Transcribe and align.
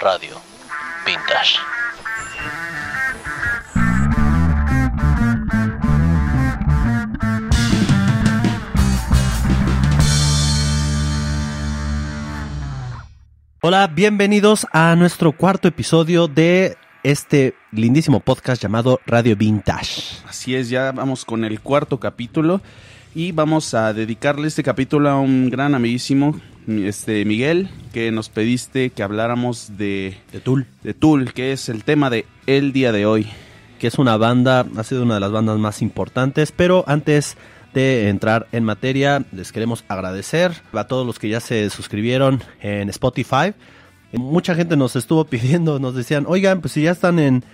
Radio 0.00 0.36
Vintage. 1.04 1.58
Hola, 13.62 13.86
bienvenidos 13.88 14.66
a 14.72 14.94
nuestro 14.96 15.32
cuarto 15.32 15.66
episodio 15.66 16.28
de 16.28 16.76
este 17.02 17.54
lindísimo 17.72 18.20
podcast 18.20 18.62
llamado 18.62 19.00
Radio 19.06 19.34
Vintage. 19.36 20.22
Así 20.28 20.54
es, 20.54 20.68
ya 20.68 20.92
vamos 20.92 21.24
con 21.24 21.44
el 21.44 21.60
cuarto 21.60 21.98
capítulo 21.98 22.60
y 23.16 23.32
vamos 23.32 23.72
a 23.72 23.94
dedicarle 23.94 24.46
este 24.46 24.62
capítulo 24.62 25.08
a 25.08 25.18
un 25.18 25.48
gran 25.48 25.74
amiguísimo, 25.74 26.38
este 26.68 27.24
Miguel, 27.24 27.70
que 27.94 28.12
nos 28.12 28.28
pediste 28.28 28.90
que 28.90 29.02
habláramos 29.02 29.78
de, 29.78 30.18
De 30.32 30.40
Tool, 30.40 30.66
de 30.82 30.92
Tool, 30.92 31.32
que 31.32 31.52
es 31.52 31.70
el 31.70 31.82
tema 31.82 32.10
de 32.10 32.26
el 32.46 32.74
día 32.74 32.92
de 32.92 33.06
hoy. 33.06 33.26
que 33.78 33.86
es 33.86 33.98
una 33.98 34.18
banda, 34.18 34.66
ha 34.76 34.84
sido 34.84 35.02
una 35.02 35.14
de 35.14 35.20
las 35.20 35.32
bandas 35.32 35.58
más 35.58 35.80
importantes, 35.80 36.52
pero 36.52 36.84
antes 36.86 37.38
de 37.72 38.10
entrar 38.10 38.48
en 38.52 38.64
materia, 38.64 39.24
les 39.32 39.50
queremos 39.50 39.86
agradecer 39.88 40.52
a 40.74 40.84
todos 40.84 41.06
los 41.06 41.18
que 41.18 41.30
ya 41.30 41.40
se 41.40 41.70
suscribieron 41.70 42.42
en 42.60 42.90
Spotify. 42.90 43.54
Mucha 44.12 44.54
gente 44.54 44.76
nos 44.76 44.94
estuvo 44.94 45.24
pidiendo, 45.30 45.78
nos 45.78 45.94
decían, 45.94 46.26
oigan, 46.28 46.60
pues 46.60 46.72
si 46.72 46.82
ya 46.82 46.90
están 46.90 47.18
en, 47.18 47.44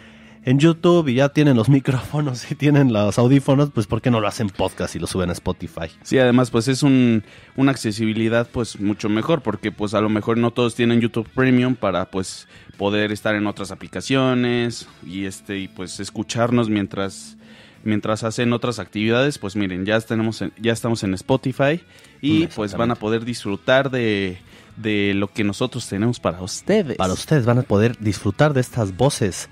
en 0.45 0.59
YouTube 0.59 1.09
y 1.09 1.15
ya 1.15 1.29
tienen 1.31 1.57
los 1.57 1.69
micrófonos 1.71 2.51
y 2.51 2.55
tienen 2.55 2.93
los 2.93 3.19
audífonos, 3.19 3.71
pues 3.71 3.87
¿por 3.87 4.01
qué 4.03 4.11
no 4.11 4.21
lo 4.21 4.27
hacen 4.29 4.49
podcast 4.51 4.95
y 4.97 4.99
lo 4.99 5.07
suben 5.07 5.31
a 5.31 5.33
Spotify? 5.33 5.89
Sí, 6.03 6.19
además 6.19 6.51
pues 6.51 6.69
es 6.69 6.83
un, 6.83 7.23
una 7.57 7.71
accesibilidad 7.73 8.49
pues 8.51 8.81
mucho 8.81 9.09
mejor 9.09 9.43
porque 9.43 9.71
pues 9.73 9.95
a 9.95 10.01
lo 10.01 10.09
mejor 10.09 10.39
no 10.39 10.51
todos 10.51 10.75
tienen 10.75 11.01
YouTube 11.01 11.29
Premium 11.35 11.75
para 11.77 12.07
pues 12.11 12.49
poder 12.77 13.13
estar 13.13 13.35
en 13.35 13.47
otras 13.47 13.71
aplicaciones 13.71 14.89
y 15.07 15.25
este 15.27 15.59
y 15.59 15.69
pues 15.69 16.01
escucharnos 16.01 16.69
mientras 16.69 17.37
mientras 17.85 18.23
hacen 18.23 18.53
otras 18.53 18.79
actividades, 18.79 19.39
pues 19.39 19.57
miren, 19.57 19.85
ya 19.85 20.01
tenemos 20.01 20.41
en- 20.43 20.53
ya 20.61 20.73
estamos 20.73 21.03
en 21.03 21.15
Spotify 21.15 21.81
y 22.21 22.45
Mm, 22.45 22.49
pues 22.55 22.75
van 22.77 22.91
a 22.93 22.95
poder 22.95 23.25
disfrutar 23.25 23.91
de 23.91 24.39
de 24.77 25.13
lo 25.15 25.29
que 25.29 25.45
nosotros 25.45 25.87
tenemos 25.87 26.19
para 26.19 26.41
ustedes. 26.41 26.97
Para 26.97 27.13
ustedes 27.13 27.45
van 27.45 27.59
a 27.59 27.63
poder 27.63 27.97
disfrutar 27.99 28.55
de 28.55 28.61
estas 28.63 28.97
voces 28.97 29.51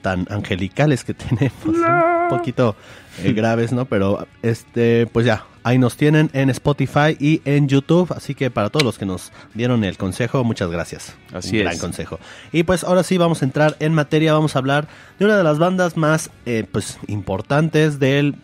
tan 0.00 0.26
angelicales 0.30 1.04
que 1.04 1.14
tenemos, 1.28 1.52
un 1.64 2.28
poquito 2.28 2.76
eh, 3.22 3.32
graves, 3.32 3.72
¿no? 3.72 3.84
Pero 3.84 4.26
este, 4.42 5.06
pues 5.06 5.26
ya, 5.26 5.44
ahí 5.62 5.78
nos 5.78 5.96
tienen 5.96 6.30
en 6.32 6.50
Spotify 6.50 7.16
y 7.18 7.42
en 7.44 7.68
YouTube, 7.68 8.12
así 8.12 8.34
que 8.34 8.50
para 8.50 8.70
todos 8.70 8.84
los 8.84 8.98
que 8.98 9.06
nos 9.06 9.32
dieron 9.54 9.84
el 9.84 9.96
consejo, 9.96 10.44
muchas 10.44 10.70
gracias. 10.70 11.14
Así 11.32 11.56
Un 11.58 11.62
gran 11.64 11.74
es. 11.74 11.80
consejo. 11.80 12.18
Y 12.52 12.62
pues 12.62 12.84
ahora 12.84 13.02
sí 13.02 13.18
vamos 13.18 13.42
a 13.42 13.44
entrar 13.44 13.76
en 13.80 13.94
materia, 13.94 14.32
vamos 14.32 14.56
a 14.56 14.58
hablar 14.58 14.88
de 15.18 15.24
una 15.24 15.36
de 15.36 15.44
las 15.44 15.58
bandas 15.58 15.96
más 15.96 16.30
eh, 16.46 16.64
pues 16.70 16.98
importantes 17.06 17.98
del 17.98 18.36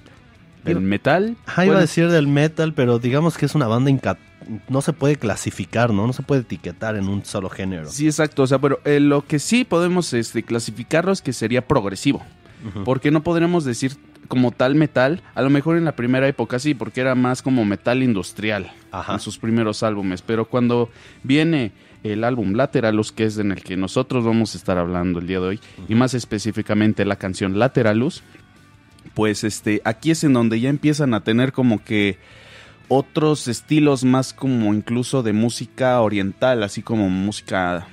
el 0.67 0.81
metal. 0.81 1.37
Ajá, 1.47 1.67
iba 1.67 1.77
a 1.77 1.81
decir 1.81 2.09
del 2.11 2.27
metal, 2.29 2.73
pero 2.75 2.99
digamos 2.99 3.37
que 3.39 3.47
es 3.47 3.55
una 3.55 3.67
banda 3.67 3.91
inca- 3.91 4.19
no 4.69 4.81
se 4.83 4.93
puede 4.93 5.17
clasificar, 5.17 5.93
¿no? 5.93 6.07
No 6.07 6.13
se 6.13 6.23
puede 6.23 6.43
etiquetar 6.43 6.97
en 6.97 7.09
un 7.09 7.25
solo 7.25 7.49
género. 7.51 7.89
Sí, 7.91 8.07
exacto. 8.07 8.43
O 8.43 8.47
sea, 8.47 8.59
pero 8.61 8.81
eh, 8.85 9.01
lo 9.01 9.25
que 9.27 9.39
sí 9.39 9.65
podemos 9.65 10.13
este, 10.13 10.43
clasificarlo 10.43 11.11
es 11.13 11.21
que 11.23 11.33
sería 11.33 11.67
progresivo. 11.67 12.23
Porque 12.85 13.11
no 13.13 13.23
podremos 13.23 13.65
decir 13.65 13.93
como 14.29 14.51
tal 14.51 14.75
metal. 14.75 15.23
A 15.37 15.43
lo 15.43 15.51
mejor 15.51 15.77
en 15.77 15.85
la 15.85 15.95
primera 15.95 16.27
época 16.27 16.59
sí, 16.59 16.75
porque 16.75 17.01
era 17.01 17.15
más 17.15 17.41
como 17.43 17.65
metal 17.65 18.03
industrial 18.03 18.73
Ajá. 18.91 19.15
en 19.15 19.21
sus 19.21 19.39
primeros 19.39 19.85
álbumes. 19.85 20.23
Pero 20.23 20.47
cuando 20.47 20.91
viene 21.23 21.71
el 22.03 22.25
álbum 22.25 22.55
Lateralus, 22.55 23.13
que 23.13 23.25
es 23.25 23.39
en 23.39 23.53
el 23.53 23.63
que 23.63 23.77
nosotros 23.77 24.25
vamos 24.25 24.55
a 24.55 24.59
estar 24.59 24.79
hablando 24.79 25.21
el 25.21 25.27
día 25.29 25.39
de 25.41 25.47
hoy, 25.47 25.61
y 25.89 25.95
más 25.95 26.15
específicamente 26.15 27.05
la 27.05 27.17
canción 27.17 27.59
Lateralus, 27.59 28.23
pues 29.17 29.45
este, 29.45 29.81
aquí 29.87 30.11
es 30.11 30.25
en 30.25 30.35
donde 30.35 30.61
ya 30.61 30.69
empiezan 30.69 31.15
a 31.15 31.25
tener 31.25 31.53
como 31.53 31.83
que 31.83 32.19
otros 32.89 33.49
estilos 33.49 34.05
más 34.05 34.35
como 34.35 34.75
incluso 34.75 35.23
de 35.23 35.33
música 35.33 35.99
oriental, 36.03 36.63
así 36.63 36.83
como 36.83 37.09
música 37.09 37.89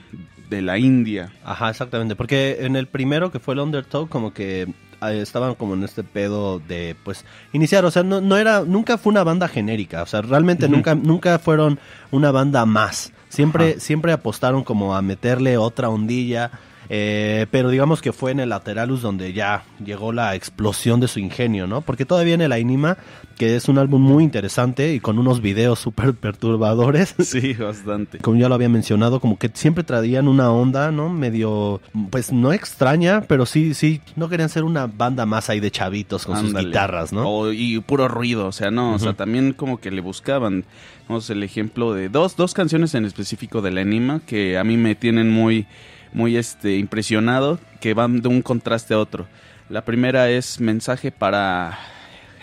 de 0.50 0.62
la 0.62 0.78
India. 0.78 1.32
Ajá, 1.46 1.70
exactamente, 1.70 2.18
porque 2.18 2.58
en 2.60 2.76
el 2.76 2.88
primero 2.88 3.32
que 3.32 3.40
fue 3.40 3.54
el 3.54 3.62
Undertow 3.62 4.10
como 4.10 4.34
que 4.34 4.64
eh, 4.64 5.22
estaban 5.22 5.56
como 5.56 5.76
en 5.76 5.86
este 5.86 6.04
pedo 6.04 6.60
de 6.60 6.98
pues 7.06 7.24
iniciar, 7.54 7.86
o 7.86 7.92
sea, 7.92 8.04
no, 8.04 8.20
no 8.20 8.36
era 8.36 8.66
nunca 8.66 8.98
fue 8.98 9.12
una 9.12 9.24
banda 9.24 9.48
genérica, 9.48 10.04
o 10.04 10.06
sea, 10.06 10.24
realmente 10.24 10.68
nunca 10.68 10.94
nunca 10.94 11.40
fueron 11.40 11.80
una 12.12 12.32
banda 12.32 12.66
más. 12.66 13.14
Siempre 13.30 13.72
Ajá. 13.72 13.80
siempre 13.80 14.12
apostaron 14.12 14.66
como 14.66 14.94
a 14.94 15.02
meterle 15.02 15.58
otra 15.58 15.88
ondilla, 15.88 16.52
eh, 16.90 17.46
pero 17.52 17.70
digamos 17.70 18.02
que 18.02 18.12
fue 18.14 18.32
en 18.32 18.40
el 18.40 18.50
Lateralus 18.50 19.02
donde 19.02 19.34
ya 19.34 19.64
llegó 19.84 20.12
la 20.12 20.36
explosión 20.36 21.00
de 21.00 21.08
su 21.08 21.20
ingenio, 21.20 21.68
¿no? 21.68 21.82
Porque 21.82 22.06
todavía 22.06 22.34
en 22.36 22.42
el 22.42 22.52
Ainima, 22.52 22.98
que 23.38 23.56
es 23.56 23.68
un 23.68 23.78
álbum 23.78 24.02
muy 24.02 24.24
interesante 24.24 24.94
y 24.94 25.00
con 25.00 25.18
unos 25.20 25.42
videos 25.42 25.80
súper 25.80 26.14
perturbadores, 26.14 27.16
Sí, 27.20 27.54
bastante. 27.54 28.20
como 28.20 28.38
ya 28.38 28.50
lo 28.50 28.56
había 28.56 28.70
mencionado, 28.70 29.20
como 29.20 29.38
que 29.40 29.50
siempre 29.54 29.84
traían 29.84 30.28
una 30.28 30.52
onda, 30.52 30.92
¿no? 30.92 31.10
Medio, 31.10 31.82
pues 32.10 32.32
no 32.32 32.54
extraña, 32.54 33.22
pero 33.28 33.46
sí, 33.46 33.74
sí, 33.74 34.02
no 34.16 34.30
querían 34.30 34.50
ser 34.50 34.64
una 34.64 34.88
banda 34.88 35.26
más 35.26 35.50
ahí 35.50 35.60
de 35.60 35.72
chavitos 35.72 36.26
con 36.26 36.38
sus 36.40 36.54
guitarras, 36.54 37.14
¿no? 37.14 37.28
O- 37.28 37.52
y 37.52 37.80
puro 37.80 38.08
ruido, 38.08 38.48
o 38.48 38.52
sea, 38.52 38.72
no, 38.72 38.94
o 38.94 39.00
sea, 39.00 39.14
también 39.14 39.54
como 39.54 39.80
que 39.80 39.92
le 39.92 40.02
buscaban, 40.02 40.66
vamos, 41.08 41.30
el 41.30 41.44
ejemplo 41.44 41.94
de 41.94 42.10
dos, 42.10 42.36
dos 42.36 42.54
canciones 42.54 42.94
en 42.96 43.06
específico 43.06 43.62
del 43.62 43.78
anima 43.78 44.22
que 44.26 44.58
a 44.58 44.64
mí 44.64 44.78
me 44.78 44.96
tienen 44.96 45.32
muy, 45.32 45.66
muy 46.14 46.38
este, 46.38 46.78
impresionado, 46.78 47.60
que 47.80 47.94
van 47.94 48.22
de 48.22 48.30
un 48.30 48.42
contraste 48.42 48.94
a 48.94 49.00
otro. 49.00 49.28
La 49.70 49.84
primera 49.86 50.30
es 50.30 50.60
Mensaje 50.60 51.12
para 51.12 51.78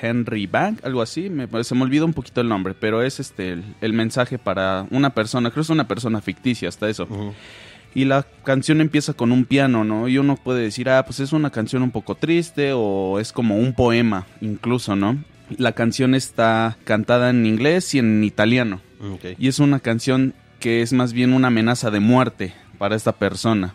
Henry 0.01 0.47
Bank, 0.47 0.81
algo 0.85 1.03
así, 1.03 1.29
me, 1.29 1.47
se 1.63 1.75
me 1.75 1.83
olvidó 1.83 2.07
un 2.07 2.15
poquito 2.15 2.41
el 2.41 2.49
nombre, 2.49 2.75
pero 2.79 3.03
es 3.03 3.21
este 3.21 3.53
el, 3.53 3.65
el 3.81 3.93
mensaje 3.93 4.39
para 4.39 4.87
una 4.91 5.11
persona, 5.11 5.51
creo 5.51 5.63
que 5.63 5.67
es 5.67 5.71
una 5.71 5.89
persona 5.89 6.21
ficticia, 6.21 6.69
hasta 6.69 6.89
eso. 6.89 7.07
Y 7.95 8.05
la 8.05 8.25
canción 8.45 8.81
empieza 8.81 9.15
con 9.15 9.33
un 9.33 9.45
piano, 9.45 9.85
¿no? 9.85 10.07
Y 10.09 10.19
uno 10.19 10.37
puede 10.37 10.63
decir, 10.63 10.89
ah, 10.89 11.05
pues 11.05 11.21
es 11.21 11.33
una 11.33 11.51
canción 11.51 11.83
un 11.83 11.91
poco 11.91 12.15
triste 12.15 12.73
o 12.73 13.19
es 13.19 13.33
como 13.33 13.57
un 13.57 13.75
poema, 13.75 14.27
incluso, 14.41 14.95
¿no? 14.95 15.19
La 15.59 15.73
canción 15.73 16.15
está 16.15 16.77
cantada 16.85 17.31
en 17.31 17.45
inglés 17.45 17.95
y 17.95 17.99
en 17.99 18.23
italiano. 18.23 18.81
Y 19.39 19.49
es 19.49 19.59
una 19.59 19.81
canción 19.81 20.35
que 20.61 20.83
es 20.83 20.93
más 20.93 21.13
bien 21.13 21.33
una 21.33 21.49
amenaza 21.49 21.91
de 21.91 22.01
muerte 22.01 22.55
para 22.81 22.97
esta 22.97 23.13
persona. 23.13 23.75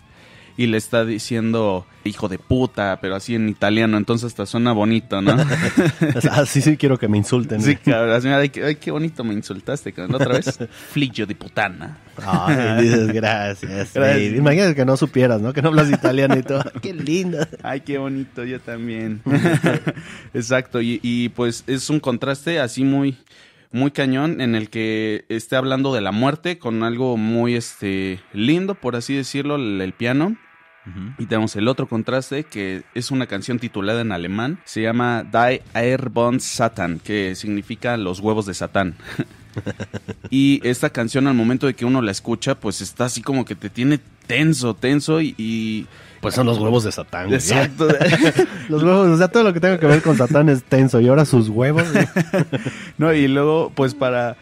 Y 0.57 0.66
le 0.66 0.77
está 0.77 1.05
diciendo 1.05 1.85
hijo 2.05 2.27
de 2.27 2.39
puta, 2.39 2.97
pero 3.01 3.16
así 3.16 3.35
en 3.35 3.49
italiano, 3.49 3.97
entonces 3.97 4.27
hasta 4.27 4.45
suena 4.45 4.71
bonito, 4.71 5.21
¿no? 5.21 5.35
Ah, 6.31 6.45
sí, 6.45 6.77
quiero 6.77 6.97
que 6.97 7.07
me 7.07 7.17
insulten. 7.17 7.61
sí, 7.61 7.75
cabrón, 7.75 8.16
así, 8.16 8.29
ay, 8.29 8.49
qué, 8.49 8.63
ay, 8.63 8.75
qué 8.77 8.89
bonito 8.89 9.23
me 9.23 9.33
insultaste, 9.33 9.91
cabrón. 9.93 10.16
Otra 10.16 10.33
vez, 10.33 10.57
fliggio 10.91 11.27
de 11.27 11.35
putana. 11.35 11.97
Ay, 12.17 12.83
dices, 12.83 13.11
gracias. 13.11 13.93
Gracias. 13.93 14.17
Sí, 14.17 14.35
Imagínate 14.38 14.73
que 14.73 14.85
no 14.85 14.97
supieras, 14.97 15.39
¿no? 15.39 15.53
Que 15.53 15.61
no 15.61 15.69
hablas 15.69 15.91
italiano 15.91 16.35
y 16.37 16.43
todo. 16.43 16.63
Qué 16.81 16.93
lindo. 16.93 17.45
Ay, 17.61 17.81
qué 17.81 17.97
bonito, 17.97 18.43
yo 18.43 18.59
también. 18.59 19.22
Exacto, 20.33 20.81
y, 20.81 20.99
y, 21.03 21.29
pues 21.29 21.63
es 21.67 21.89
un 21.89 21.99
contraste 21.99 22.59
así 22.59 22.83
muy, 22.83 23.17
muy 23.75 23.91
cañón 23.91 24.41
en 24.41 24.56
el 24.56 24.69
que 24.69 25.25
esté 25.30 25.56
hablando 25.56 25.94
de 25.94 26.02
la 26.02 26.12
muerte 26.12 26.58
con 26.58 26.81
algo 26.84 27.18
muy 27.18 27.56
este 27.56 28.19
lindo, 28.34 28.75
por 28.75 28.96
así 28.96 29.13
decirlo, 29.13 29.56
el, 29.58 29.81
el 29.81 29.94
piano. 29.94 30.36
Y 31.18 31.25
tenemos 31.25 31.56
el 31.56 31.68
otro 31.68 31.88
contraste 31.88 32.44
que 32.44 32.84
es 32.94 33.09
una 33.09 33.25
canción 33.25 33.58
titulada 33.58 34.02
en 34.02 34.12
alemán, 34.12 34.59
se 34.66 34.84
llama 34.84 35.24
Die 35.24 35.64
Eierbond 35.74 36.40
Satan, 36.41 37.00
que 37.00 37.34
significa 37.34 37.97
los 37.97 38.19
huevos 38.19 38.46
de 38.46 38.53
Satán. 38.53 38.94
y 40.30 40.59
esta 40.64 40.91
canción 40.91 41.25
al 41.28 41.34
momento 41.34 41.66
de 41.66 41.74
que 41.74 41.85
uno 41.85 42.03
la 42.03 42.12
escucha, 42.12 42.56
pues 42.59 42.81
está 42.81 43.06
así 43.06 43.24
como 43.24 43.46
que 43.46 43.56
te 43.56 43.72
tiene 43.72 44.00
tenso, 44.28 44.75
tenso 44.75 45.22
y- 45.22 45.34
y 45.40 45.88
Pues 46.25 46.35
son 46.35 46.45
los 46.47 46.57
huevos 46.59 46.83
de 46.83 46.91
Satán. 46.91 47.25
güey. 47.25 47.35
Exacto. 47.35 47.87
Los 48.69 48.83
huevos, 48.83 49.07
o 49.07 49.17
sea, 49.17 49.27
todo 49.27 49.43
lo 49.43 49.53
que 49.53 49.59
tenga 49.59 49.79
que 49.79 49.85
ver 49.85 50.01
con 50.01 50.17
Satán 50.17 50.49
es 50.49 50.63
tenso. 50.63 50.99
Y 50.99 51.07
ahora 51.07 51.25
sus 51.25 51.49
huevos. 51.49 51.83
no, 52.97 53.13
y 53.13 53.27
luego, 53.27 53.72
pues 53.75 53.93
para, 53.93 54.35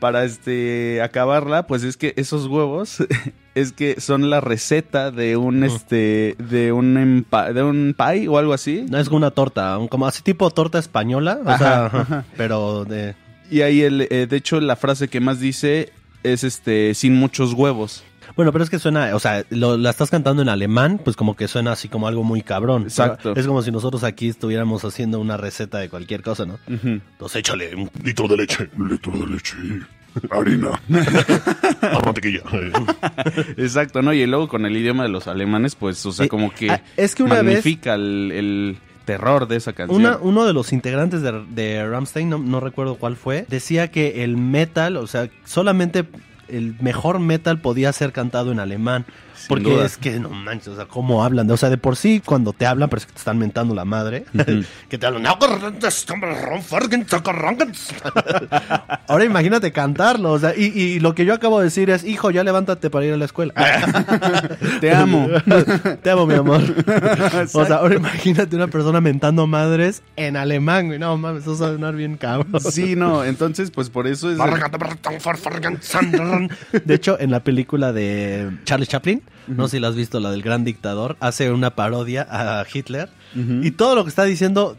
para 0.00 0.24
este 0.24 1.00
acabarla, 1.02 1.66
pues 1.66 1.82
es 1.84 1.96
que 1.96 2.12
esos 2.16 2.46
huevos 2.46 2.98
es 3.54 3.72
que 3.72 4.00
son 4.00 4.30
la 4.30 4.40
receta 4.40 5.10
de 5.10 5.36
un 5.36 5.64
este 5.64 6.36
de 6.38 6.72
un 6.72 6.96
empa- 6.96 7.52
de 7.52 7.62
un 7.62 7.94
pie 7.96 8.28
o 8.28 8.38
algo 8.38 8.52
así. 8.52 8.84
No 8.88 8.98
es 8.98 9.08
una 9.08 9.30
torta, 9.30 9.76
un- 9.78 9.88
como 9.88 10.06
así 10.06 10.22
tipo 10.22 10.50
torta 10.50 10.78
española. 10.78 11.38
O 11.44 11.48
Ajá, 11.48 11.58
sea, 11.58 11.86
ajá. 11.86 12.24
pero 12.36 12.84
de. 12.84 13.14
Y 13.50 13.62
ahí 13.62 13.80
el, 13.82 14.02
eh, 14.10 14.26
de 14.28 14.36
hecho 14.36 14.60
la 14.60 14.76
frase 14.76 15.08
que 15.08 15.20
más 15.20 15.40
dice 15.40 15.90
es 16.22 16.44
este 16.44 16.94
sin 16.94 17.14
muchos 17.14 17.52
huevos. 17.54 18.02
Bueno, 18.38 18.52
pero 18.52 18.62
es 18.62 18.70
que 18.70 18.78
suena, 18.78 19.14
o 19.16 19.18
sea, 19.18 19.44
lo, 19.50 19.76
la 19.76 19.90
estás 19.90 20.10
cantando 20.10 20.40
en 20.42 20.48
alemán, 20.48 21.00
pues 21.04 21.16
como 21.16 21.34
que 21.34 21.48
suena 21.48 21.72
así 21.72 21.88
como 21.88 22.06
algo 22.06 22.22
muy 22.22 22.40
cabrón. 22.42 22.84
Exacto. 22.84 23.34
Es 23.36 23.46
como 23.48 23.62
si 23.62 23.70
nosotros 23.72 24.04
aquí 24.04 24.28
estuviéramos 24.28 24.84
haciendo 24.84 25.18
una 25.18 25.36
receta 25.36 25.78
de 25.78 25.88
cualquier 25.88 26.22
cosa, 26.22 26.46
¿no? 26.46 26.54
Ujú. 26.72 26.86
Entonces 27.12 27.36
échale 27.40 27.74
un 27.74 27.90
litro 28.04 28.28
de 28.28 28.36
leche, 28.36 28.70
un 28.78 28.88
litro 28.88 29.12
de 29.12 29.26
leche. 29.26 29.56
Harina. 30.30 30.80
Ah, 31.82 32.00
mantequilla. 32.04 32.40
Exacto, 33.56 34.02
¿no? 34.02 34.12
Y 34.12 34.26
luego 34.26 34.48
con 34.48 34.66
el 34.66 34.76
idioma 34.76 35.02
de 35.04 35.08
los 35.08 35.26
alemanes, 35.28 35.74
pues, 35.76 36.04
o 36.06 36.12
sea, 36.12 36.26
como 36.28 36.52
que 36.52 36.70
Ah, 36.70 36.82
es 36.96 37.14
que 37.14 37.22
una 37.22 37.36
vez- 37.36 37.44
magnifica 37.44 37.94
el, 37.94 38.32
el 38.32 38.78
terror 39.04 39.46
de 39.48 39.56
esa 39.56 39.72
canción. 39.72 40.00
Una, 40.00 40.16
uno 40.18 40.44
de 40.44 40.52
los 40.52 40.72
integrantes 40.72 41.22
de, 41.22 41.44
de 41.50 41.88
Ramstein, 41.88 42.28
no, 42.30 42.38
no 42.38 42.60
recuerdo 42.60 42.96
cuál 42.96 43.16
fue, 43.16 43.46
decía 43.48 43.90
que 43.90 44.24
el 44.24 44.36
metal, 44.36 44.96
o 44.96 45.06
sea, 45.06 45.28
solamente 45.44 46.04
el 46.48 46.74
mejor 46.80 47.18
metal 47.18 47.60
podía 47.60 47.92
ser 47.92 48.12
cantado 48.12 48.52
en 48.52 48.60
alemán. 48.60 49.04
Porque 49.48 49.64
duda. 49.64 49.86
es 49.86 49.96
que 49.96 50.18
no 50.18 50.30
manches, 50.30 50.68
o 50.68 50.76
sea, 50.76 50.86
cómo 50.86 51.24
hablan. 51.24 51.50
O 51.50 51.56
sea, 51.56 51.70
de 51.70 51.78
por 51.78 51.96
sí, 51.96 52.22
cuando 52.24 52.52
te 52.52 52.66
hablan, 52.66 52.88
parece 52.88 53.06
que 53.06 53.12
te 53.12 53.18
están 53.18 53.38
mentando 53.38 53.74
la 53.74 53.84
madre. 53.84 54.24
que 54.88 54.98
te 54.98 55.06
hablan. 55.06 55.22
Ahora 59.08 59.24
imagínate 59.24 59.72
cantarlo. 59.72 60.32
O 60.32 60.38
sea, 60.38 60.54
y, 60.56 60.66
y 60.66 61.00
lo 61.00 61.14
que 61.14 61.24
yo 61.24 61.34
acabo 61.34 61.58
de 61.58 61.64
decir 61.64 61.90
es: 61.90 62.04
Hijo, 62.04 62.30
ya 62.30 62.44
levántate 62.44 62.90
para 62.90 63.06
ir 63.06 63.12
a 63.12 63.16
la 63.16 63.24
escuela. 63.24 63.54
Te 64.80 64.92
amo. 64.92 65.28
Te 66.02 66.10
amo, 66.10 66.26
mi 66.26 66.34
amor. 66.34 66.62
o 67.52 67.66
sea, 67.66 67.76
ahora 67.76 67.96
imagínate 67.96 68.56
una 68.56 68.68
persona 68.68 69.00
mentando 69.00 69.46
madres 69.46 70.02
en 70.16 70.36
alemán, 70.36 70.86
güey. 70.86 70.98
No 70.98 71.16
mames, 71.16 71.42
eso 71.42 71.58
va 71.58 71.68
a 71.68 71.72
sonar 71.72 71.94
bien 71.94 72.16
cabrón. 72.16 72.60
Sí, 72.70 72.96
no, 72.96 73.24
entonces, 73.24 73.70
pues 73.70 73.90
por 73.90 74.06
eso 74.06 74.30
es... 74.30 74.38
De 76.84 76.94
hecho, 76.94 77.18
en 77.20 77.30
la 77.30 77.40
película 77.40 77.92
de 77.92 78.50
Charlie 78.64 78.86
Chaplin, 78.86 79.22
no 79.46 79.68
sé 79.68 79.76
si 79.76 79.80
la 79.80 79.88
has 79.88 79.96
visto, 79.96 80.20
la 80.20 80.30
del 80.30 80.42
gran 80.42 80.64
dictador, 80.64 81.16
hace 81.20 81.50
una 81.50 81.74
parodia 81.74 82.26
a 82.30 82.64
Hitler 82.72 83.08
y 83.34 83.70
todo 83.72 83.94
lo 83.94 84.04
que 84.04 84.10
está 84.10 84.24
diciendo. 84.24 84.76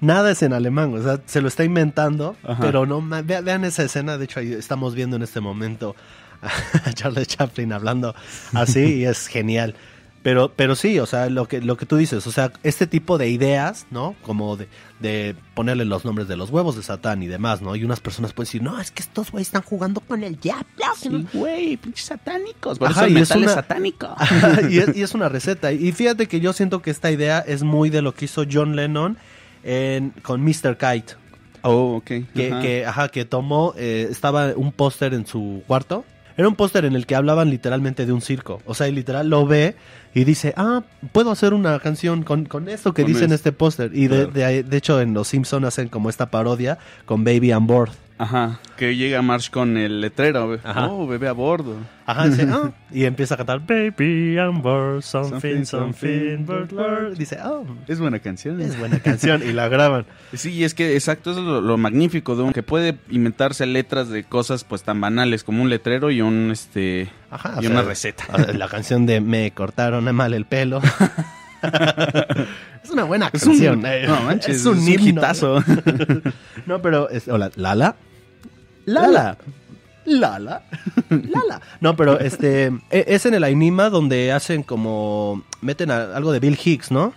Nada 0.00 0.30
es 0.30 0.42
en 0.42 0.52
alemán, 0.52 0.94
o 0.94 1.02
sea, 1.02 1.20
se 1.26 1.40
lo 1.40 1.48
está 1.48 1.64
inventando, 1.64 2.36
Ajá. 2.44 2.62
pero 2.62 2.86
no, 2.86 3.02
vean 3.24 3.64
esa 3.64 3.82
escena, 3.82 4.16
de 4.16 4.26
hecho 4.26 4.38
ahí 4.38 4.52
estamos 4.52 4.94
viendo 4.94 5.16
en 5.16 5.22
este 5.22 5.40
momento 5.40 5.96
a 6.40 6.92
Charlie 6.94 7.26
Chaplin 7.26 7.72
hablando 7.72 8.14
así 8.54 8.80
y 8.80 9.04
es 9.04 9.26
genial. 9.26 9.74
Pero, 10.22 10.52
pero 10.54 10.74
sí, 10.74 10.98
o 10.98 11.06
sea, 11.06 11.30
lo 11.30 11.46
que, 11.46 11.60
lo 11.62 11.76
que 11.76 11.86
tú 11.86 11.96
dices, 11.96 12.26
o 12.26 12.32
sea, 12.32 12.52
este 12.64 12.86
tipo 12.88 13.18
de 13.18 13.28
ideas, 13.30 13.86
¿no? 13.90 14.16
Como 14.22 14.56
de, 14.56 14.68
de 14.98 15.36
ponerle 15.54 15.84
los 15.84 16.04
nombres 16.04 16.26
de 16.26 16.36
los 16.36 16.50
huevos 16.50 16.74
de 16.76 16.82
Satán 16.82 17.22
y 17.22 17.28
demás, 17.28 17.62
¿no? 17.62 17.76
Y 17.76 17.84
unas 17.84 18.00
personas 18.00 18.32
pueden 18.32 18.46
decir, 18.48 18.62
no, 18.62 18.80
es 18.80 18.90
que 18.90 19.00
estos 19.02 19.30
güeyes 19.30 19.46
están 19.48 19.62
jugando 19.62 20.00
con 20.00 20.24
el 20.24 20.38
diablo. 20.38 20.66
Sí, 20.96 21.24
güey, 21.32 21.76
pinches 21.76 22.06
satánicos. 22.06 22.78
Por 22.80 22.88
Ajá, 22.88 23.02
eso 23.02 23.06
el 23.06 23.18
y 23.18 23.22
es 23.22 23.28
metal 23.30 23.38
es, 23.38 23.46
una- 23.46 23.54
satánico. 23.54 24.16
y, 24.70 24.78
es, 24.80 24.96
y 24.96 25.02
es 25.02 25.14
una 25.14 25.28
receta. 25.28 25.72
Y 25.72 25.92
fíjate 25.92 26.26
que 26.26 26.40
yo 26.40 26.52
siento 26.52 26.82
que 26.82 26.90
esta 26.90 27.10
idea 27.12 27.38
es 27.38 27.62
muy 27.62 27.88
de 27.88 28.02
lo 28.02 28.12
que 28.12 28.24
hizo 28.24 28.42
John 28.50 28.74
Lennon 28.74 29.16
en, 29.62 30.10
con 30.22 30.42
Mr. 30.42 30.76
Kite. 30.76 31.14
Oh, 31.62 31.96
ok. 31.96 32.10
Que, 32.34 32.50
Ajá. 32.52 32.60
que, 32.62 32.86
ajá, 32.86 33.08
que 33.08 33.24
tomó, 33.24 33.72
eh, 33.76 34.08
estaba 34.10 34.52
un 34.56 34.72
póster 34.72 35.14
en 35.14 35.26
su 35.26 35.62
cuarto. 35.66 36.04
Era 36.38 36.48
un 36.48 36.54
póster 36.54 36.86
en 36.86 36.94
el 36.94 37.04
que 37.04 37.14
hablaban 37.16 37.50
literalmente 37.50 38.06
de 38.06 38.12
un 38.12 38.22
circo. 38.22 38.62
O 38.64 38.72
sea, 38.74 38.88
y 38.88 38.92
literal 38.92 39.28
lo 39.28 39.44
ve 39.44 39.74
y 40.14 40.24
dice, 40.24 40.54
ah, 40.56 40.82
puedo 41.12 41.30
hacer 41.32 41.52
una 41.52 41.78
canción 41.80 42.22
con, 42.22 42.46
con 42.46 42.68
esto 42.68 42.94
que 42.94 43.02
Con 43.02 43.12
dice 43.12 43.24
en 43.24 43.32
esto. 43.32 43.48
este 43.48 43.52
póster. 43.52 43.90
Y 43.94 44.06
de, 44.06 44.28
Claro. 44.28 44.30
de, 44.30 44.62
de 44.62 44.76
hecho 44.76 45.00
en 45.00 45.12
Los 45.14 45.28
Simpsons 45.28 45.66
hacen 45.66 45.88
como 45.88 46.08
esta 46.08 46.30
parodia 46.30 46.78
con 47.04 47.24
Baby 47.24 47.52
on 47.52 47.66
Board. 47.66 47.90
Ajá, 48.18 48.58
que 48.76 48.96
llega 48.96 49.22
Marsh 49.22 49.48
con 49.48 49.76
el 49.76 50.00
letrero. 50.00 50.58
Ajá. 50.64 50.88
Oh, 50.88 51.06
bebé 51.06 51.28
a 51.28 51.32
bordo. 51.32 51.76
Ajá, 52.04 52.26
dice, 52.26 52.48
ah, 52.50 52.72
y 52.90 53.04
empieza 53.04 53.34
a 53.34 53.36
cantar 53.36 53.60
Baby 53.64 54.36
on 54.38 54.60
Board, 54.60 55.02
something, 55.02 55.64
Something, 55.64 56.44
bird, 56.44 56.72
bird". 56.72 57.16
Dice, 57.16 57.38
oh, 57.44 57.64
Es 57.86 58.00
buena 58.00 58.18
canción. 58.18 58.60
es 58.60 58.76
buena 58.78 58.98
canción 58.98 59.42
y 59.48 59.52
la 59.52 59.68
graban. 59.68 60.04
Sí, 60.32 60.50
y 60.50 60.64
es 60.64 60.74
que 60.74 60.94
exacto, 60.96 61.30
eso 61.30 61.40
es 61.40 61.46
lo, 61.46 61.60
lo 61.60 61.76
magnífico 61.78 62.34
de 62.34 62.42
un 62.42 62.52
que 62.52 62.62
puede 62.64 62.96
inventarse 63.08 63.66
letras 63.66 64.08
de 64.08 64.24
cosas 64.24 64.64
pues 64.64 64.82
tan 64.82 65.00
banales 65.00 65.44
como 65.44 65.62
un 65.62 65.70
letrero 65.70 66.10
y 66.10 66.20
un 66.20 66.50
este 66.50 67.08
Ajá, 67.30 67.58
y 67.62 67.66
o 67.66 67.70
una 67.70 67.80
sea, 67.80 67.88
receta. 67.88 68.24
La 68.54 68.68
canción 68.68 69.06
de 69.06 69.20
Me 69.20 69.52
cortaron 69.52 70.12
mal 70.14 70.34
el 70.34 70.44
pelo. 70.44 70.80
es 72.82 72.90
una 72.90 73.04
buena 73.04 73.30
Es 73.32 73.42
un, 73.44 73.50
canción. 73.52 73.86
eh. 73.86 74.04
no 74.06 74.20
manches, 74.22 74.56
es 74.56 74.66
un, 74.66 74.78
himno. 74.86 75.20
hitazo. 75.20 75.62
No, 76.66 76.82
pero 76.82 77.08
es, 77.08 77.28
hola, 77.28 77.50
Lala. 77.56 77.96
Lala. 78.92 79.38
Lala. 80.04 80.62
Lala. 81.10 81.60
No, 81.80 81.96
pero 81.96 82.18
este 82.18 82.66
e- 82.90 83.04
es 83.08 83.26
en 83.26 83.34
el 83.34 83.44
Ainima 83.44 83.90
donde 83.90 84.32
hacen 84.32 84.62
como 84.62 85.42
meten 85.60 85.90
a- 85.90 86.16
algo 86.16 86.32
de 86.32 86.40
Bill 86.40 86.58
Hicks, 86.62 86.90
¿no? 86.90 87.12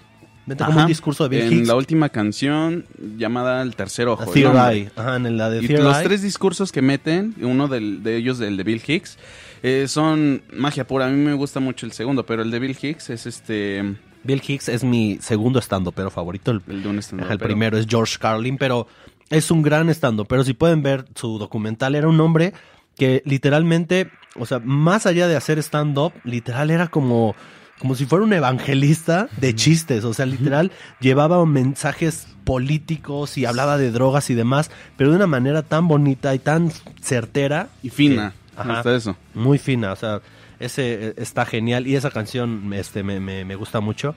Meten 0.46 0.66
como 0.68 0.82
un 0.82 0.88
discurso 0.88 1.30
de 1.30 1.38
Bill 1.38 1.48
en 1.48 1.54
Hicks. 1.60 1.68
la 1.68 1.76
última 1.76 2.10
canción 2.10 2.86
llamada 3.18 3.62
El 3.62 3.76
tercer 3.76 4.08
ojo. 4.08 4.34
el. 4.34 4.42
Eye. 4.44 4.92
Ajá, 4.96 5.16
en 5.16 5.38
la 5.38 5.50
de 5.50 5.64
Y 5.64 5.68
los 5.70 5.96
Eye. 5.98 6.04
tres 6.04 6.22
discursos 6.22 6.72
que 6.72 6.82
meten, 6.82 7.36
uno 7.42 7.68
del- 7.68 8.04
de 8.04 8.18
ellos 8.18 8.40
del 8.40 8.58
de 8.58 8.64
Bill 8.64 8.82
Hicks, 8.86 9.18
eh, 9.64 9.86
son 9.88 10.42
magia 10.52 10.86
pura. 10.86 11.06
A 11.06 11.10
mí 11.10 11.16
me 11.24 11.34
gusta 11.34 11.60
mucho 11.60 11.86
el 11.86 11.92
segundo, 11.94 12.26
pero 12.26 12.42
el 12.42 12.52
de 12.52 12.60
Bill 12.60 12.76
Hicks 12.82 13.10
es 13.12 13.26
este 13.28 13.96
Bill 14.24 14.42
Hicks 14.46 14.68
es 14.70 14.84
mi 14.84 15.18
segundo 15.22 15.60
estando 15.60 15.92
pero 15.92 16.10
favorito. 16.10 16.52
El, 16.52 16.62
el 16.68 16.84
de 16.84 16.90
un 16.90 17.00
Ajá, 17.22 17.34
el 17.34 17.40
primero 17.40 17.78
es 17.78 17.86
George 17.88 18.18
Carlin, 18.20 18.58
pero 18.58 18.88
es 19.32 19.50
un 19.52 19.62
gran 19.64 19.90
estando. 19.90 20.26
Pero 20.26 20.44
si 20.44 20.54
pueden 20.54 20.84
ver 20.84 21.06
su 21.16 21.40
documental, 21.40 21.96
era 21.96 22.08
un 22.08 22.20
hombre 22.22 22.54
que 22.96 23.24
literalmente, 23.26 24.12
o 24.38 24.46
sea, 24.46 24.60
más 24.64 25.06
allá 25.08 25.28
de 25.28 25.36
hacer 25.36 25.58
stand-up, 25.60 26.14
literal 26.24 26.70
era 26.70 26.88
como, 26.90 27.36
como 27.80 27.96
si 27.96 28.06
fuera 28.06 28.24
un 28.26 28.34
evangelista 28.34 29.28
de 29.38 29.56
chistes. 29.56 30.04
O 30.04 30.14
sea, 30.14 30.26
literal 30.28 30.72
llevaba 31.00 31.44
mensajes 31.46 32.28
políticos 32.44 33.38
y 33.38 33.46
hablaba 33.46 33.78
de 33.78 33.92
drogas 33.92 34.30
y 34.30 34.36
demás, 34.36 34.70
pero 34.98 35.10
de 35.10 35.16
una 35.16 35.28
manera 35.28 35.64
tan 35.64 35.88
bonita 35.88 36.36
y 36.36 36.40
tan 36.40 36.72
certera. 37.02 37.70
Y 37.82 37.90
fina. 37.90 38.34
que- 38.56 38.62
ajá, 38.62 38.78
Hasta 38.80 38.96
eso. 38.96 39.16
muy 39.34 39.58
fina, 39.58 39.94
o 39.94 39.96
sea, 39.96 40.22
ese 40.60 41.08
eh, 41.10 41.14
está 41.18 41.46
genial 41.46 41.88
y 41.88 41.96
esa 41.96 42.12
canción 42.12 42.72
este 42.74 43.02
me, 43.04 43.20
me, 43.20 43.46
me 43.46 43.56
gusta 43.56 43.80
mucho 43.80 44.14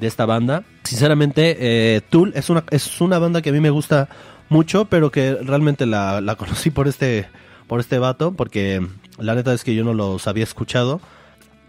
de 0.00 0.06
esta 0.08 0.26
banda. 0.26 0.64
Sinceramente, 0.82 1.56
eh, 1.60 2.00
Tool 2.10 2.32
es 2.34 2.50
una 2.50 2.64
es 2.70 3.00
una 3.00 3.18
banda 3.20 3.42
que 3.42 3.50
a 3.50 3.52
mí 3.52 3.60
me 3.60 3.70
gusta 3.70 4.08
mucho, 4.48 4.84
pero 4.86 5.10
que 5.10 5.34
realmente 5.42 5.86
la, 5.86 6.20
la 6.20 6.36
conocí 6.36 6.70
por 6.70 6.88
este 6.88 7.26
por 7.66 7.80
este 7.80 7.98
vato, 7.98 8.32
porque 8.32 8.86
la 9.18 9.34
neta 9.34 9.52
es 9.54 9.64
que 9.64 9.74
yo 9.74 9.84
no 9.84 9.94
los 9.94 10.26
había 10.26 10.44
escuchado. 10.44 11.00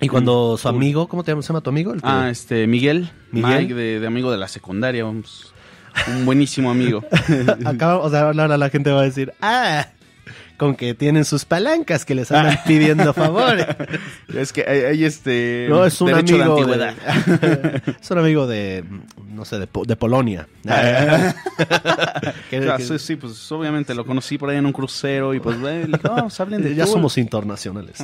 Y 0.01 0.09
cuando 0.09 0.57
su 0.57 0.63
Tool. 0.67 0.75
amigo, 0.75 1.07
¿cómo 1.07 1.23
te 1.23 1.31
llama, 1.31 1.41
se 1.41 1.47
llama 1.47 1.61
tu 1.61 1.69
amigo? 1.69 1.93
El 1.93 2.01
que- 2.01 2.07
Ah, 2.07 2.29
este 2.29 2.67
Miguel, 2.67 3.09
Miguel. 3.31 3.59
Mike 3.61 3.73
de, 3.73 3.99
de 4.01 4.07
amigo 4.07 4.29
de 4.29 4.37
la 4.37 4.49
secundaria, 4.49 5.05
vamos. 5.05 5.53
Un 6.09 6.25
buenísimo 6.25 6.69
amigo. 6.69 7.01
Acá, 7.65 7.97
o 7.97 8.09
sea, 8.09 8.23
ahora 8.27 8.57
la 8.57 8.69
gente 8.69 8.91
va 8.91 8.99
a 8.99 9.03
decir, 9.03 9.31
ah, 9.41 9.87
con 10.57 10.75
que 10.75 10.93
tienen 10.93 11.25
sus 11.25 11.45
palancas 11.45 12.05
que 12.05 12.15
les 12.15 12.31
andan 12.31 12.57
pidiendo 12.65 13.13
favores. 13.13 13.67
es 14.35 14.53
que 14.53 14.65
hay, 14.67 14.79
hay 14.81 15.03
este 15.05 15.67
No, 15.69 15.85
es 15.85 15.99
un 16.01 16.07
derecho 16.07 16.35
amigo 16.41 16.65
de 16.65 16.93
es 18.01 18.11
un 18.11 18.17
amigo 18.17 18.47
de, 18.47 18.83
no 19.33 19.43
sé, 19.45 19.59
de, 19.59 19.67
de 19.85 19.95
Polonia. 19.95 20.47
Que- 22.49 22.69
Ah, 22.69 22.77
que- 22.77 22.83
sí, 22.83 22.97
sí, 22.99 23.15
pues 23.15 23.51
obviamente 23.51 23.93
lo 23.93 24.05
conocí 24.05 24.37
por 24.37 24.49
ahí 24.49 24.57
en 24.57 24.65
un 24.65 24.71
crucero 24.71 25.33
y 25.33 25.39
pues 25.39 25.59
güey, 25.59 25.85
dije, 25.85 25.99
vamos, 26.03 26.39
hablen 26.39 26.61
de 26.63 26.73
ya 26.75 26.85
Tool". 26.85 26.93
somos 26.93 27.17
internacionales. 27.17 27.97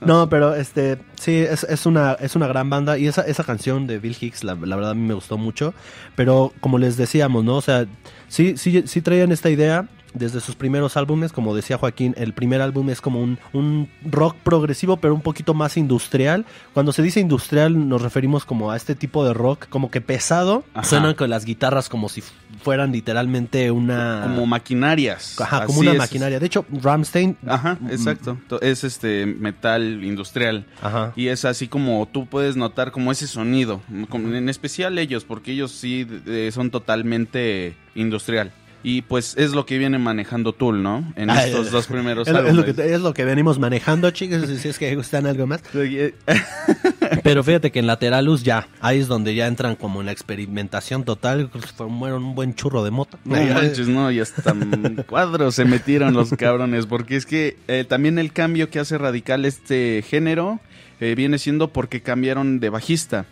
No, 0.00 0.28
pero 0.28 0.54
este, 0.54 0.98
sí, 1.20 1.36
es, 1.38 1.64
es 1.64 1.86
una, 1.86 2.12
es 2.20 2.36
una 2.36 2.46
gran 2.46 2.70
banda 2.70 2.98
y 2.98 3.06
esa, 3.06 3.22
esa 3.22 3.44
canción 3.44 3.86
de 3.86 3.98
Bill 3.98 4.16
Hicks, 4.20 4.44
la, 4.44 4.54
la 4.54 4.76
verdad 4.76 4.92
a 4.92 4.94
mí 4.94 5.06
me 5.06 5.14
gustó 5.14 5.38
mucho. 5.38 5.74
Pero 6.16 6.52
como 6.60 6.78
les 6.78 6.96
decíamos, 6.96 7.44
¿no? 7.44 7.56
O 7.56 7.62
sea, 7.62 7.86
sí, 8.28 8.56
sí, 8.56 8.84
sí 8.86 9.00
traían 9.02 9.32
esta 9.32 9.50
idea 9.50 9.86
desde 10.14 10.40
sus 10.40 10.54
primeros 10.54 10.96
álbumes, 10.96 11.32
como 11.32 11.54
decía 11.54 11.76
Joaquín, 11.76 12.14
el 12.16 12.32
primer 12.32 12.60
álbum 12.62 12.88
es 12.90 13.00
como 13.00 13.20
un, 13.20 13.38
un 13.52 13.88
rock 14.04 14.36
progresivo, 14.42 14.96
pero 14.96 15.14
un 15.14 15.20
poquito 15.20 15.54
más 15.54 15.76
industrial. 15.76 16.46
Cuando 16.72 16.92
se 16.92 17.02
dice 17.02 17.20
industrial, 17.20 17.88
nos 17.88 18.00
referimos 18.00 18.44
como 18.44 18.70
a 18.70 18.76
este 18.76 18.94
tipo 18.94 19.24
de 19.26 19.34
rock, 19.34 19.66
como 19.68 19.90
que 19.90 20.00
pesado. 20.00 20.64
Ajá. 20.72 20.84
Suenan 20.84 21.14
con 21.14 21.28
las 21.30 21.44
guitarras 21.44 21.88
como 21.88 22.08
si 22.08 22.22
fueran 22.62 22.92
literalmente 22.92 23.70
una. 23.70 24.22
como 24.24 24.46
maquinarias. 24.46 25.40
Ajá, 25.40 25.66
como 25.66 25.80
Así 25.80 25.88
una 25.88 25.92
es. 25.92 25.98
maquinaria. 25.98 26.38
De 26.40 26.46
hecho, 26.46 26.64
Ramstein. 26.70 27.36
Ajá, 27.46 27.78
exacto. 27.90 28.38
To- 28.48 28.60
Es 28.60 28.84
este 28.84 29.26
metal 29.26 30.04
industrial. 30.04 30.66
Ajá. 30.80 31.12
Y 31.16 31.28
es 31.28 31.44
así 31.44 31.68
como 31.68 32.08
tú 32.10 32.26
puedes 32.26 32.56
notar 32.56 32.92
como 32.92 33.10
ese 33.12 33.26
sonido, 33.26 33.80
en 33.90 34.48
especial 34.48 34.98
ellos, 34.98 35.24
porque 35.24 35.52
ellos 35.52 35.72
sí 35.72 36.06
eh, 36.26 36.50
son 36.52 36.70
totalmente 36.70 37.76
industrial. 37.94 38.52
Y 38.84 39.00
pues 39.02 39.34
es 39.38 39.52
lo 39.52 39.64
que 39.64 39.78
viene 39.78 39.98
manejando 39.98 40.52
Tool, 40.52 40.82
¿no? 40.82 41.10
En 41.16 41.30
Ah, 41.30 41.44
estos 41.46 41.70
dos 41.70 41.86
primeros 41.86 42.28
Es 42.28 42.34
es 42.34 42.54
lo 42.54 42.64
que, 42.66 42.94
es 42.94 43.00
lo 43.00 43.14
que 43.14 43.24
venimos 43.24 43.58
manejando, 43.58 44.10
chicos, 44.10 44.46
si 44.46 44.68
es 44.68 44.78
que 44.78 44.94
gustan 44.94 45.26
algo 45.26 45.46
más. 45.46 45.62
eh, 45.74 46.14
Pero 47.22 47.42
fíjate 47.42 47.72
que 47.72 47.78
en 47.78 47.86
Lateralus 47.86 48.42
ya, 48.42 48.68
ahí 48.80 49.00
es 49.00 49.08
donde 49.08 49.34
ya 49.34 49.46
entran 49.46 49.74
como 49.76 50.00
en 50.00 50.06
la 50.06 50.12
experimentación 50.12 51.04
total, 51.04 51.48
pues, 51.50 51.72
fueron 51.72 52.24
un 52.24 52.34
buen 52.34 52.54
churro 52.54 52.84
de 52.84 52.90
moto. 52.90 53.18
No 53.24 53.36
manches, 53.36 53.88
no, 53.88 54.10
y 54.10 54.20
hasta 54.20 54.54
cuadros 55.08 55.54
se 55.54 55.64
metieron 55.64 56.12
los 56.14 56.30
cabrones, 56.30 56.86
porque 56.86 57.16
es 57.16 57.24
que 57.26 57.56
eh, 57.68 57.84
también 57.88 58.18
el 58.18 58.32
cambio 58.32 58.68
que 58.68 58.80
hace 58.80 58.98
radical 58.98 59.46
este 59.46 60.04
género 60.06 60.60
eh, 61.00 61.14
viene 61.14 61.38
siendo 61.38 61.68
porque 61.68 62.02
cambiaron 62.02 62.60
de 62.60 62.68
bajista. 62.68 63.24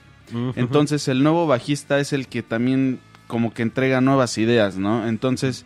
Entonces 0.56 1.08
el 1.08 1.22
nuevo 1.22 1.46
bajista 1.46 2.00
es 2.00 2.14
el 2.14 2.26
que 2.26 2.42
también 2.42 3.00
como 3.32 3.54
que 3.54 3.62
entrega 3.62 4.02
nuevas 4.02 4.36
ideas, 4.36 4.76
¿no? 4.76 5.08
Entonces 5.08 5.64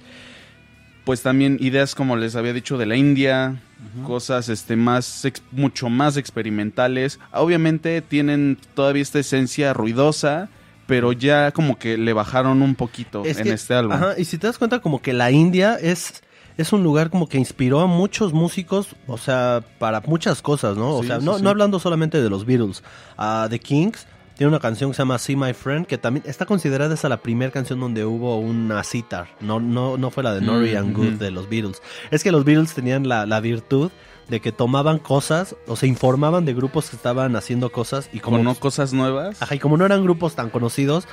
pues 1.04 1.22
también 1.22 1.56
ideas 1.60 1.94
como 1.94 2.16
les 2.16 2.34
había 2.36 2.52
dicho 2.52 2.78
de 2.78 2.86
la 2.86 2.96
India, 2.96 3.60
cosas 4.04 4.48
este 4.48 4.74
más 4.76 5.24
ex- 5.24 5.42
mucho 5.52 5.88
más 5.88 6.16
experimentales. 6.16 7.18
Obviamente 7.32 8.02
tienen 8.02 8.56
todavía 8.74 9.02
esta 9.02 9.18
esencia 9.20 9.72
ruidosa, 9.72 10.48
pero 10.86 11.12
ya 11.12 11.52
como 11.52 11.78
que 11.78 11.96
le 11.96 12.12
bajaron 12.12 12.60
un 12.62 12.74
poquito 12.74 13.24
Es 13.24 13.38
en 13.38 13.44
que- 13.44 13.52
este 13.52 13.74
álbum. 13.74 13.92
Ajá, 13.92 14.14
y 14.18 14.24
si 14.24 14.36
te 14.38 14.46
das 14.48 14.58
cuenta, 14.58 14.80
como 14.80 15.00
que 15.00 15.12
la 15.12 15.30
India 15.30 15.76
es, 15.80 16.22
es 16.56 16.72
un 16.72 16.82
lugar 16.82 17.10
como 17.10 17.28
que 17.28 17.38
inspiró 17.38 17.80
a 17.80 17.86
muchos 17.86 18.32
músicos, 18.32 18.88
o 19.06 19.16
sea, 19.18 19.62
para 19.78 20.00
muchas 20.00 20.42
cosas, 20.42 20.76
¿no? 20.76 20.88
O 20.96 21.02
Sí, 21.02 21.06
sea, 21.08 21.18
no, 21.18 21.36
sí. 21.38 21.42
no 21.44 21.50
hablando 21.50 21.78
solamente 21.78 22.20
de 22.20 22.30
los 22.30 22.44
Beatles. 22.46 22.82
Ah, 23.16 23.46
The 23.48 23.60
Kings 23.60 24.06
tiene 24.36 24.48
una 24.48 24.60
canción 24.60 24.90
que 24.90 24.96
se 24.96 25.02
llama 25.02 25.18
See 25.18 25.34
My 25.34 25.52
Friend, 25.54 25.86
que 25.86 25.98
también 25.98 26.24
está 26.26 26.44
considerada 26.44 26.94
esa 26.94 27.08
la 27.08 27.16
primera 27.18 27.50
canción 27.50 27.80
donde 27.80 28.04
hubo 28.04 28.38
una 28.38 28.84
sitar. 28.84 29.28
No, 29.40 29.60
no, 29.60 29.96
no 29.96 30.10
fue 30.10 30.22
la 30.22 30.34
de 30.34 30.42
Nori 30.42 30.74
Mm, 30.74 30.76
and 30.78 30.96
Good 30.96 31.06
ujú. 31.08 31.16
de 31.18 31.30
los 31.30 31.48
Beatles. 31.48 31.82
Es 32.10 32.22
que 32.22 32.30
los 32.32 32.44
Beatles 32.44 32.74
tenían 32.74 33.08
la, 33.08 33.24
la 33.26 33.40
virtud 33.40 33.90
de 34.28 34.40
que 34.40 34.52
tomaban 34.52 34.98
cosas 34.98 35.56
o 35.66 35.76
se 35.76 35.86
informaban 35.86 36.44
de 36.44 36.52
grupos 36.52 36.90
que 36.90 36.96
estaban 36.96 37.36
haciendo 37.36 37.70
cosas 37.70 38.10
y 38.12 38.18
como 38.20 38.38
como 38.38 38.50
no 38.50 38.54
cosas 38.58 38.92
nuevas. 38.92 39.40
Ajá, 39.40 39.54
y 39.54 39.58
como 39.58 39.76
no 39.76 39.86
eran 39.86 40.02
grupos 40.02 40.34
tan 40.34 40.50
conocidos, 40.50 41.06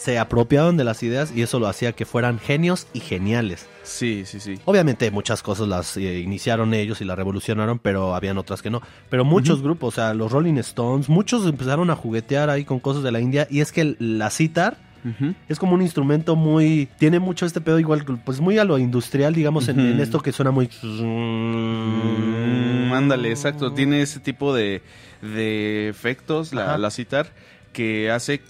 se 0.00 0.18
apropiaban 0.18 0.78
de 0.78 0.84
las 0.84 1.02
ideas 1.02 1.30
y 1.34 1.42
eso 1.42 1.60
lo 1.60 1.68
hacía 1.68 1.92
que 1.92 2.06
fueran 2.06 2.38
genios 2.38 2.86
y 2.94 3.00
geniales. 3.00 3.66
Sí, 3.82 4.22
sí, 4.24 4.40
sí. 4.40 4.58
Obviamente 4.64 5.10
muchas 5.10 5.42
cosas 5.42 5.68
las 5.68 5.94
eh, 5.98 6.20
iniciaron 6.20 6.72
ellos 6.72 7.02
y 7.02 7.04
las 7.04 7.18
revolucionaron, 7.18 7.78
pero 7.78 8.14
habían 8.14 8.38
otras 8.38 8.62
que 8.62 8.70
no. 8.70 8.80
Pero 9.10 9.26
muchos 9.26 9.60
grupos, 9.60 9.92
o 9.94 9.96
sea, 9.96 10.14
los 10.14 10.32
Rolling 10.32 10.56
Stones, 10.56 11.10
muchos 11.10 11.44
empezaron 11.46 11.90
a 11.90 11.96
juguetear 11.96 12.48
ahí 12.48 12.64
con 12.64 12.80
cosas 12.80 13.02
de 13.02 13.12
la 13.12 13.20
India 13.20 13.46
y 13.50 13.60
es 13.60 13.72
que 13.72 13.94
la 13.98 14.30
sitar 14.30 14.78
Ujú. 15.04 15.34
es 15.50 15.58
como 15.58 15.74
un 15.74 15.82
instrumento 15.82 16.34
muy... 16.34 16.88
Tiene 16.98 17.18
mucho 17.18 17.44
este 17.44 17.60
pedo 17.60 17.78
igual, 17.78 18.02
pues 18.24 18.40
muy 18.40 18.56
a 18.56 18.64
lo 18.64 18.78
industrial, 18.78 19.34
digamos, 19.34 19.68
en, 19.68 19.80
en 19.80 20.00
esto 20.00 20.20
que 20.20 20.32
suena 20.32 20.50
muy... 20.50 20.70
Mm, 20.82 22.10
ándale, 22.94 23.28
exacto. 23.30 23.74
Tiene 23.74 24.00
ese 24.00 24.18
tipo 24.20 24.54
de, 24.54 24.80
de 25.20 25.90
efectos, 25.90 26.54
la, 26.54 26.78
la 26.78 26.90
citar, 26.90 27.26
que 27.74 28.10
hace 28.10 28.40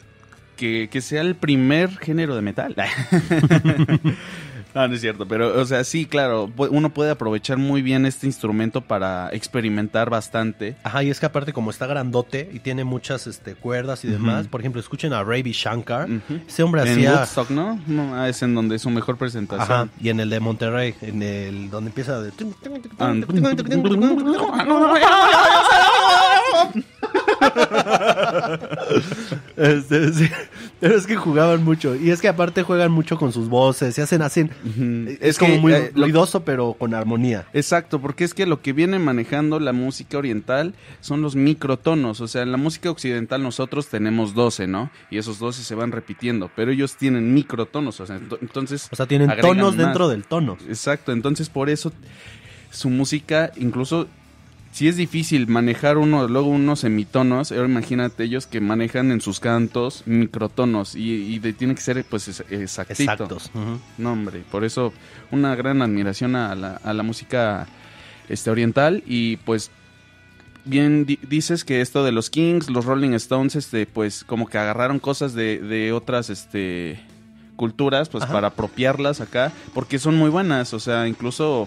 que, 0.61 0.91
que 0.93 1.01
sea 1.01 1.23
el 1.23 1.37
primer 1.37 1.97
género 1.97 2.37
de 2.37 2.43
metal. 2.43 2.77
no, 4.75 4.89
no 4.89 4.95
es 4.95 5.01
cierto, 5.01 5.27
pero, 5.27 5.59
o 5.59 5.65
sea, 5.65 5.85
sí, 5.85 6.05
claro, 6.05 6.53
uno 6.55 6.91
puede 6.91 7.11
aprovechar 7.11 7.57
muy 7.57 7.81
bien 7.81 8.05
este 8.05 8.27
instrumento 8.27 8.83
para 8.83 9.31
experimentar 9.33 10.11
bastante. 10.11 10.77
Ajá, 10.83 11.03
y 11.03 11.09
es 11.09 11.19
que 11.19 11.25
aparte 11.25 11.55
como 11.55 11.71
está 11.71 11.87
grandote 11.87 12.51
y 12.53 12.59
tiene 12.59 12.85
muchas 12.85 13.27
este, 13.27 13.55
cuerdas 13.55 14.05
y 14.05 14.09
demás, 14.09 14.49
por 14.49 14.61
ejemplo, 14.61 14.83
escuchen 14.83 15.15
a 15.15 15.25
Ravi 15.25 15.53
Shankar, 15.53 16.11
Ujú. 16.11 16.41
ese 16.47 16.63
hombre 16.63 16.83
En 16.83 16.89
hacía... 16.89 17.15
Woodstock, 17.15 17.49
¿no? 17.49 17.81
No, 17.87 18.15
ah, 18.15 18.29
Es 18.29 18.43
en 18.43 18.55
donde 18.55 18.77
es 18.77 18.83
su 18.83 18.91
mejor 18.91 19.17
presentación. 19.17 19.73
Ajá, 19.73 19.89
y 19.99 20.11
en 20.11 20.21
el 20.21 20.29
de 20.29 20.41
Monterrey, 20.41 20.95
en 21.01 21.23
el 21.23 21.71
donde 21.71 21.89
empieza 21.89 22.21
de... 22.21 22.33
Este, 29.57 30.13
sí, 30.13 30.29
pero 30.79 30.97
es 30.97 31.07
que 31.07 31.17
jugaban 31.17 31.63
mucho 31.65 31.95
y 31.97 32.11
es 32.11 32.21
que 32.21 32.29
aparte 32.29 32.63
juegan 32.63 32.91
mucho 32.93 33.17
con 33.19 33.33
sus 33.33 33.49
voces 33.49 33.97
y 33.99 34.01
hacen 34.01 34.23
hacen 34.23 34.51
es, 35.21 35.39
como 35.39 35.55
que, 35.55 35.59
muy 35.61 35.73
eh, 35.73 35.93
ruidoso 35.95 36.45
pero 36.45 36.75
con 36.75 36.95
armonía. 36.95 37.47
Exacto, 37.53 38.01
porque 38.01 38.25
es 38.25 38.35
que 38.35 38.47
lo 38.47 38.61
que 38.63 38.73
viene 38.73 38.99
manejando 38.99 39.61
la 39.61 39.73
música 39.73 40.19
oriental 40.19 40.75
son 41.01 41.23
los 41.23 41.37
microtonos. 41.37 42.21
O 42.21 42.29
sea, 42.29 42.43
en 42.43 42.53
la 42.53 42.59
música 42.59 42.91
occidental 42.91 43.43
nosotros 43.43 43.89
tenemos 43.89 44.35
12, 44.35 44.67
¿no? 44.67 44.91
Y 45.11 45.19
esos 45.19 45.39
12 45.39 45.63
se 45.63 45.75
van 45.75 45.93
repitiendo, 45.93 46.51
pero 46.55 46.71
ellos 46.73 46.97
tienen 46.97 47.35
microtonos. 47.35 48.01
O 48.01 48.07
sea, 48.07 48.19
ento- 48.19 48.39
entonces. 48.41 48.89
O 48.91 48.97
sea, 48.97 49.07
tienen 49.07 49.31
tonos 49.41 49.77
más. 49.77 49.85
dentro 49.87 50.09
del 50.09 50.25
tono. 50.25 50.57
Exacto, 50.69 51.13
entonces 51.13 51.49
por 51.49 51.69
eso 51.71 51.93
su 52.71 52.89
música, 52.89 53.51
incluso 53.57 54.07
si 54.73 54.87
es 54.89 54.97
difícil 54.97 55.47
manejar 55.49 55.99
uno, 55.99 56.29
luego 56.29 56.49
unos 56.49 56.81
semitonos, 56.81 57.51
ahora 57.53 57.67
imagínate 57.69 58.25
ellos 58.25 58.47
que 58.47 58.61
manejan 58.61 59.11
en 59.11 59.21
sus 59.21 59.41
cantos 59.41 60.05
microtonos 60.07 60.95
y, 60.95 61.11
y 61.35 61.39
de- 61.41 61.53
tiene 61.53 61.75
que 61.75 61.81
ser 61.81 62.05
pues 62.05 62.29
es- 62.29 62.45
exactito. 62.51 63.03
Exactos. 63.03 63.51
No, 63.99 64.13
hombre, 64.13 64.45
por 64.51 64.65
eso 64.65 64.93
una 65.33 65.55
gran 65.57 65.83
admiración 65.83 66.37
a 66.37 66.55
la, 66.55 66.77
a 66.85 66.93
la 66.95 67.03
música 67.03 67.67
este, 68.29 68.49
oriental 68.51 69.03
y 69.07 69.39
pues 69.39 69.71
bien 70.65 71.05
di- 71.05 71.19
dices 71.29 71.65
que 71.65 71.81
esto 71.81 72.05
de 72.05 72.13
los 72.13 72.31
Kings, 72.31 72.71
los 72.71 72.85
Rolling 72.85 73.15
Stones, 73.15 73.57
este, 73.57 73.87
pues 73.87 74.23
como 74.25 74.47
que 74.47 74.59
agarraron 74.59 75.01
cosas 75.01 75.35
de, 75.35 75.59
de 75.59 75.93
otras 75.93 76.31
este, 76.31 77.01
culturas 77.57 78.09
pues 78.09 78.23
Ajá. 78.25 78.33
para 78.33 78.47
apropiarlas 78.49 79.21
acá 79.21 79.53
porque 79.75 79.99
son 79.99 80.17
muy 80.17 80.31
buenas, 80.31 80.73
o 80.75 80.79
sea, 80.81 81.09
incluso... 81.09 81.67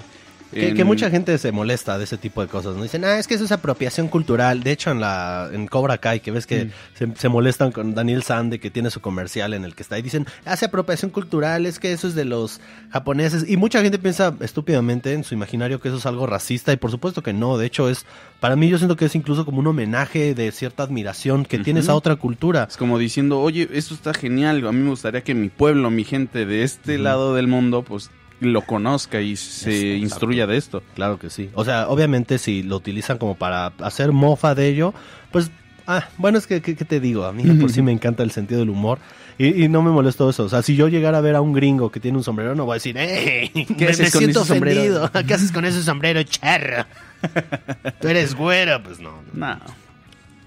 Que, 0.53 0.69
en- 0.69 0.75
que 0.75 0.83
mucha 0.83 1.09
gente 1.09 1.37
se 1.37 1.51
molesta 1.51 1.97
de 1.97 2.03
ese 2.05 2.17
tipo 2.17 2.41
de 2.41 2.47
cosas, 2.47 2.75
¿no? 2.75 2.83
Dicen, 2.83 3.03
ah, 3.05 3.17
es 3.19 3.27
que 3.27 3.33
eso 3.35 3.43
es 3.45 3.51
apropiación 3.51 4.07
cultural. 4.07 4.63
De 4.63 4.71
hecho, 4.71 4.91
en 4.91 4.99
la 5.01 5.49
en 5.51 5.67
Cobra 5.67 5.97
Kai, 5.97 6.19
que 6.19 6.31
ves 6.31 6.45
que 6.47 6.65
Mm. 6.65 6.69
se, 6.97 7.07
se 7.15 7.29
molestan 7.29 7.71
con 7.71 7.93
Daniel 7.95 8.23
Sande, 8.23 8.59
que 8.59 8.69
tiene 8.71 8.89
su 8.89 9.01
comercial 9.01 9.53
en 9.53 9.65
el 9.65 9.75
que 9.75 9.83
está, 9.83 9.97
y 9.99 10.01
dicen, 10.01 10.25
hace 10.45 10.65
apropiación 10.65 11.11
cultural, 11.11 11.65
es 11.65 11.79
que 11.79 11.91
eso 11.93 12.07
es 12.07 12.15
de 12.15 12.25
los 12.25 12.61
japoneses. 12.91 13.45
Y 13.49 13.57
mucha 13.57 13.81
gente 13.81 13.97
piensa 13.99 14.35
estúpidamente 14.39 15.13
en 15.13 15.23
su 15.23 15.33
imaginario 15.33 15.79
que 15.81 15.87
eso 15.89 15.97
es 15.97 16.05
algo 16.05 16.27
racista, 16.27 16.71
y 16.73 16.77
por 16.77 16.91
supuesto 16.91 17.23
que 17.23 17.33
no. 17.33 17.57
De 17.57 17.65
hecho, 17.65 17.89
es, 17.89 18.05
para 18.39 18.55
mí 18.55 18.69
yo 18.69 18.77
siento 18.77 18.95
que 18.95 19.05
es 19.05 19.15
incluso 19.15 19.45
como 19.45 19.59
un 19.59 19.67
homenaje 19.67 20.33
de 20.35 20.51
cierta 20.51 20.83
admiración 20.83 21.45
que 21.45 21.59
tienes 21.59 21.89
a 21.89 21.95
otra 21.95 22.15
cultura. 22.15 22.67
Es 22.69 22.77
como 22.77 22.97
diciendo, 22.97 23.39
oye, 23.39 23.67
esto 23.73 23.93
está 23.93 24.13
genial, 24.13 24.65
a 24.67 24.71
mí 24.71 24.79
me 24.81 24.89
gustaría 24.89 25.21
que 25.23 25.33
mi 25.33 25.49
pueblo, 25.49 25.89
mi 25.89 26.03
gente 26.03 26.45
de 26.45 26.63
este 26.63 26.97
lado 26.97 27.33
del 27.35 27.47
mundo, 27.47 27.83
pues 27.83 28.11
lo 28.43 28.61
conozca 28.61 29.21
y 29.21 29.35
se 29.35 29.69
Exacto. 29.95 30.03
instruya 30.03 30.47
de 30.47 30.57
esto. 30.57 30.83
Claro 30.95 31.17
que 31.19 31.29
sí. 31.29 31.49
O 31.53 31.65
sea, 31.65 31.87
obviamente 31.89 32.37
si 32.37 32.63
lo 32.63 32.77
utilizan 32.77 33.17
como 33.17 33.35
para 33.35 33.67
hacer 33.79 34.11
mofa 34.11 34.55
de 34.55 34.67
ello, 34.67 34.93
pues, 35.31 35.51
ah, 35.87 36.07
bueno, 36.17 36.37
es 36.37 36.47
que, 36.47 36.61
¿qué 36.61 36.73
te 36.75 36.99
digo? 36.99 37.25
A 37.25 37.33
mí 37.33 37.43
por 37.59 37.71
sí 37.71 37.81
me 37.83 37.91
encanta 37.91 38.23
el 38.23 38.31
sentido 38.31 38.59
del 38.59 38.69
humor 38.69 38.99
y, 39.37 39.63
y 39.63 39.67
no 39.69 39.81
me 39.81 39.91
molesto 39.91 40.29
eso. 40.29 40.43
O 40.43 40.49
sea, 40.49 40.61
si 40.61 40.75
yo 40.75 40.87
llegara 40.87 41.17
a 41.17 41.21
ver 41.21 41.35
a 41.35 41.41
un 41.41 41.53
gringo 41.53 41.91
que 41.91 41.99
tiene 41.99 42.17
un 42.17 42.23
sombrero, 42.23 42.53
no 42.55 42.65
voy 42.65 42.73
a 42.73 42.75
decir, 42.75 42.95
¡eh! 42.97 43.51
¿Qué 43.77 43.87
haces 43.87 44.11
con 44.11 44.23
ese 44.29 44.45
sombrero? 44.45 45.11
¿Qué 45.27 45.33
haces 45.33 45.51
con 45.51 45.65
ese 45.65 45.81
sombrero, 45.83 46.21
charro? 46.23 46.85
Tú 48.01 48.07
eres 48.07 48.35
güero, 48.35 48.81
pues 48.83 48.99
no. 48.99 49.21
no. 49.33 49.45
Ah, 49.45 49.59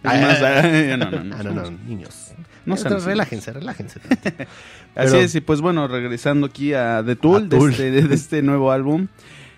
ah, 0.04 0.60
ah, 0.62 0.96
no, 0.96 1.10
no, 1.10 1.24
no, 1.24 1.36
Ah, 1.36 1.42
no, 1.42 1.50
no, 1.50 1.70
niños. 1.70 2.25
No 2.66 2.74
así. 2.74 2.88
relájense, 2.88 3.52
relájense. 3.52 4.00
tantito. 4.00 4.42
Así 4.94 5.12
Pero- 5.12 5.16
es, 5.16 5.34
y 5.34 5.40
pues 5.40 5.60
bueno, 5.60 5.88
regresando 5.88 6.46
aquí 6.46 6.72
a 6.74 7.02
The 7.04 7.16
Tool, 7.16 7.44
A 7.44 7.46
de, 7.46 7.58
este, 7.58 7.90
de 7.90 8.14
este 8.14 8.42
nuevo 8.42 8.72
álbum 8.72 9.08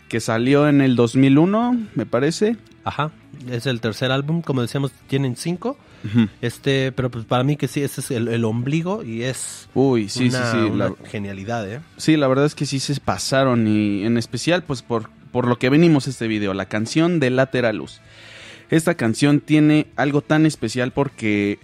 que 0.08 0.20
salió 0.20 0.68
en 0.68 0.80
el 0.80 0.94
2001, 0.96 1.76
me 1.94 2.06
parece. 2.06 2.56
Ajá, 2.84 3.10
es 3.50 3.66
el 3.66 3.80
tercer 3.80 4.10
álbum, 4.12 4.40
como 4.42 4.62
decíamos, 4.62 4.92
tienen 5.08 5.36
cinco. 5.36 5.76
Este, 6.40 6.92
pero 6.92 7.10
pues 7.10 7.24
para 7.24 7.42
mí 7.42 7.56
que 7.56 7.66
sí, 7.66 7.82
ese 7.82 8.00
es 8.00 8.10
el, 8.12 8.28
el 8.28 8.44
ombligo 8.44 9.02
y 9.02 9.24
es 9.24 9.68
Uy, 9.74 10.08
sí, 10.08 10.28
una, 10.28 10.52
sí, 10.52 10.58
sí. 10.58 10.64
una 10.70 10.88
La, 10.90 10.94
genialidad, 11.08 11.68
¿eh? 11.68 11.80
sí, 11.96 12.16
la 12.16 12.28
verdad 12.28 12.46
es 12.46 12.54
que 12.54 12.66
sí 12.66 12.78
se 12.78 12.98
pasaron 13.00 13.66
y 13.66 14.04
en 14.04 14.16
especial 14.16 14.62
pues 14.62 14.82
por, 14.82 15.10
por 15.32 15.48
lo 15.48 15.58
que 15.58 15.68
venimos 15.70 16.06
este 16.06 16.28
video, 16.28 16.54
la 16.54 16.66
canción 16.66 17.18
de 17.18 17.30
Lateralus. 17.30 18.00
Esta 18.70 18.94
canción 18.94 19.40
tiene 19.40 19.88
algo 19.96 20.20
tan 20.22 20.46
especial 20.46 20.92
porque 20.92 21.58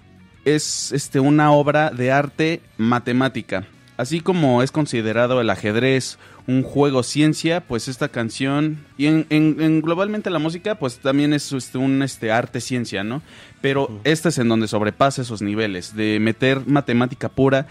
es 0.44 0.92
este, 0.92 1.20
una 1.20 1.52
obra 1.52 1.90
de 1.90 2.12
arte 2.12 2.60
matemática. 2.78 3.66
Así 3.96 4.20
como 4.20 4.62
es 4.62 4.72
considerado 4.72 5.40
el 5.40 5.50
ajedrez 5.50 6.18
un 6.46 6.62
juego 6.62 7.02
ciencia, 7.04 7.60
pues 7.60 7.86
esta 7.88 8.08
canción, 8.08 8.78
y 8.98 9.06
en, 9.06 9.24
en- 9.30 9.56
en 9.60 9.80
globalmente 9.80 10.30
la 10.30 10.38
música, 10.40 10.74
pues 10.74 10.98
también 10.98 11.32
es 11.32 11.52
este, 11.52 11.78
un 11.78 12.02
este, 12.02 12.30
arte 12.32 12.60
ciencia, 12.60 13.04
¿no? 13.04 13.22
Pero 13.62 14.00
este 14.04 14.28
es 14.30 14.38
en 14.38 14.48
donde 14.48 14.68
sobrepasa 14.68 15.22
esos 15.22 15.40
niveles, 15.42 15.94
de 15.96 16.18
meter 16.20 16.66
matemática 16.66 17.28
pura 17.28 17.66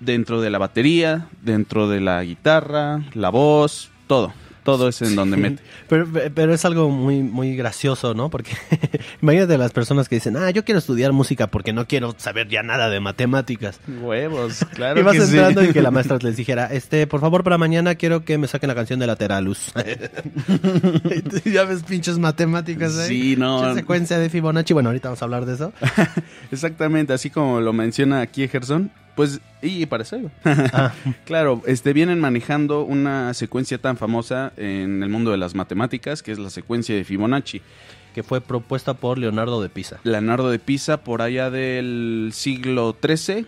dentro 0.00 0.40
de 0.40 0.50
la 0.50 0.58
batería, 0.58 1.28
dentro 1.42 1.88
de 1.88 2.00
la 2.00 2.22
guitarra, 2.24 3.02
la 3.14 3.30
voz, 3.30 3.88
todo. 4.08 4.34
Todo 4.64 4.88
es 4.88 5.02
en 5.02 5.16
donde 5.16 5.36
Sí. 5.36 5.42
mete. 5.42 5.62
Pero, 5.88 6.06
pero 6.34 6.54
es 6.54 6.64
algo 6.64 6.88
muy, 6.88 7.22
muy 7.22 7.56
gracioso, 7.56 8.14
¿no? 8.14 8.30
Porque 8.30 8.52
imagínate 9.22 9.58
las 9.58 9.72
personas 9.72 10.08
que 10.08 10.16
dicen, 10.16 10.36
ah, 10.36 10.50
yo 10.50 10.64
quiero 10.64 10.78
estudiar 10.78 11.12
música 11.12 11.48
porque 11.48 11.72
no 11.72 11.86
quiero 11.86 12.14
saber 12.18 12.48
ya 12.48 12.62
nada 12.62 12.88
de 12.88 13.00
matemáticas. 13.00 13.80
Huevos, 14.00 14.64
claro. 14.74 15.00
y 15.00 15.02
vas 15.02 15.14
que 15.14 15.20
sí. 15.22 15.30
entrando 15.36 15.64
y 15.64 15.72
que 15.72 15.82
la 15.82 15.90
maestra 15.90 16.18
les 16.22 16.36
dijera, 16.36 16.66
este, 16.72 17.06
por 17.06 17.20
favor, 17.20 17.42
para 17.42 17.58
mañana 17.58 17.94
quiero 17.96 18.24
que 18.24 18.38
me 18.38 18.46
saquen 18.46 18.68
la 18.68 18.74
canción 18.74 18.98
de 19.00 19.06
Lateralus. 19.06 19.72
ya 21.44 21.64
ves 21.64 21.82
pinches 21.82 22.18
matemáticas 22.18 22.96
ahí. 22.98 23.08
Sí, 23.08 23.36
no. 23.36 23.60
Pinche 23.62 23.74
secuencia 23.80 24.18
de 24.18 24.30
Fibonacci. 24.30 24.72
Bueno, 24.72 24.88
ahorita 24.90 25.08
vamos 25.08 25.22
a 25.22 25.24
hablar 25.24 25.46
de 25.46 25.54
eso. 25.54 25.72
Exactamente, 26.50 27.12
así 27.12 27.30
como 27.30 27.60
lo 27.60 27.72
menciona 27.72 28.20
aquí 28.20 28.46
Gerson, 28.48 28.90
pues, 29.14 29.40
y 29.60 29.86
para 29.86 30.02
eso. 30.02 30.18
Ah, 30.44 30.92
Claro, 31.24 31.62
este, 31.66 31.92
vienen 31.92 32.20
manejando 32.20 32.82
una 32.82 33.34
secuencia 33.34 33.78
tan 33.78 33.96
famosa 33.96 34.52
en 34.56 35.02
el 35.02 35.08
mundo 35.08 35.30
de 35.30 35.36
las 35.36 35.54
matemáticas, 35.54 36.22
que 36.22 36.32
es 36.32 36.38
la 36.38 36.50
secuencia 36.50 36.94
de 36.94 37.04
Fibonacci. 37.04 37.60
que 38.14 38.22
fue 38.22 38.40
propuesta 38.40 38.94
por 38.94 39.18
Leonardo 39.18 39.62
de 39.62 39.68
Pisa. 39.70 39.98
Leonardo 40.04 40.50
de 40.50 40.58
Pisa, 40.58 40.98
por 40.98 41.22
allá 41.22 41.50
del 41.50 42.30
siglo 42.34 42.94
XIII, 43.02 43.46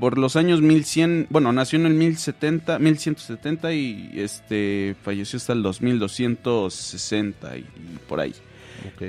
por 0.00 0.18
los 0.18 0.36
años 0.36 0.60
1100, 0.62 1.26
bueno, 1.30 1.52
nació 1.52 1.78
en 1.78 1.86
el 1.86 1.94
1070, 1.94 2.78
1170 2.78 3.72
y 3.72 4.10
este 4.16 4.96
falleció 5.02 5.36
hasta 5.38 5.52
el 5.52 5.62
2260 5.62 7.56
y, 7.56 7.60
y 7.60 7.98
por 8.08 8.20
ahí. 8.20 8.34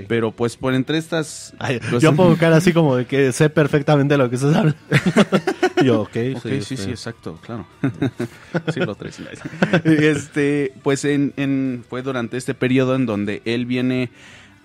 Pero 0.08 0.32
pues 0.32 0.58
por 0.58 0.74
entre 0.74 0.98
estas... 0.98 1.54
Ay, 1.60 1.80
pues, 1.90 2.02
yo 2.02 2.16
pongo 2.16 2.36
cara 2.38 2.58
así 2.58 2.74
como 2.74 2.96
de 2.96 3.06
que 3.06 3.32
sé 3.32 3.50
perfectamente 3.50 4.18
lo 4.18 4.30
que 4.30 4.36
estás 4.36 4.56
hablando. 4.56 4.80
yo, 5.84 6.02
ok, 6.02 6.18
Ok, 6.36 6.44
sí, 6.44 6.50
sí, 6.50 6.56
este, 6.74 6.78
sí, 6.78 6.90
exacto, 6.90 7.40
claro. 7.42 7.66
sí, 8.74 8.80
lo 8.80 8.96
traes. 8.96 9.20
este, 9.84 10.74
pues 10.84 11.06
en, 11.06 11.34
en- 11.38 11.84
fue 11.88 12.02
durante 12.02 12.38
este 12.38 12.54
periodo 12.54 12.96
en 12.96 13.06
donde 13.06 13.42
él 13.46 13.66
viene 13.66 14.10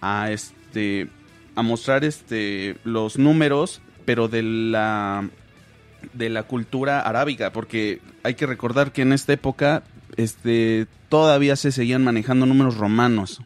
a 0.01 0.31
este 0.31 1.09
a 1.55 1.63
mostrar 1.63 2.05
este 2.05 2.77
los 2.85 3.19
números, 3.19 3.83
pero 4.05 4.29
de 4.29 4.43
la 4.43 5.29
de 6.15 6.29
la 6.31 6.43
cultura 6.45 7.01
arábiga, 7.01 7.53
porque 7.53 8.01
hay 8.23 8.35
que 8.35 8.47
recordar 8.47 8.93
que 8.93 9.03
en 9.03 9.13
esta 9.13 9.33
época 9.33 9.85
este 10.17 10.87
todavía 11.09 11.57
se 11.57 11.73
seguían 11.73 12.03
manejando 12.05 12.47
números 12.47 12.77
romanos. 12.77 13.43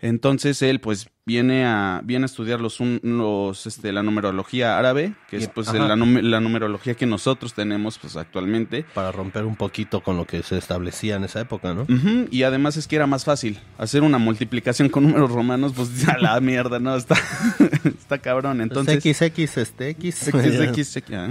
Entonces 0.00 0.62
él 0.62 0.80
pues 0.80 1.08
viene 1.24 1.64
a 1.64 2.00
viene 2.02 2.24
a 2.24 2.26
estudiar 2.26 2.60
los, 2.60 2.78
los 2.80 3.66
este 3.66 3.92
la 3.92 4.02
numerología 4.02 4.76
árabe, 4.78 5.14
que 5.30 5.36
es 5.36 5.48
pues 5.48 5.72
la, 5.72 5.94
nume- 5.94 6.22
la 6.22 6.40
numerología 6.40 6.94
que 6.94 7.06
nosotros 7.06 7.54
tenemos 7.54 7.98
pues 7.98 8.16
actualmente. 8.16 8.84
Para 8.94 9.12
romper 9.12 9.44
un 9.44 9.54
poquito 9.56 10.00
con 10.02 10.16
lo 10.16 10.26
que 10.26 10.42
se 10.42 10.58
establecía 10.58 11.16
en 11.16 11.24
esa 11.24 11.40
época, 11.40 11.74
¿no? 11.74 11.86
Y 12.30 12.42
además 12.42 12.76
es 12.76 12.88
que 12.88 12.96
era 12.96 13.06
más 13.06 13.24
fácil 13.24 13.58
hacer 13.78 14.02
una 14.02 14.18
multiplicación 14.18 14.88
con 14.88 15.04
números 15.04 15.30
romanos, 15.30 15.72
pues 15.76 16.08
a 16.08 16.18
la 16.18 16.40
mierda, 16.40 16.78
no, 16.80 16.96
está, 16.96 17.14
está 17.84 18.18
cabrón. 18.18 18.60
Entonces, 18.60 19.02
XX, 19.02 19.56
este, 19.58 19.90
X. 19.90 20.28
X, 20.28 20.96
X, 20.96 21.02
ah. 21.12 21.28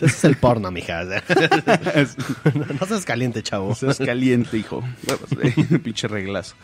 Es 0.00 0.24
el 0.24 0.36
porno, 0.36 0.70
mija. 0.70 1.04
no 1.04 2.86
seas 2.86 3.04
caliente, 3.04 3.42
chavo. 3.42 3.74
Seas 3.74 3.98
caliente, 3.98 4.56
hijo. 4.56 4.82
Pinche 5.82 6.08
reglazo. 6.08 6.54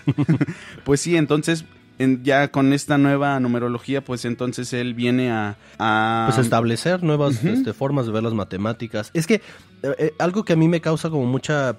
Pues 0.84 1.00
sí, 1.00 1.16
entonces, 1.16 1.64
en- 1.98 2.22
ya 2.24 2.50
con 2.52 2.72
esta 2.72 2.98
nueva 2.98 3.38
numerología, 3.40 4.02
pues 4.04 4.24
entonces 4.24 4.72
él 4.72 4.94
viene 4.94 5.30
a... 5.30 5.56
a- 5.78 6.26
Pues 6.28 6.38
establecer 6.44 7.02
nuevas 7.02 7.42
este, 7.44 7.72
formas 7.72 8.06
de 8.06 8.12
ver 8.12 8.22
las 8.22 8.34
matemáticas. 8.34 9.10
Es 9.14 9.26
que 9.26 9.34
eh, 9.34 9.94
eh, 9.98 10.14
algo 10.18 10.44
que 10.44 10.52
a 10.52 10.56
mí 10.56 10.68
me 10.68 10.80
causa 10.80 11.10
como 11.10 11.26
mucha 11.26 11.76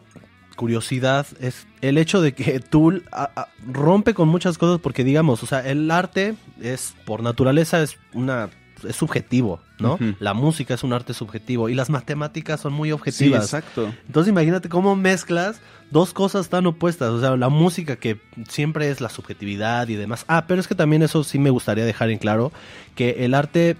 curiosidad 0.55 1.25
es 1.39 1.67
el 1.81 1.97
hecho 1.97 2.21
de 2.21 2.33
que 2.33 2.59
Tool 2.69 3.05
a- 3.11 3.29
a- 3.35 3.47
rompe 3.65 4.13
con 4.13 4.27
muchas 4.27 4.57
cosas 4.57 4.79
porque 4.81 5.03
digamos, 5.03 5.41
o 5.43 5.45
sea, 5.45 5.65
el 5.67 5.89
arte 5.89 6.35
es 6.61 6.95
por 7.05 7.23
naturaleza 7.23 7.81
es 7.81 7.97
una 8.13 8.49
es 8.87 8.95
subjetivo, 8.95 9.59
¿no? 9.79 9.97
La 10.19 10.33
música 10.33 10.73
es 10.73 10.83
un 10.83 10.93
arte 10.93 11.13
subjetivo 11.13 11.69
y 11.69 11.75
las 11.75 11.89
matemáticas 11.89 12.59
son 12.61 12.73
muy 12.73 12.89
Sí, 12.89 12.93
objetivas. 12.93 13.43
exacto. 13.43 13.93
Entonces 14.07 14.29
imagínate 14.31 14.69
cómo 14.69 14.95
mezclas 14.95 15.61
dos 15.91 16.13
cosas 16.13 16.49
tan 16.49 16.65
opuestas, 16.67 17.09
o 17.09 17.19
sea, 17.19 17.35
la 17.35 17.49
música 17.49 17.95
que 17.95 18.19
siempre 18.47 18.89
es 18.91 19.01
la 19.01 19.09
subjetividad 19.09 19.87
y 19.87 19.95
demás. 19.95 20.25
Ah, 20.27 20.45
pero 20.47 20.61
es 20.61 20.67
que 20.67 20.75
también 20.75 21.01
eso 21.01 21.23
sí 21.23 21.39
me 21.39 21.49
gustaría 21.49 21.85
dejar 21.85 22.09
en 22.09 22.17
claro, 22.19 22.51
que 22.95 23.25
el 23.25 23.33
arte 23.33 23.75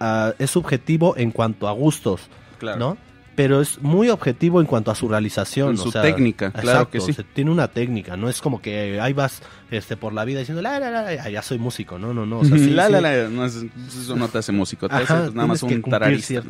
ah, 0.00 0.32
es 0.38 0.50
subjetivo 0.50 1.16
en 1.16 1.30
cuanto 1.30 1.68
a 1.68 1.72
gustos, 1.72 2.22
Claro. 2.58 2.78
¿no? 2.78 2.96
Pero 3.36 3.60
es 3.60 3.80
muy 3.82 4.10
objetivo 4.10 4.60
en 4.60 4.66
cuanto 4.66 4.90
a 4.90 4.94
su 4.94 5.08
realización. 5.08 5.70
En 5.70 5.80
o 5.80 5.82
su 5.82 5.90
sea, 5.90 6.02
técnica, 6.02 6.50
claro 6.52 6.68
exacto, 6.68 6.90
que 6.90 7.00
sí. 7.00 7.10
o 7.10 7.14
sea, 7.14 7.24
tiene 7.34 7.50
una 7.50 7.68
técnica, 7.68 8.16
no 8.16 8.28
es 8.28 8.40
como 8.40 8.62
que 8.62 9.00
ahí 9.00 9.12
vas 9.12 9.42
este, 9.70 9.96
por 9.96 10.12
la 10.12 10.24
vida 10.24 10.38
diciendo, 10.38 10.62
la, 10.62 10.78
la, 10.78 10.90
la, 10.90 11.14
ya, 11.14 11.28
ya 11.28 11.42
soy 11.42 11.58
músico, 11.58 11.98
no, 11.98 12.14
no, 12.14 12.26
no. 12.26 12.38
O 12.40 12.44
sea, 12.44 12.56
sí, 12.58 12.70
la, 12.70 12.86
sí. 12.86 12.92
la, 12.92 13.00
la, 13.00 13.28
no 13.28 13.44
es- 13.44 13.64
eso 13.88 14.14
no 14.14 14.28
te 14.28 14.38
hace 14.38 14.52
músico, 14.52 14.88
te 14.88 14.94
hace 14.94 15.04
Ajá, 15.12 15.30
nada 15.34 15.46
más 15.48 15.62
un 15.62 15.82
tararista. 15.82 16.42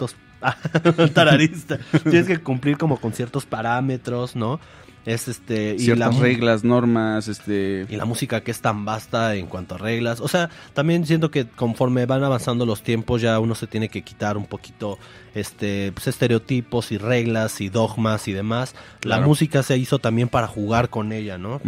Ah, 0.42 0.56
tararista. 1.14 1.78
tienes 2.02 2.26
que 2.26 2.38
cumplir 2.38 2.76
como 2.76 2.98
con 3.00 3.12
ciertos 3.14 3.46
parámetros, 3.46 4.36
¿no? 4.36 4.60
Es 5.06 5.28
este 5.28 5.74
y 5.74 5.80
Ciertas 5.80 5.98
la 5.98 6.10
mu- 6.12 6.22
reglas, 6.22 6.64
normas, 6.64 7.28
este... 7.28 7.86
y 7.90 7.96
la 7.96 8.06
música 8.06 8.40
que 8.42 8.50
es 8.50 8.60
tan 8.62 8.84
vasta 8.86 9.34
en 9.34 9.46
cuanto 9.46 9.74
a 9.74 9.78
reglas. 9.78 10.20
O 10.20 10.28
sea, 10.28 10.48
también 10.72 11.04
siento 11.06 11.30
que 11.30 11.46
conforme 11.46 12.06
van 12.06 12.24
avanzando 12.24 12.64
los 12.64 12.82
tiempos 12.82 13.20
ya 13.20 13.38
uno 13.38 13.54
se 13.54 13.66
tiene 13.66 13.90
que 13.90 14.02
quitar 14.02 14.36
un 14.38 14.46
poquito 14.46 14.98
este 15.34 15.92
pues, 15.92 16.06
estereotipos 16.06 16.90
y 16.90 16.96
reglas 16.98 17.60
y 17.60 17.68
dogmas 17.68 18.28
y 18.28 18.32
demás. 18.32 18.74
La 19.02 19.20
música 19.20 19.62
se 19.62 19.76
hizo 19.76 19.98
también 19.98 20.28
para 20.28 20.46
jugar 20.46 20.88
con 20.88 21.12
ella, 21.12 21.36
¿no? 21.36 21.60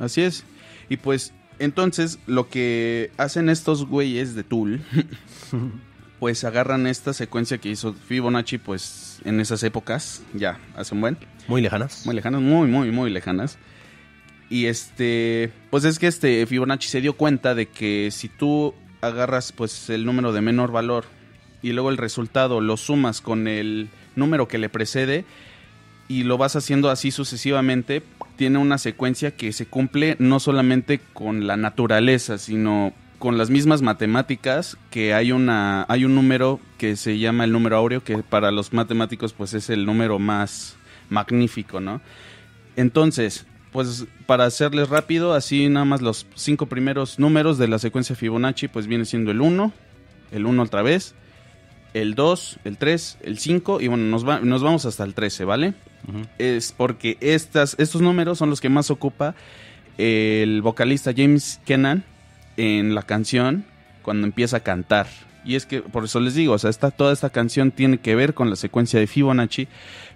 Así 0.00 0.22
es. 0.22 0.44
Y 0.88 0.96
pues, 0.96 1.32
entonces, 1.58 2.18
lo 2.26 2.48
que 2.48 3.10
hacen 3.16 3.48
estos 3.48 3.86
güeyes 3.86 4.34
de 4.34 4.42
Tool, 4.44 4.82
pues 6.18 6.44
agarran 6.44 6.86
esta 6.86 7.12
secuencia 7.12 7.58
que 7.58 7.68
hizo 7.68 7.92
Fibonacci, 7.94 8.58
pues, 8.58 9.20
en 9.24 9.40
esas 9.40 9.62
épocas, 9.62 10.22
ya, 10.34 10.58
hace 10.76 10.94
un 10.94 11.00
buen, 11.00 11.18
Muy 11.48 11.60
lejanas. 11.60 12.06
muy 12.06 12.14
lejanas, 12.14 12.40
muy, 12.40 12.68
muy, 12.68 12.90
muy 12.90 13.10
lejanas. 13.10 13.58
Y 14.48 14.66
este, 14.66 15.52
pues 15.70 15.84
es 15.84 15.98
que 15.98 16.06
este 16.06 16.46
Fibonacci 16.46 16.88
se 16.88 17.00
dio 17.00 17.14
cuenta 17.14 17.54
de 17.54 17.66
que 17.66 18.10
si 18.12 18.28
tú 18.28 18.74
agarras, 19.00 19.52
pues, 19.52 19.90
el 19.90 20.04
número 20.04 20.32
de 20.32 20.40
menor 20.40 20.72
valor 20.72 21.04
y 21.62 21.72
luego 21.72 21.90
el 21.90 21.96
resultado 21.96 22.60
lo 22.60 22.76
sumas 22.76 23.20
con 23.20 23.48
el 23.48 23.88
número 24.14 24.48
que 24.48 24.58
le 24.58 24.68
precede 24.68 25.24
y 26.08 26.22
lo 26.22 26.38
vas 26.38 26.54
haciendo 26.56 26.90
así 26.90 27.10
sucesivamente, 27.10 28.02
tiene 28.36 28.58
una 28.58 28.78
secuencia 28.78 29.32
que 29.36 29.52
se 29.52 29.66
cumple 29.66 30.16
no 30.18 30.38
solamente 30.38 31.00
con 31.12 31.46
la 31.46 31.56
naturaleza, 31.56 32.38
sino 32.38 32.92
con 33.18 33.38
las 33.38 33.50
mismas 33.50 33.82
matemáticas, 33.82 34.76
que 34.90 35.14
hay 35.14 35.32
una 35.32 35.84
hay 35.88 36.04
un 36.04 36.14
número 36.14 36.60
que 36.78 36.96
se 36.96 37.18
llama 37.18 37.44
el 37.44 37.52
número 37.52 37.76
áureo 37.76 38.04
que 38.04 38.18
para 38.18 38.50
los 38.50 38.72
matemáticos 38.72 39.32
pues 39.32 39.54
es 39.54 39.70
el 39.70 39.86
número 39.86 40.18
más 40.18 40.76
magnífico, 41.08 41.80
¿no? 41.80 42.00
Entonces, 42.76 43.46
pues 43.72 44.06
para 44.26 44.44
hacerles 44.44 44.88
rápido, 44.88 45.34
así 45.34 45.68
nada 45.68 45.84
más 45.84 46.02
los 46.02 46.26
cinco 46.34 46.66
primeros 46.66 47.18
números 47.18 47.58
de 47.58 47.68
la 47.68 47.78
secuencia 47.78 48.16
Fibonacci 48.16 48.68
pues 48.68 48.86
viene 48.86 49.04
siendo 49.04 49.30
el 49.30 49.40
1, 49.40 49.72
el 50.32 50.46
1 50.46 50.62
otra 50.62 50.82
vez, 50.82 51.14
el 51.94 52.14
2, 52.14 52.58
el 52.64 52.76
3, 52.76 53.18
el 53.22 53.38
5 53.38 53.80
y 53.80 53.88
bueno, 53.88 54.04
nos, 54.04 54.26
va- 54.28 54.40
nos 54.40 54.62
vamos 54.62 54.84
hasta 54.84 55.04
el 55.04 55.14
13, 55.14 55.44
¿vale? 55.44 55.74
Es 56.38 56.72
porque 56.76 57.16
estas, 57.20 57.74
estos 57.78 58.00
números 58.02 58.38
son 58.38 58.50
los 58.50 58.60
que 58.60 58.68
más 58.68 58.90
ocupa 58.90 59.34
el 59.98 60.60
vocalista 60.62 61.12
James 61.16 61.60
Kennan 61.64 62.04
en 62.56 62.94
la 62.94 63.02
canción 63.02 63.64
cuando 64.02 64.26
empieza 64.26 64.58
a 64.58 64.60
cantar. 64.60 65.06
Y 65.44 65.54
es 65.54 65.64
que, 65.66 65.80
por 65.80 66.04
eso 66.04 66.18
les 66.20 66.34
digo, 66.34 66.54
o 66.54 66.58
sea, 66.58 66.70
esta, 66.70 66.90
toda 66.90 67.12
esta 67.12 67.30
canción 67.30 67.70
tiene 67.70 67.98
que 67.98 68.16
ver 68.16 68.34
con 68.34 68.50
la 68.50 68.56
secuencia 68.56 68.98
de 68.98 69.06
Fibonacci, 69.06 69.68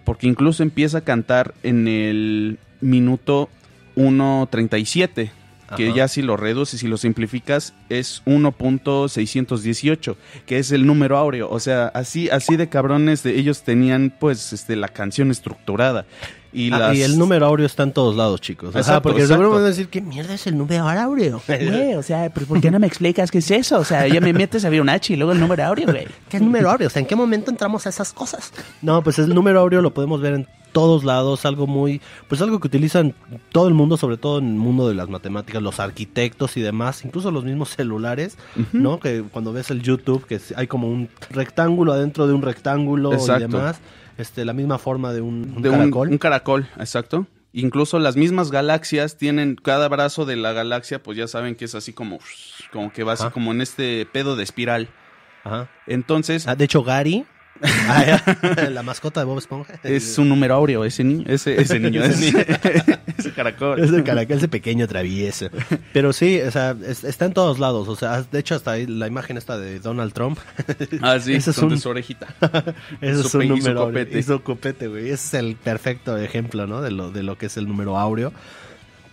porque 0.05 0.27
incluso 0.27 0.63
empieza 0.63 0.99
a 0.99 1.03
cantar 1.03 1.55
en 1.63 1.87
el 1.87 2.59
minuto 2.81 3.49
1.37, 3.97 5.31
que 5.77 5.87
Ajá. 5.87 5.95
ya 5.95 6.09
si 6.09 6.23
lo 6.23 6.37
reduces 6.37 6.83
y 6.83 6.89
lo 6.89 6.97
simplificas 6.97 7.75
es 7.91 8.23
1.618, 8.27 10.17
que 10.47 10.59
es 10.59 10.73
el 10.73 10.87
número 10.87 11.17
áureo. 11.19 11.49
O 11.51 11.61
sea, 11.61 11.89
así, 11.89 12.29
así 12.31 12.57
de 12.57 12.69
cabrones 12.69 13.23
de 13.23 13.39
ellos 13.39 13.63
tenían 13.63 14.15
pues 14.19 14.53
este 14.53 14.77
la 14.77 14.89
canción 14.89 15.31
estructurada. 15.31 16.07
Y, 16.53 16.73
Ah, 16.73 16.79
las... 16.79 16.97
y 16.97 17.03
el 17.03 17.17
número 17.17 17.47
áureo 17.47 17.65
está 17.67 17.85
en 17.85 17.93
todos 17.93 18.17
lados, 18.17 18.41
chicos. 18.41 18.71
Ajá, 18.71 18.81
Exacto, 18.81 19.03
porque 19.11 19.25
seguro 19.27 19.51
van 19.51 19.63
a 19.63 19.67
decir, 19.67 19.89
¿qué 19.89 20.01
mierda 20.01 20.35
es 20.35 20.47
el 20.49 20.59
número 20.59 20.89
áureo? 20.89 21.41
Güey, 21.47 21.95
o 21.95 22.03
sea, 22.03 22.29
¿pero 22.31 22.47
¿por 22.47 22.61
qué 22.61 22.71
no 22.73 22.81
me 22.81 22.89
explicas 22.89 23.31
qué 23.31 23.39
es 23.39 23.51
eso? 23.53 23.79
O 23.79 23.85
sea, 23.85 24.09
ya 24.09 24.21
me 24.21 24.33
metes 24.33 24.65
a 24.65 24.71
Fibonacci 24.71 25.13
y 25.13 25.17
luego 25.17 25.33
el 25.33 25.39
número 25.41 25.65
áureo, 25.65 25.87
güey. 25.87 26.09
¿Qué 26.29 26.39
es 26.39 26.43
número 26.43 26.71
áureo? 26.71 26.89
O 26.89 26.91
sea, 26.91 27.01
¿en 27.01 27.07
qué 27.07 27.15
momento 27.15 27.51
entramos 27.53 27.87
a 27.87 27.91
esas 27.91 28.13
cosas? 28.13 28.53
No, 28.83 29.01
pues 29.03 29.19
el 29.21 29.33
número 29.33 29.61
áureo 29.61 29.81
lo 29.81 29.95
podemos 29.95 30.21
ver 30.21 30.35
en 30.35 30.49
todos 30.73 31.05
lados, 31.05 31.45
algo 31.45 31.67
muy, 31.67 32.01
pues 32.29 32.41
algo 32.43 32.61
que 32.61 32.69
utilizan 32.69 33.15
todo 33.51 33.69
el 33.69 33.75
mundo, 33.75 33.97
sobre 33.97 34.17
todo 34.17 34.39
en 34.39 34.47
el 34.47 34.55
mundo 34.55 34.89
de 34.89 34.95
las 34.95 35.09
matemáticas, 35.09 35.63
los 35.63 35.81
arquitectos 35.81 36.57
y 36.57 36.61
demás, 36.61 37.05
incluso 37.05 37.31
los 37.31 37.45
mismos 37.45 37.71
celulares, 37.81 38.37
¿no? 38.73 39.01
Que 39.01 39.23
cuando 39.23 39.53
ves 39.53 39.71
el 39.71 39.83
YouTube, 39.83 40.27
que 40.27 40.41
hay 40.57 40.67
como 40.67 40.89
un 40.89 41.09
rectángulo 41.31 41.93
adentro 41.93 42.27
de 42.27 42.35
un 42.35 42.43
rectángulo 42.43 43.13
Exacto. 43.13 43.45
y 43.45 43.51
demás, 43.51 43.81
este, 44.19 44.45
la 44.45 44.53
misma 44.53 44.79
forma 44.79 45.13
de 45.13 45.21
un, 45.21 45.55
un 45.57 45.63
de 45.63 45.71
caracol. 45.71 46.09
Un, 46.09 46.19
caracol, 46.19 46.69
exacto. 46.79 47.27
Incluso 47.53 47.99
las 47.99 48.17
mismas 48.17 48.51
galaxias 48.51 49.17
tienen 49.17 49.57
cada 49.57 49.89
brazo 49.89 50.25
de 50.25 50.37
la 50.37 50.53
galaxia, 50.53 51.03
pues 51.03 51.17
ya 51.19 51.27
saben 51.27 51.57
que 51.57 51.65
es 51.65 51.75
así 51.75 51.93
como, 51.93 52.19
como 52.73 52.93
que 52.93 53.03
va 53.03 53.15
así 53.15 53.29
como 53.33 53.51
en 53.51 53.61
este 53.61 54.07
pedo 54.07 54.37
de 54.37 54.45
espiral. 54.45 54.89
Ajá. 55.43 55.69
Entonces, 55.87 56.47
Ah, 56.47 56.55
de 56.55 56.65
hecho, 56.67 56.85
Gary, 56.85 57.25
ah, 57.63 58.21
la 58.71 58.83
mascota 58.83 59.21
de 59.21 59.27
Bob 59.27 59.39
Esponja, 59.39 59.75
es 59.83 60.19
un 60.19 60.29
número 60.29 60.55
áureo 60.55 60.85
ese 60.85 61.05
niño, 61.05 61.25
ese, 61.29 61.61
ese 61.61 61.79
niño, 61.79 62.03
Ese 62.03 62.29
ese, 62.41 62.99
ese 63.19 63.33
caracol. 63.33 63.81
Es 63.81 63.91
el 63.91 64.05
caracol, 64.05 64.37
ese 64.37 64.49
pequeño 64.49 64.87
travieso. 64.89 65.49
Pero 65.93 66.13
sí, 66.13 66.41
o 66.41 66.51
sea, 66.51 66.77
es- 66.87 67.05
está 67.05 67.27
en 67.27 67.33
todos 67.33 67.59
lados. 67.59 67.89
O 67.89 67.97
sea, 67.97 68.23
de 68.23 68.39
hecho, 68.39 68.55
hasta 68.55 68.73
ahí 68.73 68.87
la 68.87 69.07
imagen 69.07 69.37
esta 69.37 69.59
de 69.59 69.81
Donald 69.81 70.13
Trump. 70.13 70.39
Ah, 71.03 71.19
sí, 71.21 71.35
Ese 71.35 71.51
es 71.51 71.57
su 71.57 71.89
orejita. 71.89 72.29
Ese 73.01 73.21
es 73.21 73.35
un 73.35 73.49
número 73.49 73.87
copete. 73.87 74.23
Su 74.23 74.43
copete, 74.43 74.89
güey. 74.89 75.07
Ese 75.11 75.15
es 75.15 75.35
el 75.35 75.57
perfecto 75.57 76.17
ejemplo, 76.17 76.67
¿no? 76.67 76.81
De 76.83 76.91
lo, 76.91 77.11
de 77.11 77.23
lo 77.23 77.37
que 77.39 77.47
es 77.47 77.57
el 77.57 77.67
número 77.69 77.99
áureo. 77.99 78.33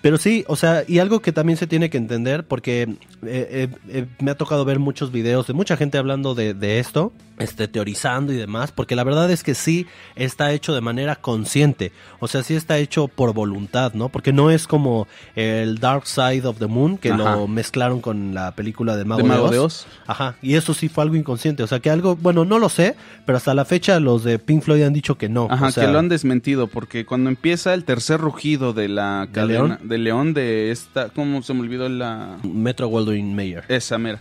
Pero 0.08 0.18
sí, 0.18 0.46
o 0.48 0.56
sea, 0.56 0.86
y 0.88 1.00
algo 1.00 1.20
que 1.20 1.34
también 1.34 1.58
se 1.58 1.68
tiene 1.68 1.90
que 1.90 1.98
entender, 1.98 2.46
porque 2.48 2.84
eh, 2.84 2.88
eh, 3.24 3.68
eh, 3.90 4.06
me 4.20 4.32
ha 4.32 4.36
tocado 4.36 4.64
ver 4.64 4.80
muchos 4.80 5.12
videos 5.12 5.48
de 5.48 5.54
mucha 5.54 5.76
gente 5.76 5.98
hablando 5.98 6.34
de, 6.34 6.54
de 6.54 6.80
esto, 6.80 7.12
este, 7.40 7.68
teorizando 7.68 8.32
y 8.32 8.38
demás, 8.38 8.72
porque 8.72 8.96
la 8.96 9.04
verdad 9.04 9.30
es 9.30 9.44
que 9.44 9.54
sí 9.54 9.86
está 10.16 10.54
hecho 10.54 10.74
de 10.74 10.80
manera 10.80 11.18
consciente, 11.18 11.92
o 12.20 12.30
sea, 12.30 12.42
sí 12.42 12.56
está 12.56 12.78
hecho 12.78 13.10
por 13.10 13.34
voluntad, 13.34 13.94
¿no? 13.96 14.08
Porque 14.08 14.32
no 14.32 14.50
es 14.50 14.66
como 14.66 15.08
el 15.36 15.78
Dark 15.80 16.08
Side 16.08 16.48
of 16.48 16.58
the 16.58 16.68
Moon, 16.68 16.98
que 16.98 17.12
Ajá. 17.12 17.36
lo 17.36 17.48
mezclaron 17.48 18.00
con 18.00 18.34
la 18.34 18.56
película 18.56 18.96
de 18.96 19.04
Mago, 19.04 19.22
De 19.22 19.28
Mago 19.28 19.50
de 19.50 19.58
de 19.58 19.60
Oz. 19.60 19.86
Oz. 19.86 19.88
Ajá, 20.08 20.38
y 20.42 20.56
eso 20.56 20.74
sí 20.74 20.88
fue 20.88 21.04
algo 21.04 21.18
inconsciente, 21.18 21.64
o 21.64 21.68
sea, 21.68 21.80
que 21.80 21.90
algo, 21.90 22.16
bueno, 22.16 22.46
no 22.46 22.60
lo 22.60 22.70
sé, 22.70 22.96
pero 23.26 23.38
hasta 23.38 23.54
la 23.54 23.66
fecha 23.66 24.00
los 24.00 24.24
de 24.24 24.40
Pink 24.40 24.64
Floyd 24.64 24.84
han 24.84 24.94
dicho 24.94 25.18
que 25.18 25.28
no. 25.28 25.48
Ajá, 25.52 25.68
o 25.68 25.72
sea, 25.72 25.86
que 25.86 25.92
lo 25.92 26.00
han 26.00 26.10
desmentido, 26.10 26.68
porque 26.68 27.06
cuando 27.06 27.30
empieza 27.30 27.74
el 27.74 27.84
tercer 27.84 28.22
rugido 28.22 28.72
de 28.72 28.88
la 28.88 29.28
cadena 29.32 29.68
león? 29.68 29.80
de 29.84 29.97
León 29.98 30.34
de 30.34 30.72
esta, 30.72 31.10
¿cómo 31.10 31.42
se 31.44 31.54
me 31.54 31.62
olvidó 31.62 31.90
la 31.90 32.38
Metro 32.44 32.88
Goldwyn 32.88 33.36
Mayer. 33.36 33.64
esa 33.70 33.98
mera, 33.98 34.20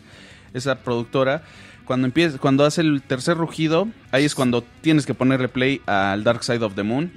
esa 0.54 0.76
productora? 0.76 1.42
Cuando 1.84 2.06
empieza, 2.06 2.38
cuando 2.38 2.64
hace 2.64 2.80
el 2.80 3.00
tercer 3.02 3.36
rugido, 3.36 3.88
ahí 4.10 4.24
es 4.24 4.34
cuando 4.34 4.64
tienes 4.80 5.06
que 5.06 5.14
ponerle 5.14 5.48
play 5.48 5.80
al 5.86 6.24
Dark 6.24 6.42
Side 6.42 6.64
of 6.64 6.74
the 6.74 6.82
Moon. 6.82 7.12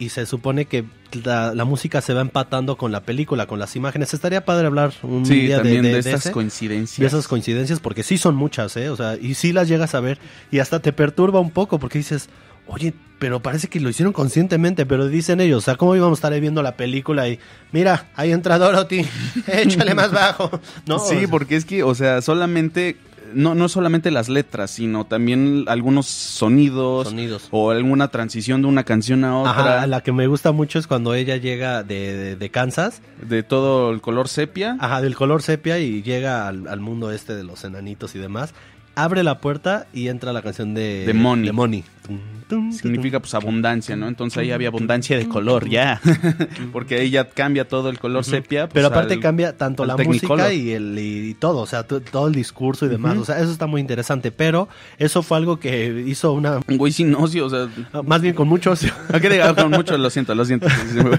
y 0.00 0.10
se 0.10 0.26
supone 0.26 0.64
que 0.66 0.84
la, 1.24 1.52
la 1.54 1.64
música 1.64 2.00
se 2.00 2.14
va 2.14 2.20
empatando 2.20 2.76
con 2.78 2.92
la 2.92 3.00
película, 3.02 3.46
con 3.46 3.58
las 3.58 3.74
imágenes. 3.74 4.14
Estaría 4.14 4.44
padre 4.44 4.68
hablar 4.68 4.92
un 5.02 5.26
Sí, 5.26 5.40
día 5.40 5.58
de- 5.60 5.70
de, 5.70 5.82
de, 5.82 5.92
de 5.92 5.98
estas 5.98 6.20
ese, 6.26 6.30
coincidencias. 6.32 7.00
de 7.00 7.06
esas 7.06 7.26
coincidencias, 7.26 7.80
porque 7.80 8.02
sí 8.04 8.16
son 8.16 8.36
muchas, 8.36 8.76
¿eh? 8.76 8.90
O 8.90 8.96
sea, 8.96 9.16
y 9.20 9.34
sí 9.34 9.52
las 9.52 9.66
llegas 9.68 9.94
a 9.96 10.00
ver 10.00 10.18
y 10.52 10.60
hasta 10.60 10.78
te 10.80 10.92
perturba 10.92 11.40
un 11.40 11.50
poco 11.50 11.78
porque 11.80 11.98
dices, 11.98 12.28
oye, 12.68 12.94
pero 13.18 13.40
parece 13.40 13.66
que 13.68 13.80
lo 13.80 13.88
hicieron 13.88 14.12
conscientemente, 14.12 14.86
pero 14.86 15.08
dicen 15.08 15.40
ellos, 15.40 15.58
o 15.58 15.64
sea, 15.64 15.74
¿cómo 15.76 15.96
íbamos 15.96 16.18
a 16.18 16.20
estar 16.20 16.32
ahí 16.32 16.40
viendo 16.40 16.62
la 16.62 16.76
película 16.76 17.28
y, 17.28 17.40
mira, 17.72 18.06
ahí 18.14 18.30
entra 18.30 18.58
Dorothy, 18.58 19.04
échale 19.48 19.94
más 19.94 20.12
bajo? 20.12 20.50
No, 20.86 20.98
sí, 21.00 21.16
o 21.16 21.18
sea, 21.20 21.28
porque 21.28 21.56
es 21.56 21.64
que, 21.64 21.82
o 21.82 21.94
sea, 21.96 22.22
solamente, 22.22 22.96
no, 23.34 23.54
no 23.56 23.68
solamente 23.68 24.10
las 24.12 24.28
letras, 24.28 24.70
sino 24.70 25.04
también 25.04 25.64
algunos 25.66 26.06
sonidos, 26.06 27.08
Sonidos. 27.08 27.48
o 27.50 27.70
alguna 27.72 28.08
transición 28.08 28.62
de 28.62 28.68
una 28.68 28.84
canción 28.84 29.24
a 29.24 29.36
otra, 29.38 29.78
Ajá, 29.78 29.86
la 29.88 30.00
que 30.02 30.12
me 30.12 30.26
gusta 30.28 30.52
mucho 30.52 30.78
es 30.78 30.86
cuando 30.86 31.14
ella 31.14 31.36
llega 31.36 31.82
de, 31.82 32.16
de- 32.16 32.36
de 32.36 32.50
Kansas, 32.50 33.02
de 33.28 33.42
todo 33.42 33.90
el 33.90 34.00
color 34.00 34.28
sepia. 34.28 34.76
ajá, 34.78 35.00
del 35.02 35.14
color 35.16 35.42
sepia 35.42 35.78
y 35.80 36.02
llega 36.02 36.46
al, 36.48 36.68
al 36.68 36.80
mundo 36.80 37.10
este 37.10 37.34
de 37.34 37.42
los 37.44 37.64
enanitos 37.64 38.14
y 38.14 38.18
demás. 38.18 38.54
Abre 38.94 39.22
la 39.22 39.38
puerta 39.40 39.86
y 39.92 40.08
entra 40.08 40.32
la 40.32 40.42
canción 40.42 40.74
de, 40.74 41.04
De 41.06 41.14
Money. 41.14 41.46
de 41.46 41.52
Money. 41.52 41.84
Tum, 42.08 42.18
tum, 42.48 42.72
Significa 42.72 43.20
pues 43.20 43.34
abundancia, 43.34 43.94
¿no? 43.94 44.08
Entonces 44.08 44.38
ahí 44.38 44.50
había 44.50 44.68
abundancia 44.68 45.18
de 45.18 45.28
color 45.28 45.68
ya. 45.68 46.00
Porque 46.72 46.96
ahí 46.96 47.10
ya 47.10 47.28
cambia 47.28 47.68
todo 47.68 47.90
el 47.90 47.98
color 47.98 48.24
sepia. 48.24 48.62
pues, 48.66 48.72
Pero 48.74 48.86
aparte 48.86 49.14
al- 49.14 49.20
cambia 49.20 49.56
tanto 49.58 49.84
la 49.84 49.94
Technicolor. 49.94 50.38
música 50.46 50.54
y 50.54 50.70
el 50.72 50.98
y, 50.98 51.34
todo, 51.34 51.58
o 51.58 51.66
sea, 51.66 51.82
todo 51.82 52.26
el 52.28 52.34
discurso 52.34 52.86
y 52.86 52.88
demás. 52.88 53.18
O 53.18 53.24
sea, 53.26 53.38
eso 53.40 53.52
está 53.52 53.66
muy 53.66 53.80
interesante. 53.82 54.32
Pero 54.32 54.68
eso 54.98 55.22
fue 55.22 55.36
algo 55.36 55.60
que 55.60 56.04
hizo 56.06 56.32
una. 56.32 56.60
Un 56.66 56.78
güey 56.78 56.92
sin 56.92 57.14
ocio, 57.14 57.44
o 57.46 57.50
sea. 57.50 57.68
Más 58.04 58.22
bien 58.22 58.34
con 58.34 58.48
muchos. 58.48 58.84
¿A 59.12 59.20
qué 59.20 59.28
diga? 59.28 59.54
Con 59.54 59.70
mucho, 59.70 59.98
lo 59.98 60.08
siento, 60.08 60.34
lo 60.34 60.44
siento. 60.46 60.66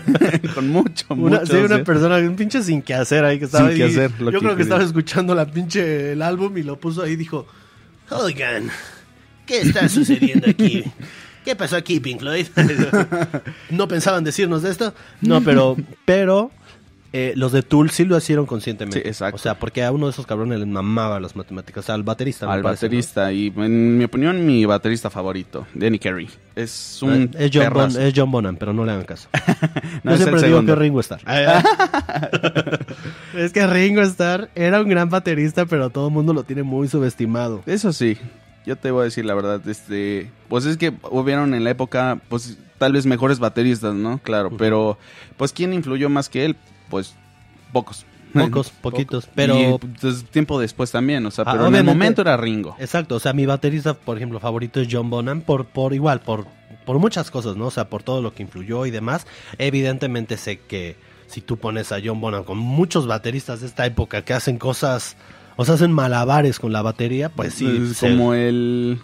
con 0.55 0.69
mucho, 0.69 1.05
Una, 1.09 1.39
mucho. 1.41 1.45
sí, 1.45 1.55
una 1.57 1.75
ocio. 1.75 1.83
persona, 1.83 2.17
un 2.17 2.35
pinche 2.35 2.63
sin 2.63 2.81
que 2.81 2.95
hacer 2.95 3.23
ahí 3.25 3.37
que 3.37 3.45
estaba 3.45 3.67
Sin 3.69 3.77
que 3.77 3.83
ahí. 3.83 3.91
hacer, 3.91 4.11
lo 4.19 4.31
Yo 4.31 4.39
que 4.39 4.45
creo 4.45 4.51
que 4.51 4.63
quería. 4.63 4.63
estaba 4.63 4.83
escuchando 4.83 5.35
la 5.35 5.45
pinche 5.45 6.13
el 6.13 6.21
álbum 6.23 6.57
y 6.57 6.63
lo 6.63 6.77
puso 6.79 7.03
ahí 7.03 7.11
y 7.11 7.15
dijo: 7.15 7.45
Oigan, 8.09 8.69
¿qué 9.49 9.59
está 9.61 9.89
sucediendo 9.89 10.49
aquí? 10.49 10.83
¿Qué 11.43 11.55
pasó 11.55 11.75
aquí, 11.75 11.99
Pink 11.99 12.19
Floyd? 12.19 12.47
¿No 13.71 13.87
pensaban 13.87 14.23
decirnos 14.23 14.61
de 14.61 14.71
esto? 14.71 14.93
No, 15.21 15.41
pero, 15.41 15.75
pero 16.05 16.51
eh, 17.13 17.33
los 17.35 17.51
de 17.53 17.63
Tool 17.63 17.89
sí 17.89 18.05
lo 18.05 18.17
hicieron 18.17 18.45
conscientemente. 18.45 19.01
Sí, 19.01 19.07
exacto. 19.07 19.37
O 19.37 19.39
sea, 19.39 19.57
porque 19.57 19.83
a 19.83 19.91
uno 19.91 20.05
de 20.07 20.11
esos 20.11 20.27
cabrones 20.27 20.59
les 20.59 20.67
mamaba 20.67 21.19
las 21.19 21.35
matemáticas. 21.35 21.83
O 21.83 21.87
sea, 21.87 21.95
al 21.95 22.03
baterista. 22.03 22.45
me 22.45 22.51
Al 22.53 22.61
baterista, 22.61 23.31
y 23.31 23.51
en 23.55 23.97
mi 23.97 24.03
opinión, 24.03 24.45
mi 24.45 24.65
baterista 24.65 25.09
favorito, 25.09 25.65
Danny 25.73 25.97
Carey. 25.97 26.29
Es 26.55 27.01
un. 27.01 27.31
Eh, 27.35 27.45
es, 27.45 27.51
John 27.53 27.73
Bon- 27.73 27.97
es 27.99 28.13
John 28.15 28.29
Bonham, 28.31 28.55
pero 28.57 28.73
no 28.73 28.85
le 28.85 28.91
hagan 28.91 29.05
caso. 29.05 29.29
No, 30.03 30.11
Yo 30.11 30.17
siempre 30.17 30.41
digo 30.43 30.57
segundo. 30.59 30.75
que 30.75 30.79
Ringo 30.81 30.99
Starr. 30.99 31.21
es 33.35 33.51
que 33.53 33.65
Ringo 33.67 34.01
Starr 34.01 34.49
era 34.55 34.81
un 34.81 34.89
gran 34.89 35.09
baterista, 35.09 35.65
pero 35.65 35.89
todo 35.89 36.07
el 36.07 36.13
mundo 36.13 36.33
lo 36.33 36.43
tiene 36.43 36.63
muy 36.63 36.87
subestimado. 36.87 37.63
Eso 37.65 37.91
sí, 37.93 38.17
yo 38.65 38.75
te 38.75 38.91
voy 38.91 39.01
a 39.01 39.03
decir 39.05 39.25
la 39.25 39.33
verdad, 39.33 39.67
este, 39.67 40.31
pues 40.47 40.65
es 40.65 40.77
que 40.77 40.93
hubieron 41.11 41.53
en 41.53 41.63
la 41.63 41.71
época, 41.71 42.19
pues 42.29 42.57
tal 42.77 42.93
vez 42.93 43.05
mejores 43.05 43.39
bateristas, 43.39 43.93
¿no? 43.95 44.19
Claro, 44.19 44.51
pero 44.57 44.97
pues 45.37 45.51
quién 45.53 45.73
influyó 45.73 46.09
más 46.09 46.29
que 46.29 46.45
él, 46.45 46.55
pues 46.89 47.15
pocos. 47.73 48.05
Pocos, 48.33 48.69
poquitos, 48.81 49.27
pero- 49.33 49.57
Y, 49.59 49.77
pues, 49.99 50.23
tiempo 50.25 50.59
después 50.59 50.91
también, 50.91 51.25
o 51.25 51.31
sea, 51.31 51.45
Ah, 51.47 51.53
pero 51.53 51.67
en 51.67 51.75
el 51.75 51.83
momento 51.83 52.21
era 52.21 52.37
Ringo. 52.37 52.75
Exacto, 52.79 53.15
o 53.15 53.19
sea, 53.19 53.33
mi 53.33 53.45
baterista, 53.47 53.95
por 53.95 54.17
ejemplo, 54.17 54.39
favorito 54.39 54.79
es 54.79 54.87
John 54.91 55.09
Bonham, 55.09 55.41
por, 55.41 55.65
por 55.65 55.93
igual, 55.93 56.19
por, 56.21 56.45
por 56.85 56.99
muchas 56.99 57.31
cosas, 57.31 57.55
¿no? 57.57 57.65
O 57.67 57.71
sea, 57.71 57.89
por 57.89 58.03
todo 58.03 58.21
lo 58.21 58.33
que 58.35 58.43
influyó 58.43 58.85
y 58.85 58.91
demás. 58.91 59.25
Evidentemente 59.57 60.37
sé 60.37 60.59
que 60.59 60.95
si 61.27 61.41
tú 61.41 61.57
pones 61.57 61.91
a 61.91 61.97
John 62.03 62.21
Bonham 62.21 62.43
con 62.43 62.57
muchos 62.59 63.07
bateristas 63.07 63.61
de 63.61 63.67
esta 63.67 63.85
época 63.85 64.23
que 64.23 64.33
hacen 64.33 64.57
cosas, 64.59 65.15
o 65.59 65.65
sea, 65.65 65.75
hacen 65.75 65.91
malabares 65.91 66.57
con 66.57 66.71
la 66.71 66.81
batería, 66.81 67.27
pues 67.27 67.53
sí. 67.53 67.89
Es 67.91 67.99
como 67.99 68.33
el, 68.33 68.97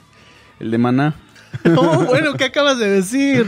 el 0.62 0.72
de 0.72 0.78
Maná. 0.78 1.16
No, 1.64 2.02
bueno, 2.06 2.34
¿qué 2.34 2.46
acabas 2.46 2.78
de 2.80 2.90
decir? 2.90 3.46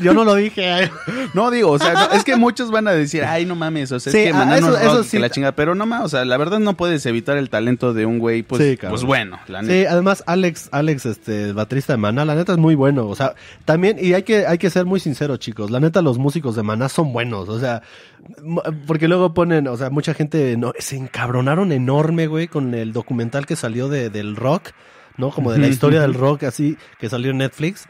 Yo 0.00 0.12
no 0.14 0.24
lo 0.24 0.34
dije. 0.34 0.90
No, 1.34 1.50
digo, 1.50 1.70
o 1.70 1.78
sea, 1.78 1.92
no, 1.94 2.12
es 2.12 2.24
que 2.24 2.36
muchos 2.36 2.70
van 2.70 2.86
a 2.88 2.92
decir, 2.92 3.24
ay, 3.24 3.46
no 3.46 3.54
mames, 3.54 3.90
o 3.92 3.98
sea, 4.00 4.12
Sí, 4.12 4.18
es 4.18 4.32
que 4.32 4.38
ah, 4.38 4.58
eso- 4.58 4.76
eso 4.78 5.02
que 5.02 5.08
sí. 5.08 5.18
la 5.18 5.30
chingada, 5.30 5.52
pero 5.56 5.74
no 5.74 5.86
más, 5.86 6.02
o 6.04 6.08
sea, 6.08 6.24
la 6.24 6.36
verdad 6.36 6.58
no 6.58 6.76
puedes 6.76 7.04
evitar 7.06 7.36
el 7.36 7.48
talento 7.50 7.94
de 7.94 8.06
un 8.06 8.18
güey, 8.18 8.42
pues, 8.42 8.62
Sí, 8.62 8.78
pues 8.88 9.02
bueno, 9.04 9.38
la 9.48 9.60
Sí, 9.62 9.66
neta. 9.68 9.92
además 9.92 10.22
Alex, 10.26 10.68
Alex, 10.72 11.06
este, 11.06 11.44
el 11.44 11.54
baterista 11.54 11.92
de 11.94 11.96
Maná, 11.98 12.24
la 12.24 12.34
neta 12.34 12.52
es 12.52 12.58
muy 12.58 12.74
bueno, 12.74 13.06
o 13.06 13.14
sea, 13.16 13.34
también, 13.64 13.96
y 14.00 14.12
hay 14.14 14.22
que, 14.22 14.46
hay 14.46 14.58
que 14.58 14.70
ser 14.70 14.84
muy 14.84 15.00
sinceros, 15.00 15.38
chicos, 15.38 15.70
la 15.70 15.80
neta 15.80 16.02
los 16.02 16.18
músicos 16.18 16.56
de 16.56 16.62
Maná 16.62 16.88
son 16.88 17.12
buenos, 17.12 17.48
o 17.48 17.58
sea, 17.58 17.82
porque 18.86 19.08
luego 19.08 19.34
ponen, 19.34 19.66
o 19.68 19.76
sea, 19.76 19.90
mucha 19.90 20.14
gente 20.14 20.56
no, 20.56 20.72
se 20.78 20.96
encabronaron 20.96 21.72
enorme, 21.72 22.26
güey, 22.26 22.48
con 22.48 22.74
el 22.74 22.92
documental 22.92 23.46
que 23.46 23.56
salió 23.56 23.88
de, 23.88 24.10
del 24.10 24.36
rock, 24.36 24.68
¿no? 25.16 25.30
Como 25.30 25.52
de 25.52 25.58
la 25.58 25.68
historia 25.68 26.00
del 26.00 26.14
rock, 26.14 26.44
así, 26.44 26.76
que 26.98 27.08
salió 27.08 27.30
en 27.30 27.38
Netflix, 27.38 27.86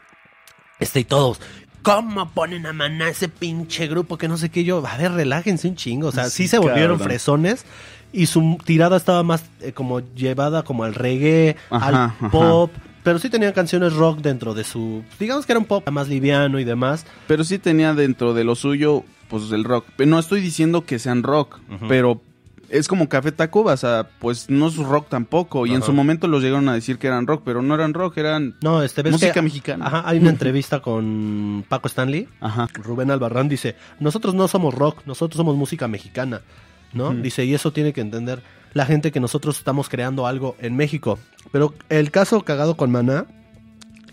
este, 0.79 1.01
y 1.01 1.03
todos, 1.03 1.39
¿Cómo 1.83 2.29
ponen 2.29 2.65
a 2.65 2.71
Maná 2.71 3.09
ese 3.09 3.27
pinche 3.27 3.87
grupo 3.87 4.17
que 4.17 4.29
no 4.29 4.37
sé 4.37 4.47
qué 4.49 4.63
yo? 4.63 4.81
A 4.87 4.95
ver, 4.95 5.11
relájense 5.11 5.67
un 5.67 5.75
chingo. 5.75 6.07
O 6.07 6.11
sea, 6.13 6.29
sí, 6.29 6.43
Sí, 6.43 6.47
se 6.47 6.57
volvieron 6.57 6.91
cabrón. 6.97 7.07
fresones 7.09 7.65
y 8.13 8.27
su 8.27 8.57
tirada 8.63 8.95
estaba 8.95 9.21
más 9.23 9.43
eh, 9.59 9.73
como 9.73 9.99
llevada 9.99 10.63
como 10.63 10.85
al 10.85 10.95
reggae, 10.95 11.57
Ajá, 11.69 11.87
al 11.87 11.95
ajá. 11.95 12.29
pop. 12.29 12.71
Pero 13.03 13.19
sí 13.19 13.29
tenían 13.29 13.51
canciones 13.51 13.91
rock 13.91 14.19
dentro 14.19 14.53
de 14.53 14.63
su... 14.63 15.03
Digamos 15.19 15.45
que 15.45 15.51
era 15.51 15.59
un 15.59 15.65
pop 15.65 15.85
más 15.89 16.07
liviano 16.07 16.57
y 16.57 16.63
demás. 16.63 17.05
Pero 17.27 17.43
sí 17.43 17.59
tenía 17.59 17.93
dentro 17.93 18.33
de 18.33 18.45
lo 18.45 18.55
suyo, 18.55 19.03
pues 19.27 19.51
el 19.51 19.65
rock. 19.65 19.85
No 20.05 20.19
estoy 20.19 20.39
diciendo 20.39 20.85
que 20.85 20.99
sean 20.99 21.21
rock, 21.21 21.59
pero 21.89 22.21
es 22.77 22.87
como 22.87 23.07
Café 23.07 23.31
Tacuba, 23.31 23.73
o 23.73 23.77
sea, 23.77 24.07
pues 24.19 24.49
no 24.49 24.67
es 24.67 24.75
rock 24.77 25.07
tampoco. 25.09 25.65
Y 25.65 25.73
en 25.73 25.83
su 25.83 25.93
momento 25.93 26.27
los 26.27 26.41
llegaron 26.43 26.67
a 26.69 26.73
decir 26.73 26.97
que 26.97 27.07
eran 27.07 27.27
rock, 27.27 27.43
pero 27.45 27.61
no 27.61 27.75
eran 27.75 27.93
rock, 27.93 28.17
eran 28.17 28.55
No, 28.61 28.81
este... 28.83 29.01
¿ves 29.03 29.13
música 29.13 29.33
que- 29.33 29.41
mexicana. 29.41 29.85
Ajá, 29.85 30.03
hay 30.05 30.17
una 30.19 30.29
entrevista 30.31 30.81
con 30.81 31.63
Paco 31.69 31.87
Stanley. 31.87 32.27
Ajá. 32.41 32.67
Rubén 32.73 33.11
Albarrán 33.11 33.47
dice, 33.49 33.75
nosotros 33.99 34.33
no 34.35 34.47
somos 34.47 34.73
rock, 34.73 35.01
nosotros 35.05 35.37
somos 35.37 35.55
música 35.55 35.87
mexicana, 35.87 36.41
¿no? 36.93 37.13
Dice, 37.13 37.45
y 37.45 37.53
eso 37.53 37.71
tiene 37.71 37.93
que 37.93 38.01
entender 38.01 38.41
la 38.73 38.85
gente 38.85 39.11
que 39.11 39.19
nosotros 39.19 39.57
estamos 39.57 39.87
creando 39.87 40.25
algo 40.25 40.55
en 40.59 40.75
México. 40.75 41.19
Pero 41.51 41.73
el 41.89 42.09
caso 42.11 42.41
cagado 42.43 42.75
con 42.75 42.91
Maná 42.91 43.25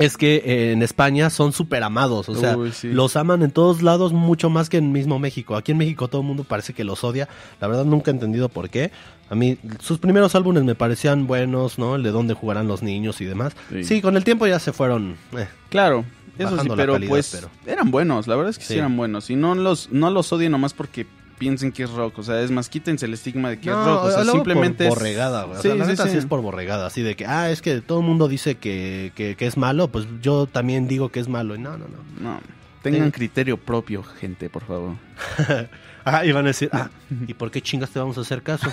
es 0.00 0.16
que 0.16 0.36
eh, 0.44 0.72
en 0.72 0.82
España 0.82 1.30
son 1.30 1.52
súper 1.52 1.82
amados, 1.84 2.28
o 2.28 2.34
sea, 2.34 2.56
Uy, 2.56 2.72
sí. 2.72 2.88
los 2.88 3.14
aman 3.16 3.42
en 3.42 3.50
todos 3.52 3.82
lados 3.82 4.12
mucho 4.12 4.50
más 4.50 4.68
que 4.68 4.78
en 4.78 4.90
mismo 4.92 5.18
México. 5.20 5.54
Aquí 5.56 5.70
en 5.72 5.78
México 5.78 6.08
todo 6.08 6.22
el 6.22 6.26
mundo 6.26 6.42
parece 6.44 6.72
que 6.72 6.82
los 6.82 7.04
odia, 7.04 7.28
la 7.60 7.68
verdad 7.68 7.84
nunca 7.84 8.10
he 8.10 8.14
entendido 8.14 8.48
por 8.48 8.70
qué. 8.70 8.90
A 9.28 9.34
mí 9.36 9.58
sus 9.78 9.98
primeros 9.98 10.34
álbumes 10.34 10.64
me 10.64 10.74
parecían 10.74 11.26
buenos, 11.28 11.78
¿no? 11.78 11.94
El 11.94 12.02
de 12.02 12.10
dónde 12.10 12.34
jugarán 12.34 12.66
los 12.66 12.82
niños 12.82 13.20
y 13.20 13.26
demás. 13.26 13.54
Sí, 13.70 13.84
Sí. 13.84 14.02
con 14.02 14.16
el 14.16 14.24
tiempo 14.24 14.46
ya 14.46 14.58
se 14.58 14.72
fueron... 14.72 15.16
eh, 15.38 15.46
Claro, 15.68 16.04
eso 16.36 16.58
sí, 16.62 16.68
pero 16.74 16.94
calidad, 16.94 17.08
pues 17.10 17.30
pero- 17.32 17.50
eran 17.72 17.90
buenos, 17.92 18.26
la 18.26 18.34
verdad 18.36 18.50
es 18.50 18.58
que 18.58 18.64
sí. 18.64 18.72
Sí. 18.72 18.78
eran 18.78 18.96
buenos. 18.96 19.30
Y 19.30 19.36
no 19.36 19.54
los, 19.54 19.90
no 19.92 20.10
los 20.10 20.32
odien 20.32 20.50
nomás 20.52 20.72
porque 20.72 21.06
piensen 21.40 21.72
que 21.72 21.82
es 21.82 21.90
rock, 21.90 22.18
o 22.18 22.22
sea, 22.22 22.40
es 22.42 22.50
más, 22.52 22.68
quítense 22.68 23.06
el 23.06 23.14
estigma 23.14 23.48
de 23.50 23.58
que 23.58 23.70
es 23.70 23.74
rock, 23.74 24.04
o 24.04 24.10
sea, 24.12 24.24
simplemente 24.24 24.84
por 24.86 24.92
es... 24.92 25.02
borregada, 25.02 25.44
güey. 25.44 25.58
O 25.58 25.62
Sí, 25.62 25.68
la 25.68 25.84
sí, 25.86 25.90
neta 25.90 26.04
sí 26.04 26.10
sí. 26.10 26.16
es 26.18 26.26
por 26.26 26.40
borregada, 26.42 26.86
así 26.86 27.02
de 27.02 27.16
que, 27.16 27.26
ah, 27.26 27.50
es 27.50 27.62
que 27.62 27.80
todo 27.80 28.00
el 28.00 28.06
mundo 28.06 28.28
dice 28.28 28.54
que, 28.56 29.10
que, 29.16 29.34
que 29.36 29.46
es 29.46 29.56
malo, 29.56 29.88
pues 29.88 30.06
yo 30.22 30.46
también 30.46 30.86
digo 30.86 31.08
que 31.08 31.18
es 31.18 31.26
malo. 31.28 31.56
Y 31.56 31.58
no, 31.58 31.70
no, 31.78 31.86
no. 31.88 31.98
No, 32.34 32.40
tengan 32.82 33.06
Sí. 33.06 33.12
criterio 33.12 33.56
propio, 33.56 34.02
gente, 34.04 34.48
por 34.50 34.62
favor. 34.64 34.94
Ah, 36.02 36.24
y 36.24 36.32
van 36.32 36.46
a 36.46 36.48
decir, 36.48 36.70
ah, 36.72 36.88
¿y 37.28 37.34
por 37.34 37.50
qué 37.50 37.60
chingas 37.60 37.90
te 37.90 37.98
vamos 37.98 38.16
a 38.16 38.22
hacer 38.22 38.42
caso? 38.42 38.72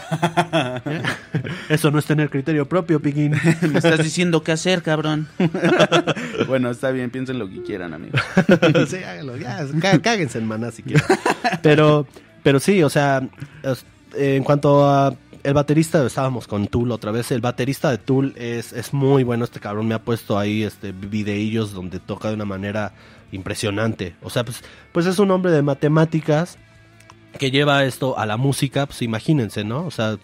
¿Eh? 0.85 1.01
Eso 1.69 1.91
no 1.91 1.99
es 1.99 2.05
tener 2.05 2.29
criterio 2.29 2.69
propio, 2.69 3.01
Piquín. 3.01 3.31
Me 3.69 3.79
estás 3.79 4.01
diciendo 4.01 4.43
qué 4.43 4.53
hacer, 4.53 4.81
cabrón. 4.81 5.27
bueno, 6.47 6.69
está 6.71 6.89
bien, 6.91 7.09
piensen 7.09 7.37
lo 7.37 7.49
que 7.49 7.61
quieran, 7.63 7.93
amigos. 7.93 8.21
sí, 8.87 8.97
háganlo, 9.03 9.35
ya, 9.35 9.59
cá- 9.81 9.99
cáguense 10.01 10.37
en 10.37 10.47
maná 10.47 10.71
si 10.71 10.83
quieren. 10.83 11.03
Pero, 11.61 12.07
Pero 12.47 12.61
sí, 12.61 12.81
o 12.81 12.89
sea, 12.89 13.27
en 14.15 14.43
cuanto 14.45 14.87
a 14.87 15.13
el 15.43 15.53
baterista, 15.53 16.05
estábamos 16.05 16.47
con 16.47 16.67
Tool 16.67 16.93
otra 16.93 17.11
vez. 17.11 17.29
El 17.33 17.41
baterista 17.41 17.91
de 17.91 17.97
Tool 17.97 18.33
es, 18.37 18.71
es 18.71 18.93
muy 18.93 19.25
bueno. 19.25 19.43
Este 19.43 19.59
cabrón 19.59 19.89
me 19.89 19.95
ha 19.95 20.01
puesto 20.01 20.39
ahí 20.39 20.63
este 20.63 20.93
videillos 20.93 21.73
donde 21.73 21.99
toca 21.99 22.29
de 22.29 22.35
una 22.35 22.45
manera 22.45 22.93
impresionante. 23.33 24.15
O 24.21 24.29
sea, 24.29 24.45
pues, 24.45 24.63
pues 24.93 25.07
es 25.07 25.19
un 25.19 25.29
hombre 25.31 25.51
de 25.51 25.61
matemáticas 25.61 26.57
que 27.37 27.51
lleva 27.51 27.83
esto 27.83 28.17
a 28.17 28.25
la 28.25 28.37
música. 28.37 28.85
Pues 28.85 29.01
imagínense, 29.01 29.65
¿no? 29.65 29.85
O 29.85 29.91
sea, 29.91 30.17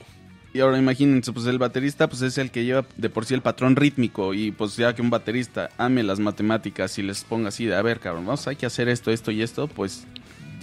Y 0.54 0.62
ahora 0.62 0.78
imagínense, 0.78 1.34
pues 1.34 1.48
el 1.48 1.58
baterista 1.58 2.08
pues 2.08 2.22
es 2.22 2.38
el 2.38 2.52
que 2.52 2.64
lleva 2.64 2.86
de 2.96 3.10
por 3.10 3.26
sí 3.26 3.34
el 3.34 3.42
patrón 3.42 3.76
rítmico 3.76 4.36
y 4.36 4.52
pues 4.52 4.78
ya 4.78 4.94
que 4.94 5.02
un 5.02 5.10
baterista 5.10 5.72
ame 5.78 6.04
las 6.04 6.20
matemáticas 6.20 6.98
y 7.00 7.02
les 7.02 7.24
ponga 7.24 7.50
así 7.50 7.66
de, 7.66 7.76
a 7.76 7.82
ver, 7.82 8.00
cabrón, 8.00 8.28
vamos, 8.28 8.48
hay 8.48 8.56
que 8.56 8.68
hacer 8.68 8.88
esto, 8.88 9.12
esto 9.12 9.32
y 9.32 9.42
esto, 9.42 9.68
pues 9.68 10.06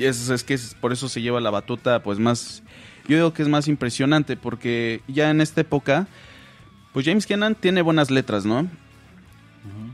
es, 0.04 0.28
es 0.30 0.44
que 0.44 0.54
es- 0.54 0.74
por 0.80 0.92
eso 0.92 1.08
se 1.08 1.20
lleva 1.22 1.40
la 1.40 1.50
batuta 1.50 2.02
pues 2.02 2.18
más, 2.18 2.62
yo 3.08 3.16
digo 3.16 3.32
que 3.32 3.42
es 3.42 3.48
más 3.48 3.68
impresionante 3.68 4.36
porque 4.36 5.00
ya 5.08 5.30
en 5.30 5.40
esta 5.40 5.60
época, 5.62 6.06
pues 6.92 7.06
James 7.06 7.26
Kennan 7.26 7.54
tiene 7.54 7.82
buenas 7.82 8.10
letras, 8.10 8.44
¿no? 8.44 8.68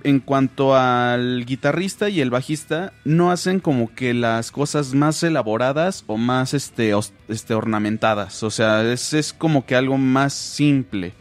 En 0.04 0.20
cuanto 0.20 0.76
al 0.76 1.44
guitarrista 1.44 2.08
y 2.08 2.20
el 2.20 2.30
bajista, 2.30 2.92
no 3.04 3.32
hacen 3.32 3.58
como 3.58 3.92
que 3.92 4.14
las 4.14 4.52
cosas 4.52 4.94
más 4.94 5.20
elaboradas 5.24 6.04
o 6.06 6.16
más 6.16 6.54
este, 6.54 6.92
este 7.28 7.54
ornamentadas. 7.54 8.44
O 8.44 8.50
sea, 8.50 8.84
es, 8.92 9.12
es 9.12 9.32
como 9.32 9.66
que 9.66 9.74
algo 9.74 9.98
más 9.98 10.32
simple. 10.32 11.12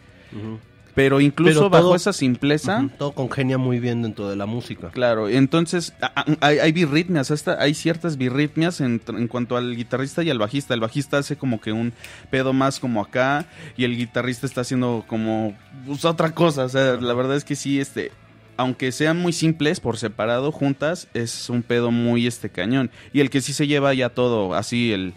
Pero 0.95 1.19
incluso 1.19 1.59
Pero 1.59 1.69
bajo 1.69 1.93
esa 1.95 2.13
simpleza, 2.13 2.87
todo 2.97 3.11
congenia 3.11 3.57
muy 3.57 3.79
bien 3.79 4.01
dentro 4.01 4.29
de 4.29 4.37
la 4.37 4.45
música. 4.45 4.89
claro, 4.91 5.27
entonces 5.27 5.93
hay, 6.39 6.59
hay 6.59 6.71
birritmias, 6.71 7.31
hasta 7.31 7.61
hay 7.61 7.73
ciertas 7.73 8.17
birritmias 8.17 8.79
en, 8.79 9.01
en 9.09 9.27
cuanto 9.27 9.57
al 9.57 9.75
guitarrista 9.75 10.23
y 10.23 10.29
al 10.29 10.39
bajista. 10.39 10.73
El 10.73 10.79
bajista 10.79 11.17
hace 11.17 11.35
como 11.35 11.59
que 11.59 11.73
un 11.73 11.91
pedo 12.31 12.53
más 12.53 12.79
como 12.79 13.01
acá 13.01 13.45
y 13.75 13.83
el 13.83 13.97
guitarrista 13.97 14.45
está 14.45 14.61
haciendo 14.61 15.03
como 15.05 15.53
pues, 15.85 16.05
otra 16.05 16.31
cosa. 16.33 16.63
O 16.63 16.69
sea, 16.69 16.93
la 16.95 17.13
verdad 17.13 17.35
es 17.35 17.43
que 17.43 17.57
sí, 17.57 17.79
este, 17.81 18.11
aunque 18.55 18.93
sean 18.93 19.19
muy 19.19 19.33
simples 19.33 19.81
por 19.81 19.97
separado, 19.97 20.53
juntas, 20.53 21.09
es 21.13 21.49
un 21.49 21.61
pedo 21.61 21.91
muy 21.91 22.25
este 22.25 22.49
cañón. 22.49 22.89
Y 23.11 23.19
el 23.19 23.29
que 23.29 23.41
sí 23.41 23.51
se 23.51 23.67
lleva 23.67 23.93
ya 23.93 24.07
todo 24.09 24.53
así, 24.53 24.93
el- 24.93 25.13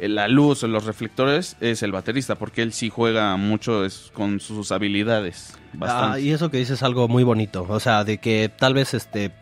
la 0.00 0.28
luz 0.28 0.62
o 0.62 0.68
los 0.68 0.84
reflectores, 0.84 1.56
es 1.60 1.82
el 1.82 1.92
baterista, 1.92 2.36
porque 2.36 2.62
él 2.62 2.72
sí 2.72 2.88
juega 2.90 3.36
mucho 3.36 3.84
es, 3.84 4.10
con 4.12 4.38
sus 4.40 4.70
habilidades. 4.70 5.54
Ah, 5.80 6.18
y 6.20 6.30
eso 6.30 6.50
que 6.50 6.58
dices 6.58 6.78
es 6.78 6.82
algo 6.82 7.08
muy 7.08 7.24
bonito, 7.24 7.66
o 7.68 7.80
sea, 7.80 8.04
de 8.04 8.18
que 8.18 8.50
tal 8.56 8.74
vez 8.74 8.94
este 8.94 9.32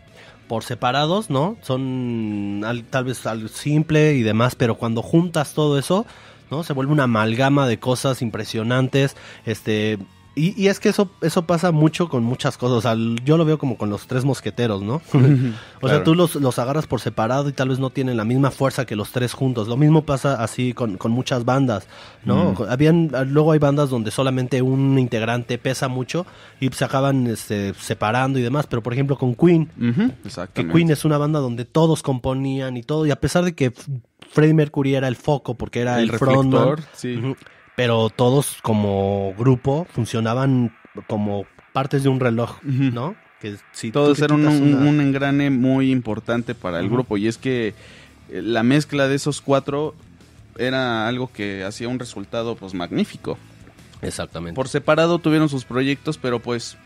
por 0.48 0.62
separados, 0.62 1.28
¿no? 1.28 1.56
Son 1.62 2.62
al- 2.64 2.84
tal 2.84 3.04
vez 3.04 3.26
algo 3.26 3.48
simple 3.48 4.14
y 4.14 4.22
demás, 4.22 4.54
pero 4.54 4.76
cuando 4.76 5.02
juntas 5.02 5.54
todo 5.54 5.76
eso, 5.78 6.06
¿no? 6.52 6.62
Se 6.62 6.72
vuelve 6.72 6.92
una 6.92 7.04
amalgama 7.04 7.66
de 7.66 7.78
cosas 7.80 8.22
impresionantes, 8.22 9.16
este 9.44 9.98
y, 10.38 10.62
y 10.62 10.68
es 10.68 10.80
que 10.80 10.90
eso 10.90 11.08
eso 11.22 11.46
pasa 11.46 11.72
mucho 11.72 12.10
con 12.10 12.22
muchas 12.22 12.58
cosas, 12.58 12.76
o 12.76 12.80
sea, 12.82 12.94
yo 13.24 13.38
lo 13.38 13.46
veo 13.46 13.56
como 13.56 13.78
con 13.78 13.88
los 13.88 14.06
tres 14.06 14.26
mosqueteros, 14.26 14.82
¿no? 14.82 15.00
o 15.80 15.88
sea, 15.88 16.04
tú 16.04 16.14
los, 16.14 16.34
los 16.34 16.58
agarras 16.58 16.86
por 16.86 17.00
separado 17.00 17.48
y 17.48 17.52
tal 17.52 17.70
vez 17.70 17.78
no 17.78 17.88
tienen 17.88 18.18
la 18.18 18.26
misma 18.26 18.50
fuerza 18.50 18.84
que 18.84 18.96
los 18.96 19.12
tres 19.12 19.32
juntos. 19.32 19.66
Lo 19.66 19.78
mismo 19.78 20.04
pasa 20.04 20.34
así 20.42 20.74
con, 20.74 20.98
con 20.98 21.10
muchas 21.10 21.46
bandas, 21.46 21.88
¿no? 22.24 22.54
Habían, 22.68 23.10
luego 23.32 23.52
hay 23.52 23.58
bandas 23.58 23.88
donde 23.88 24.10
solamente 24.10 24.60
un 24.60 24.98
integrante 24.98 25.56
pesa 25.56 25.88
mucho 25.88 26.26
y 26.60 26.68
se 26.68 26.84
acaban 26.84 27.26
este, 27.28 27.72
separando 27.72 28.38
y 28.38 28.42
demás. 28.42 28.66
Pero 28.66 28.82
por 28.82 28.92
ejemplo 28.92 29.16
con 29.16 29.34
Queen, 29.34 29.70
que. 30.52 30.68
Queen 30.68 30.90
es 30.90 31.06
una 31.06 31.16
banda 31.16 31.40
donde 31.40 31.64
todos 31.64 32.02
componían 32.02 32.76
y 32.76 32.82
todo, 32.82 33.06
y 33.06 33.10
a 33.10 33.16
pesar 33.16 33.42
de 33.42 33.54
que 33.54 33.72
Freddie 34.30 34.52
Mercury 34.52 34.96
era 34.96 35.08
el 35.08 35.16
foco 35.16 35.54
porque 35.54 35.80
era 35.80 35.98
el, 35.98 36.10
el 36.10 36.18
frontman, 36.18 36.76
sí. 36.92 37.16
Ujú. 37.16 37.36
Pero 37.76 38.10
todos 38.10 38.58
como 38.62 39.34
grupo 39.38 39.86
funcionaban 39.92 40.74
como 41.06 41.44
partes 41.72 42.02
de 42.02 42.08
un 42.08 42.20
reloj. 42.20 42.56
¿no? 42.62 43.14
Que 43.40 43.56
si 43.72 43.88
tú 43.88 44.00
Todos 44.00 44.18
eran 44.20 44.40
un, 44.40 44.40
quitas 44.48 44.60
una- 44.60 44.90
un 44.90 45.00
engrane 45.00 45.50
muy 45.50 45.90
importante 45.90 46.54
para 46.54 46.80
el 46.80 46.88
grupo 46.88 47.16
y 47.18 47.28
es 47.28 47.36
que 47.36 47.74
eh, 48.30 48.42
la 48.42 48.62
mezcla 48.62 49.08
de 49.08 49.14
esos 49.16 49.40
cuatro 49.42 49.94
era 50.58 51.06
algo 51.06 51.30
que 51.30 51.64
hacía 51.64 51.86
un 51.88 51.98
resultado 51.98 52.56
pues 52.56 52.72
magnífico. 52.72 53.36
Exactamente. 54.00 54.54
Por 54.54 54.68
separado 54.68 55.18
tuvieron 55.18 55.48
sus 55.50 55.64
proyectos, 55.66 56.16
pero 56.16 56.40
pues 56.40 56.78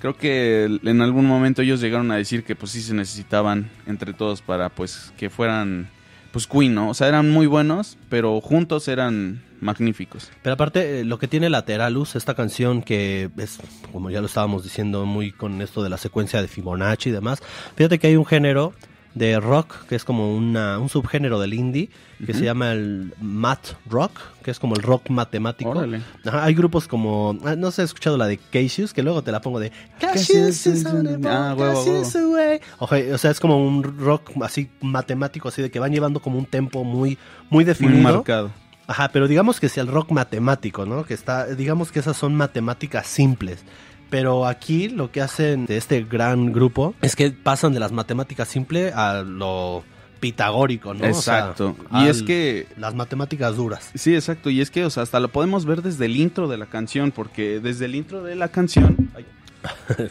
creo 0.00 0.16
que 0.16 0.64
en 0.84 1.00
algún 1.02 1.26
momento 1.26 1.62
ellos 1.62 1.80
llegaron 1.80 2.10
a 2.12 2.16
decir 2.16 2.44
que 2.44 2.54
pues 2.54 2.70
sí 2.72 2.80
se 2.80 2.94
necesitaban 2.94 3.70
entre 3.86 4.12
todos 4.12 4.40
para 4.40 4.68
pues 4.68 5.12
que 5.16 5.30
fueran 5.30 5.88
pues 6.30 6.46
Queen, 6.46 6.74
¿no? 6.74 6.90
O 6.90 6.94
sea, 6.94 7.08
eran 7.08 7.28
muy 7.30 7.46
buenos, 7.46 7.98
pero 8.08 8.40
juntos 8.40 8.86
eran 8.86 9.42
magníficos. 9.62 10.30
Pero 10.42 10.54
aparte, 10.54 11.00
eh, 11.00 11.04
lo 11.04 11.18
que 11.18 11.28
tiene 11.28 11.48
Lateralus, 11.48 12.16
esta 12.16 12.34
canción 12.34 12.82
que 12.82 13.30
es, 13.38 13.58
como 13.92 14.10
ya 14.10 14.20
lo 14.20 14.26
estábamos 14.26 14.64
diciendo, 14.64 15.06
muy 15.06 15.32
con 15.32 15.62
esto 15.62 15.82
de 15.82 15.88
la 15.90 15.96
secuencia 15.96 16.42
de 16.42 16.48
Fibonacci 16.48 17.08
y 17.08 17.12
demás. 17.12 17.42
Fíjate 17.76 17.98
que 17.98 18.08
hay 18.08 18.16
un 18.16 18.26
género 18.26 18.74
de 19.14 19.38
rock 19.40 19.86
que 19.88 19.94
es 19.94 20.04
como 20.04 20.34
una, 20.34 20.78
un 20.78 20.88
subgénero 20.88 21.38
del 21.38 21.52
indie 21.52 21.90
que 22.24 22.34
se 22.34 22.44
llama 22.44 22.72
el 22.72 23.12
math 23.20 23.74
rock, 23.86 24.12
que 24.44 24.52
es 24.52 24.58
como 24.60 24.76
el 24.76 24.82
rock 24.82 25.10
matemático. 25.10 25.70
Órale. 25.70 26.02
Ajá, 26.24 26.44
hay 26.44 26.54
grupos 26.54 26.86
como, 26.86 27.36
ah, 27.44 27.56
no 27.56 27.72
sé, 27.72 27.82
he 27.82 27.84
escuchado 27.84 28.16
la 28.16 28.26
de 28.28 28.38
Cassius, 28.38 28.92
que 28.94 29.02
luego 29.02 29.22
te 29.22 29.32
la 29.32 29.40
pongo 29.40 29.58
de 29.58 29.72
Cassius 30.00 30.66
is 30.66 30.86
on 30.86 31.04
the 31.20 31.28
Ah, 31.28 31.50
away. 31.50 32.60
Oje, 32.78 33.12
O 33.12 33.18
sea, 33.18 33.32
es 33.32 33.40
como 33.40 33.58
un 33.66 33.82
rock 33.98 34.30
así 34.40 34.70
matemático, 34.80 35.48
así 35.48 35.62
de 35.62 35.70
que 35.70 35.80
van 35.80 35.92
llevando 35.92 36.20
como 36.20 36.38
un 36.38 36.46
tempo 36.46 36.84
muy, 36.84 37.18
muy 37.50 37.64
definido. 37.64 37.96
Muy 37.96 38.12
marcado. 38.12 38.52
Ajá, 38.92 39.08
pero 39.12 39.26
digamos 39.26 39.58
que 39.58 39.68
sea 39.68 39.82
el 39.82 39.88
rock 39.88 40.10
matemático, 40.12 40.84
¿no? 40.86 41.04
Que 41.04 41.14
está, 41.14 41.46
digamos 41.46 41.90
que 41.92 41.98
esas 42.00 42.16
son 42.16 42.34
matemáticas 42.34 43.06
simples. 43.06 43.64
Pero 44.10 44.46
aquí 44.46 44.90
lo 44.90 45.10
que 45.10 45.22
hacen 45.22 45.64
de 45.64 45.78
este 45.78 46.02
gran 46.04 46.52
grupo 46.52 46.94
es 47.00 47.16
que 47.16 47.30
pasan 47.30 47.72
de 47.72 47.80
las 47.80 47.92
matemáticas 47.92 48.48
simples 48.48 48.94
a 48.94 49.22
lo 49.22 49.82
pitagórico, 50.20 50.92
¿no? 50.94 51.06
O 51.08 51.14
sea, 51.14 51.38
Exacto. 51.38 51.74
y 51.92 52.06
es 52.08 52.22
que 52.22 52.66
Las 52.76 52.94
matemáticas 52.94 53.56
duras. 53.56 53.90
Sí, 53.94 54.14
exacto. 54.14 54.50
Y 54.50 54.60
es 54.60 54.70
que, 54.70 54.84
o 54.84 54.90
sea, 54.90 55.02
hasta 55.02 55.18
lo 55.18 55.28
podemos 55.28 55.64
ver 55.64 55.80
desde 55.82 56.04
el 56.04 56.16
intro 56.16 56.46
de 56.46 56.58
la 56.58 56.66
canción, 56.66 57.10
porque 57.10 57.58
desde 57.60 57.86
el 57.86 57.94
intro 57.94 58.22
de 58.22 58.34
la 58.36 58.48
canción. 58.48 59.10
Ay, 59.16 59.24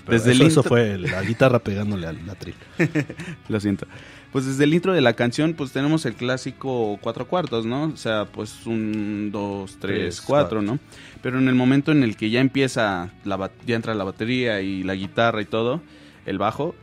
Desde 0.07 0.31
el 0.31 0.41
eso, 0.41 0.47
eso 0.47 0.59
intro- 0.61 0.69
fue 0.69 0.97
la 0.97 1.21
guitarra 1.21 1.59
pegándole 1.59 2.07
al 2.07 2.27
atril. 2.29 2.55
lo 3.49 3.59
siento. 3.59 3.85
Pues 4.31 4.45
desde 4.45 4.63
el 4.63 4.73
intro 4.73 4.93
de 4.93 5.01
la 5.01 5.13
canción, 5.13 5.53
pues 5.53 5.71
tenemos 5.71 6.05
el 6.05 6.13
clásico 6.13 6.97
cuatro 7.01 7.27
cuartos, 7.27 7.65
¿no? 7.65 7.85
O 7.85 7.97
sea, 7.97 8.25
pues 8.31 8.65
un, 8.65 9.29
dos, 9.31 9.77
tres, 9.79 9.99
Tres, 9.99 10.21
cuatro, 10.21 10.59
cuatro. 10.59 10.61
¿no? 10.61 10.79
Pero 11.21 11.39
en 11.39 11.49
el 11.49 11.55
momento 11.55 11.91
en 11.91 12.03
el 12.03 12.15
que 12.15 12.29
ya 12.29 12.39
empieza, 12.39 13.11
la, 13.25 13.51
ya 13.65 13.75
entra 13.75 13.93
la 13.93 14.05
batería 14.05 14.61
y 14.61 14.83
la 14.83 14.95
guitarra 14.95 15.41
y 15.41 15.45
todo, 15.45 15.81
el 16.25 16.37
bajo, 16.37 16.75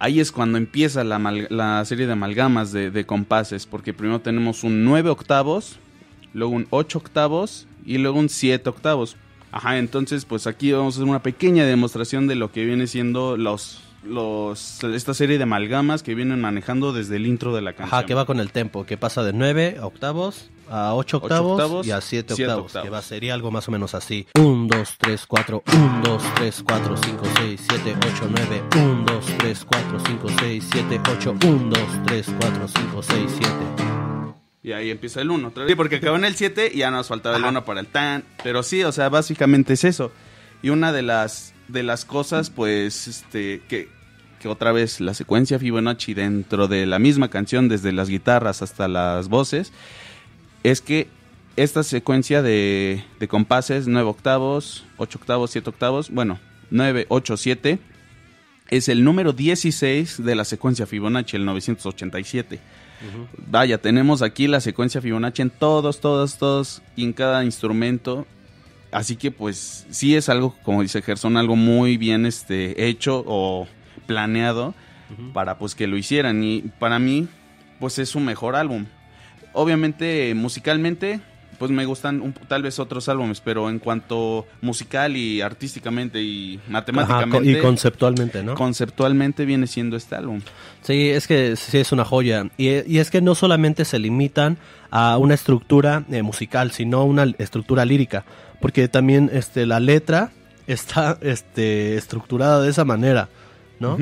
ahí 0.00 0.18
es 0.18 0.32
cuando 0.32 0.58
empieza 0.58 1.04
la, 1.04 1.18
la 1.50 1.84
serie 1.84 2.06
de 2.06 2.12
amalgamas 2.14 2.72
de, 2.72 2.90
de 2.90 3.06
compases, 3.06 3.66
porque 3.66 3.94
primero 3.94 4.20
tenemos 4.20 4.64
un 4.64 4.84
nueve 4.84 5.10
octavos, 5.10 5.78
luego 6.34 6.52
un 6.52 6.66
ocho 6.70 6.98
octavos 6.98 7.68
y 7.86 7.98
luego 7.98 8.18
un 8.18 8.28
siete 8.28 8.68
octavos. 8.68 9.16
Ajá, 9.52 9.78
entonces 9.78 10.24
pues 10.24 10.46
aquí 10.46 10.72
vamos 10.72 10.94
a 10.94 10.98
hacer 10.98 11.08
una 11.08 11.22
pequeña 11.22 11.64
demostración 11.64 12.26
de 12.26 12.34
lo 12.34 12.52
que 12.52 12.64
viene 12.64 12.86
siendo 12.86 13.36
los, 13.36 13.82
los 14.02 14.82
esta 14.84 15.14
serie 15.14 15.38
de 15.38 15.42
amalgamas 15.42 16.02
que 16.02 16.14
vienen 16.14 16.40
manejando 16.40 16.92
desde 16.92 17.16
el 17.16 17.26
intro 17.26 17.54
de 17.54 17.62
la 17.62 17.72
canción. 17.72 17.98
Ajá, 17.98 18.06
que 18.06 18.14
va 18.14 18.26
con 18.26 18.40
el 18.40 18.50
tempo, 18.52 18.86
que 18.86 18.96
pasa 18.96 19.22
de 19.22 19.32
9 19.32 19.78
octavos 19.82 20.50
a 20.70 20.94
8 20.94 21.16
octavos, 21.16 21.52
octavos, 21.52 21.86
y 21.86 21.90
a 21.90 22.00
7 22.00 22.34
siete 22.34 22.44
octavos, 22.44 22.66
octavos. 22.66 22.84
que 22.84 22.90
va, 22.90 23.02
sería 23.02 23.34
algo 23.34 23.50
más 23.50 23.68
o 23.68 23.72
menos 23.72 23.94
así. 23.94 24.26
1, 24.34 24.66
2, 24.68 24.94
3, 24.98 25.26
4, 25.26 25.62
1, 25.72 26.02
2, 26.04 26.22
3, 26.36 26.64
4, 26.66 26.96
5, 26.96 27.22
6, 27.36 27.60
7, 27.68 27.96
8, 27.96 28.28
9, 28.30 28.62
1, 28.76 29.04
2, 29.04 29.24
3, 29.38 29.64
4, 29.64 30.00
5, 30.06 30.28
6, 30.38 30.64
7, 30.72 31.00
8, 31.10 31.36
1, 31.44 31.70
2, 31.70 31.80
3, 32.06 32.26
4, 32.40 32.68
5, 32.68 33.02
6, 33.02 33.22
7. 33.38 33.52
Y 34.62 34.72
ahí 34.72 34.90
empieza 34.90 35.22
el 35.22 35.30
1 35.30 35.48
otra 35.48 35.64
vez. 35.64 35.72
Sí, 35.72 35.76
porque 35.76 35.96
acabó 35.96 36.16
en 36.16 36.24
el 36.24 36.34
7 36.34 36.70
y 36.74 36.78
ya 36.78 36.90
nos 36.90 37.08
faltaba 37.08 37.36
el 37.38 37.44
1 37.44 37.64
para 37.64 37.80
el 37.80 37.86
tan. 37.86 38.24
Pero 38.42 38.62
sí, 38.62 38.84
o 38.84 38.92
sea, 38.92 39.08
básicamente 39.08 39.72
es 39.72 39.84
eso. 39.84 40.12
Y 40.62 40.68
una 40.68 40.92
de 40.92 41.02
las, 41.02 41.54
de 41.68 41.82
las 41.82 42.04
cosas, 42.04 42.50
pues, 42.50 43.06
este, 43.06 43.62
que, 43.68 43.88
que 44.40 44.48
otra 44.48 44.72
vez 44.72 45.00
la 45.00 45.14
secuencia 45.14 45.58
Fibonacci 45.58 46.14
dentro 46.14 46.68
de 46.68 46.86
la 46.86 46.98
misma 46.98 47.28
canción, 47.28 47.68
desde 47.68 47.92
las 47.92 48.08
guitarras 48.08 48.62
hasta 48.62 48.88
las 48.88 49.28
voces, 49.28 49.72
es 50.62 50.80
que 50.80 51.08
esta 51.56 51.82
secuencia 51.82 52.42
de, 52.42 53.04
de 53.18 53.28
compases, 53.28 53.86
9 53.86 54.08
octavos, 54.08 54.84
8 54.96 55.18
octavos, 55.18 55.50
7 55.50 55.70
octavos, 55.70 56.10
bueno, 56.10 56.38
9, 56.70 57.06
8, 57.08 57.36
7, 57.36 57.78
es 58.70 58.88
el 58.88 59.02
número 59.02 59.32
16 59.32 60.22
de 60.22 60.34
la 60.34 60.44
secuencia 60.44 60.86
Fibonacci, 60.86 61.36
el 61.36 61.44
987. 61.44 62.60
Vaya, 63.46 63.78
tenemos 63.78 64.22
aquí 64.22 64.46
la 64.46 64.60
secuencia 64.60 65.00
Fibonacci 65.00 65.42
en 65.42 65.50
todos, 65.50 66.00
todos, 66.00 66.36
todos, 66.36 66.82
y 66.96 67.04
en 67.04 67.12
cada 67.12 67.44
instrumento. 67.44 68.26
Así 68.90 69.16
que 69.16 69.30
pues 69.30 69.86
sí 69.90 70.16
es 70.16 70.28
algo, 70.28 70.54
como 70.62 70.82
dice 70.82 71.02
Gerson, 71.02 71.36
algo 71.36 71.56
muy 71.56 71.96
bien 71.98 72.24
este, 72.26 72.88
hecho 72.88 73.22
o 73.26 73.66
planeado 74.06 74.74
para 75.32 75.58
pues 75.58 75.74
que 75.74 75.86
lo 75.86 75.96
hicieran. 75.96 76.42
Y 76.44 76.62
para 76.78 76.98
mí, 76.98 77.28
pues 77.80 77.98
es 77.98 78.08
su 78.08 78.20
mejor 78.20 78.56
álbum. 78.56 78.86
obviamente 79.52 80.34
musicalmente, 80.34 81.20
pues 81.58 81.70
me 81.72 81.84
gustan 81.86 82.20
un- 82.20 82.32
tal 82.32 82.62
vez 82.62 82.78
otros 82.78 83.08
álbumes, 83.08 83.40
pero 83.40 83.68
en 83.68 83.78
cuanto 83.80 84.46
musical 84.60 85.16
y 85.16 85.40
artísticamente 85.40 86.22
y 86.22 86.60
matemáticamente, 86.68 87.50
y 87.50 87.60
conceptualmente, 87.60 88.42
¿no? 88.44 88.54
conceptualmente 88.54 89.44
viene 89.44 89.66
siendo 89.66 89.96
este 89.96 90.14
álbum. 90.14 90.40
Sí, 90.82 91.08
es 91.08 91.26
que 91.26 91.56
sí 91.56 91.78
es 91.78 91.90
una 91.90 92.04
joya. 92.04 92.48
Y, 92.56 92.68
y 92.90 92.98
es 92.98 93.10
que 93.10 93.20
no 93.20 93.34
solamente 93.34 93.84
se 93.84 93.98
limitan 93.98 94.58
a 94.90 95.18
una 95.18 95.34
estructura 95.34 96.04
eh, 96.10 96.22
musical, 96.22 96.70
sino 96.70 97.04
una 97.04 97.24
estructura 97.38 97.84
lírica. 97.84 98.24
Porque 98.60 98.88
también 98.88 99.30
este, 99.32 99.66
la 99.66 99.80
letra 99.80 100.30
está 100.66 101.18
este, 101.20 101.96
estructurada 101.96 102.60
de 102.62 102.70
esa 102.70 102.84
manera, 102.84 103.28
¿no? 103.80 103.96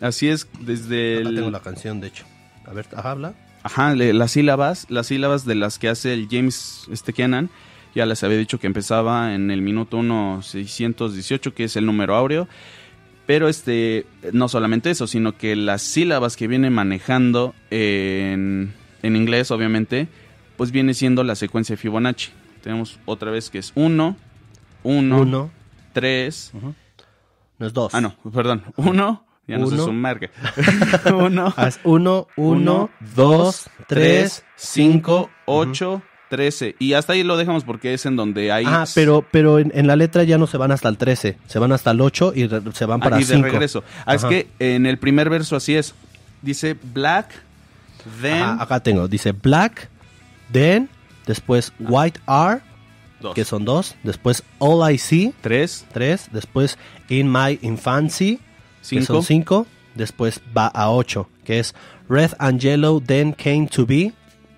Así 0.00 0.28
es, 0.28 0.48
desde 0.60 1.20
Acá 1.20 1.28
el- 1.28 1.34
tengo 1.36 1.50
la 1.50 1.60
canción, 1.60 2.00
de 2.00 2.08
hecho. 2.08 2.24
A 2.66 2.72
ver, 2.72 2.86
habla. 2.96 3.34
Ajá, 3.62 3.94
le- 3.94 4.12
las 4.12 4.32
sílabas, 4.32 4.86
las 4.88 5.08
sílabas 5.08 5.44
de 5.44 5.54
las 5.54 5.78
que 5.78 5.88
hace 5.88 6.12
el 6.14 6.28
James 6.30 6.84
este 6.90 7.12
Kenan, 7.12 7.50
ya 7.94 8.06
les 8.06 8.22
había 8.24 8.38
dicho 8.38 8.58
que 8.58 8.66
empezaba 8.66 9.34
en 9.34 9.50
el 9.50 9.62
minuto 9.62 9.98
1 9.98 10.42
618, 10.42 11.54
que 11.54 11.64
es 11.64 11.76
el 11.76 11.86
número 11.86 12.14
áureo. 12.16 12.48
Pero 13.26 13.48
este, 13.48 14.06
no 14.32 14.48
solamente 14.48 14.90
eso, 14.90 15.06
sino 15.06 15.36
que 15.36 15.54
las 15.54 15.82
sílabas 15.82 16.36
que 16.36 16.48
viene 16.48 16.70
manejando 16.70 17.54
en, 17.70 18.72
en 19.02 19.16
inglés, 19.16 19.50
obviamente, 19.52 20.08
pues 20.56 20.72
viene 20.72 20.94
siendo 20.94 21.22
la 21.22 21.34
secuencia 21.36 21.74
de 21.74 21.76
Fibonacci. 21.82 22.30
Tenemos 22.62 22.98
otra 23.06 23.30
vez 23.30 23.50
que 23.50 23.58
es 23.58 23.72
1, 23.74 24.16
1, 24.82 25.20
Uno, 25.20 25.50
3, 25.92 26.52
no 27.58 27.66
es 27.66 27.72
dos. 27.72 27.94
ah 27.94 28.00
no, 28.00 28.14
perdón, 28.32 28.62
1, 28.76 29.24
ya 29.46 29.58
no 29.58 29.66
se 29.66 29.74
Uno. 29.74 29.84
1, 31.16 31.54
Ah, 31.56 31.68
es 31.68 31.80
uno, 31.84 32.26
uno, 32.36 32.90
dos, 33.14 33.68
tres, 33.88 34.44
cinco, 34.56 35.30
8, 35.46 36.02
13. 36.30 36.76
Y 36.78 36.92
hasta 36.92 37.14
ahí 37.14 37.22
lo 37.24 37.36
dejamos 37.36 37.64
porque 37.64 37.92
es 37.92 38.06
en 38.06 38.14
donde 38.16 38.52
hay... 38.52 38.64
Ah, 38.66 38.84
pero, 38.94 39.26
pero 39.30 39.58
en, 39.58 39.72
en 39.74 39.86
la 39.88 39.96
letra 39.96 40.22
ya 40.22 40.38
no 40.38 40.46
se 40.46 40.56
van 40.58 40.70
hasta 40.70 40.88
el 40.88 40.96
13, 40.96 41.36
se 41.46 41.58
van 41.58 41.72
hasta 41.72 41.90
el 41.90 42.00
8 42.00 42.32
y 42.36 42.46
re- 42.46 42.62
se 42.72 42.84
van 42.86 43.00
Ah, 43.00 43.04
para 43.04 43.16
y 43.20 43.24
de 43.24 43.34
5. 43.34 43.42
regreso. 43.48 43.82
Ah, 44.06 44.14
es 44.14 44.22
Ajá. 44.24 44.28
que 44.28 44.48
en 44.60 44.86
el 44.86 44.98
primer 44.98 45.28
verso 45.28 45.56
así 45.56 45.74
es. 45.74 45.94
Dice 46.42 46.76
black, 46.94 47.32
then... 48.22 48.42
Ajá, 48.42 48.62
acá 48.62 48.80
tengo, 48.80 49.08
dice 49.08 49.32
black, 49.32 49.88
then, 50.52 50.88
después 51.30 51.72
white 51.78 52.18
R, 52.26 52.60
dos, 53.20 53.34
que 53.36 53.44
son 53.44 53.64
dos, 53.64 53.94
después 54.02 54.42
all 54.58 54.92
I 54.92 54.98
see, 54.98 55.32
tres, 55.42 55.86
tres, 55.92 56.28
después 56.32 56.76
in 57.08 57.30
my 57.30 57.56
infancy, 57.62 58.38
que 58.80 59.00
cinco, 59.00 59.06
son 59.06 59.22
cinco, 59.22 59.66
después 59.94 60.40
va 60.56 60.66
a 60.66 60.90
ocho, 60.90 61.28
que 61.44 61.60
es 61.60 61.72
red 62.08 62.32
and 62.40 62.58
yellow 62.60 63.00
then 63.00 63.32
came 63.32 63.68
to 63.68 63.86
be, 63.86 64.12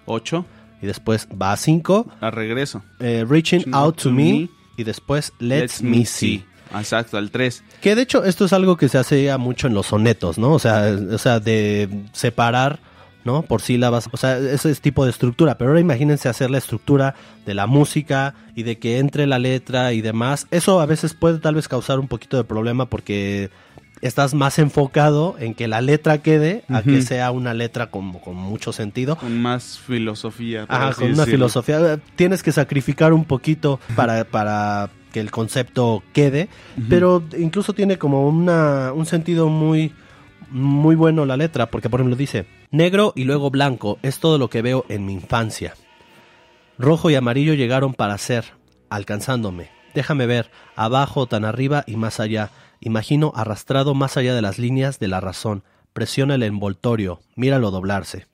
ocho, 0.07 0.47
y 0.81 0.87
después 0.87 1.29
va 1.31 1.53
a 1.53 1.57
cinco, 1.59 2.07
a 2.23 2.31
regreso. 2.31 2.83
eh, 3.01 3.27
reaching 3.29 3.65
out 3.75 4.01
to 4.01 4.11
me, 4.11 4.49
y 4.79 4.85
después 4.85 5.35
let's, 5.41 5.83
me 5.83 6.07
see. 6.07 6.43
Exacto, 6.75 7.19
al 7.19 7.31
tres. 7.31 7.63
Que 7.83 7.95
de 7.95 8.01
hecho 8.01 8.25
esto 8.25 8.47
es 8.47 8.55
algo 8.55 8.79
que 8.79 8.89
se 8.89 8.97
hace 8.97 9.25
ya 9.25 9.37
mucho 9.37 9.67
en 9.67 9.75
los 9.75 9.89
sonetos, 9.89 10.39
¿no? 10.39 10.53
O 10.53 10.59
sea, 10.59 10.97
o 11.13 11.19
sea, 11.19 11.39
de 11.39 12.07
separar, 12.13 12.81
¿no? 13.25 13.43
Por 13.43 13.61
sílabas, 13.61 14.09
o 14.13 14.17
sea, 14.17 14.39
ese 14.39 14.71
es 14.71 14.81
tipo 14.81 15.05
de 15.05 15.11
estructura. 15.11 15.59
Pero 15.59 15.71
ahora 15.71 15.81
imagínense 15.81 16.29
hacer 16.29 16.51
la 16.51 16.59
estructura 16.59 17.15
de 17.47 17.55
la 17.55 17.67
música 17.67 18.35
y 18.55 18.63
de 18.63 18.79
que 18.79 18.99
entre 18.99 19.27
la 19.27 19.39
letra 19.39 19.93
y 19.93 20.01
demás. 20.01 20.47
Eso 20.51 20.81
a 20.81 20.87
veces 20.87 21.15
puede 21.15 21.39
tal 21.39 21.55
vez 21.55 21.69
causar 21.69 21.99
un 21.99 22.09
poquito 22.09 22.37
de 22.37 22.45
problema 22.45 22.87
porque 22.87 23.51
estás 24.03 24.35
más 24.35 24.59
enfocado 24.59 25.37
en 25.39 25.55
que 25.55 25.69
la 25.69 25.81
letra 25.81 26.19
quede 26.19 26.65
a 26.69 26.83
que 26.83 27.03
sea 27.03 27.31
una 27.31 27.55
letra 27.55 27.91
con, 27.91 28.13
con 28.15 28.35
mucho 28.35 28.73
sentido. 28.73 29.17
Con 29.17 29.41
más 29.41 29.79
filosofía. 29.79 30.67
Ajá, 30.69 30.93
con 30.93 31.13
una 31.13 31.25
filosofía. 31.25 32.01
Tienes 32.17 32.43
que 32.43 32.53
sacrificar 32.53 33.13
un 33.13 33.25
poquito 33.25 33.81
para, 33.95 34.25
para 34.25 34.91
que 35.13 35.21
el 35.21 35.31
concepto 35.31 36.03
quede, 36.13 36.49
pero 36.89 37.23
incluso 37.39 37.75
tiene 37.75 37.99
como 37.99 38.27
una, 38.27 38.93
un 38.93 39.07
sentido 39.07 39.49
muy, 39.49 39.93
muy 40.51 40.97
bueno 40.97 41.25
la 41.25 41.37
letra, 41.37 41.71
porque 41.71 41.89
por 41.89 42.01
ejemplo 42.01 42.17
dice, 42.17 42.47
negro 42.73 43.13
y 43.15 43.25
luego 43.25 43.51
blanco 43.51 43.99
es 44.03 44.19
todo 44.19 44.39
lo 44.39 44.51
que 44.51 44.63
veo 44.63 44.85
en 44.89 45.07
mi 45.07 45.13
infancia. 45.13 45.75
Rojo 46.79 47.11
y 47.11 47.15
amarillo 47.15 47.55
llegaron 47.55 47.95
para 47.95 48.19
ser, 48.19 48.47
alcanzándome. 48.91 49.71
Déjame 49.95 50.27
ver, 50.27 50.51
abajo, 50.75 51.27
tan 51.27 51.45
arriba 51.45 51.85
y 51.87 51.97
más 51.97 52.19
allá. 52.19 52.51
Imagino 52.81 53.33
arrastrado 53.37 53.95
más 53.95 54.17
allá 54.17 54.35
de 54.35 54.43
las 54.43 54.59
líneas 54.59 54.99
de 54.99 55.09
la 55.09 55.21
razón. 55.21 55.63
Presiona 55.93 56.35
el 56.35 56.43
envoltorio, 56.43 57.21
míralo 57.37 57.71
doblarse. 57.71 58.27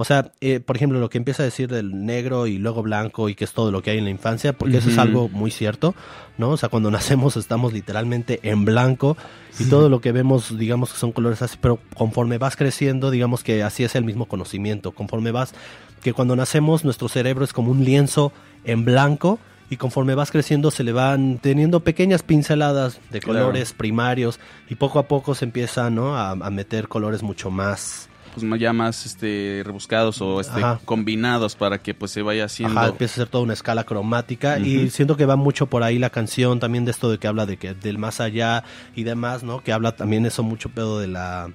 O 0.00 0.04
sea, 0.04 0.30
eh, 0.40 0.60
por 0.60 0.76
ejemplo, 0.76 1.00
lo 1.00 1.10
que 1.10 1.18
empieza 1.18 1.42
a 1.42 1.44
decir 1.44 1.68
del 1.68 2.06
negro 2.06 2.46
y 2.46 2.58
luego 2.58 2.84
blanco 2.84 3.28
y 3.28 3.34
que 3.34 3.42
es 3.44 3.52
todo 3.52 3.72
lo 3.72 3.82
que 3.82 3.90
hay 3.90 3.98
en 3.98 4.04
la 4.04 4.10
infancia, 4.10 4.52
porque 4.52 4.76
eso 4.78 4.90
es 4.90 4.96
algo 4.98 5.28
muy 5.28 5.50
cierto, 5.50 5.92
¿no? 6.38 6.50
O 6.50 6.56
sea, 6.56 6.68
cuando 6.68 6.88
nacemos 6.92 7.36
estamos 7.36 7.72
literalmente 7.72 8.38
en 8.44 8.64
blanco 8.64 9.16
y 9.58 9.64
todo 9.64 9.88
lo 9.88 10.00
que 10.00 10.12
vemos, 10.12 10.56
digamos 10.56 10.92
que 10.92 10.98
son 11.00 11.10
colores 11.10 11.42
así, 11.42 11.58
pero 11.60 11.80
conforme 11.96 12.38
vas 12.38 12.54
creciendo, 12.54 13.10
digamos 13.10 13.42
que 13.42 13.64
así 13.64 13.82
es 13.82 13.96
el 13.96 14.04
mismo 14.04 14.26
conocimiento. 14.26 14.92
Conforme 14.92 15.32
vas, 15.32 15.52
que 16.00 16.12
cuando 16.12 16.36
nacemos 16.36 16.84
nuestro 16.84 17.08
cerebro 17.08 17.44
es 17.44 17.52
como 17.52 17.72
un 17.72 17.84
lienzo 17.84 18.32
en 18.64 18.84
blanco 18.84 19.40
y 19.68 19.78
conforme 19.78 20.14
vas 20.14 20.30
creciendo 20.30 20.70
se 20.70 20.84
le 20.84 20.92
van 20.92 21.38
teniendo 21.38 21.80
pequeñas 21.80 22.22
pinceladas 22.22 23.00
de 23.10 23.18
Claro. 23.18 23.40
colores 23.40 23.72
primarios 23.72 24.38
y 24.70 24.76
poco 24.76 25.00
a 25.00 25.08
poco 25.08 25.34
se 25.34 25.44
empieza, 25.44 25.90
¿no? 25.90 26.16
A, 26.16 26.30
a 26.30 26.50
meter 26.50 26.86
colores 26.86 27.24
mucho 27.24 27.50
más 27.50 28.07
Pues 28.34 28.60
ya 28.60 28.72
más 28.72 29.06
este, 29.06 29.62
rebuscados 29.64 30.20
o 30.20 30.40
este, 30.40 30.58
Ajá. 30.58 30.80
combinados 30.84 31.56
para 31.56 31.78
que 31.78 31.94
pues 31.94 32.10
se 32.12 32.22
vaya 32.22 32.44
haciendo... 32.44 32.78
Ajá, 32.78 32.88
empieza 32.88 33.14
a 33.14 33.16
ser 33.16 33.28
toda 33.28 33.44
una 33.44 33.52
escala 33.52 33.84
cromática 33.84 34.58
y 34.58 34.90
siento 34.90 35.16
que 35.16 35.26
va 35.26 35.36
mucho 35.36 35.66
por 35.66 35.82
ahí 35.82 35.98
la 35.98 36.10
canción 36.10 36.60
también 36.60 36.84
de 36.84 36.90
esto 36.92 37.10
de 37.10 37.18
que 37.18 37.26
habla 37.26 37.46
de 37.46 37.56
que 37.56 37.74
del 37.74 37.98
más 37.98 38.20
allá 38.20 38.64
y 38.94 39.02
demás, 39.02 39.42
¿no? 39.42 39.62
Que 39.62 39.72
habla 39.72 39.96
también 39.96 40.26
eso 40.26 40.42
mucho 40.42 40.68
pedo 40.68 40.98
de 41.00 41.08
la 41.08 41.50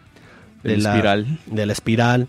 De 0.63 0.77
la 0.77 0.89
espiral. 0.91 1.39
de 1.45 1.65
la 1.65 1.73
espiral, 1.73 2.27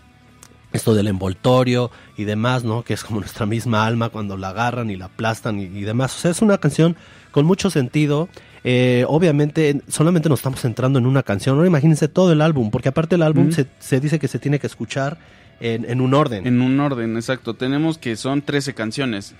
esto 0.73 0.93
del 0.93 1.07
envoltorio 1.07 1.91
y 2.17 2.23
demás, 2.25 2.63
¿no? 2.63 2.83
Que 2.83 2.93
es 2.93 3.03
como 3.03 3.19
nuestra 3.21 3.45
misma 3.45 3.85
alma 3.85 4.09
cuando 4.09 4.37
la 4.37 4.49
agarran 4.49 4.89
y 4.89 4.95
la 4.95 5.05
aplastan 5.05 5.59
y, 5.59 5.63
y 5.63 5.81
demás. 5.81 6.15
O 6.15 6.19
sea, 6.19 6.31
es 6.31 6.41
una 6.41 6.57
canción 6.57 6.95
con 7.31 7.45
mucho 7.45 7.69
sentido. 7.69 8.29
Eh, 8.67 9.05
obviamente, 9.07 9.79
solamente 9.87 10.27
nos 10.27 10.39
estamos 10.39 10.59
centrando 10.59 10.97
en 10.97 11.05
una 11.05 11.21
canción. 11.21 11.55
Ahora 11.55 11.67
imagínense 11.67 12.07
todo 12.07 12.31
el 12.33 12.41
álbum, 12.41 12.71
porque 12.71 12.89
aparte 12.89 13.13
el 13.15 13.21
álbum 13.21 13.51
se, 13.51 13.67
se 13.79 13.99
dice 13.99 14.17
que 14.17 14.27
se 14.27 14.39
tiene 14.39 14.57
que 14.59 14.65
escuchar 14.67 15.17
en, 15.59 15.89
en 15.89 16.01
un 16.01 16.13
orden. 16.15 16.47
En 16.47 16.61
un 16.61 16.79
orden, 16.79 17.15
exacto. 17.15 17.53
Tenemos 17.53 17.97
que 17.99 18.15
son 18.15 18.41
13 18.41 18.73
canciones. 18.73 19.35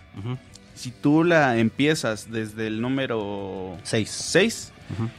Si 0.75 0.91
tú 0.91 1.23
la 1.23 1.57
empiezas 1.57 2.29
desde 2.31 2.67
el 2.67 2.81
número 2.81 3.77
Seis. 3.83 4.11
6 4.11 4.71
Ujú. 4.93 5.09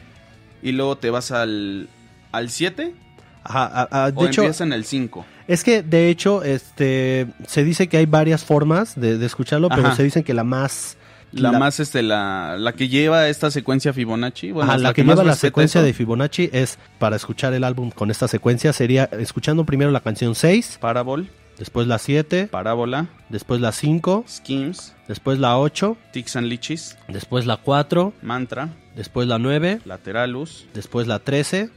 y 0.63 0.73
luego 0.73 0.97
te 0.99 1.11
vas 1.11 1.33
al, 1.33 1.89
al 2.31 2.51
7 2.51 2.95
Ajá, 3.43 3.65
a- 3.67 4.05
a- 4.05 4.11
de 4.13 4.19
o 4.19 4.27
hecho, 4.27 4.43
empiezas 4.43 4.61
en 4.67 4.73
el 4.73 4.85
5. 4.85 5.25
es 5.49 5.65
que 5.65 5.83
de 5.83 6.11
hecho, 6.11 6.43
este, 6.45 7.27
se 7.47 7.65
dice 7.65 7.89
que 7.89 7.97
hay 7.97 8.07
varias 8.07 8.45
formas 8.45 8.95
de, 9.01 9.19
de 9.19 9.27
escucharlo, 9.27 9.69
pero 9.69 9.95
se 9.97 10.03
dicen 10.05 10.23
que 10.25 10.35
la 10.35 10.45
más, 10.45 10.97
La, 11.33 11.53
más, 11.53 11.81
este, 11.81 12.03
la, 12.03 12.57
la 12.59 12.73
que 12.73 12.89
lleva 12.89 13.29
esta 13.29 13.51
secuencia 13.51 13.93
Fibonacci. 13.93 14.53
Bueno, 14.53 14.71
Ajá, 14.71 14.77
es 14.77 14.83
la, 14.83 14.95
que, 14.95 15.05
más 15.05 15.17
lleva 15.17 15.25
la 15.25 15.35
secuencia 15.35 15.81
eso. 15.81 15.87
de 15.87 15.93
Fibonacci 15.93 16.49
es 16.53 16.79
para 16.99 17.17
escuchar 17.17 17.53
el 17.53 17.65
álbum 17.65 17.91
con 17.91 18.11
esta 18.11 18.29
secuencia 18.29 18.73
sería 18.73 19.05
escuchando 19.05 19.65
primero 19.65 19.91
la 19.91 20.01
canción 20.01 20.35
6, 20.35 20.79
Parabol, 20.81 21.29
después 21.59 21.87
la 21.89 21.99
7, 21.99 22.49
parábola, 22.51 23.09
después 23.29 23.61
la 23.61 23.73
5, 23.73 24.25
schemes, 24.29 24.95
después 25.09 25.39
la 25.39 25.59
8, 25.59 25.97
tics 26.13 26.37
and 26.37 26.49
lichis, 26.49 26.97
después 27.09 27.45
la 27.45 27.57
4, 27.59 28.13
mantra, 28.23 28.71
después 28.95 29.27
la 29.29 29.39
9, 29.39 29.81
lateralus, 29.85 30.67
después 30.75 31.07
la 31.07 31.19
13, 31.19 31.71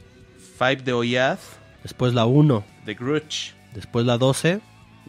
five 0.58 0.76
de 0.76 0.92
Oyad, 0.92 1.38
después 1.82 2.14
la 2.14 2.24
1, 2.24 2.64
the 2.86 2.94
Grudge, 2.94 3.54
después 3.74 4.06
la 4.06 4.16
12, 4.16 4.60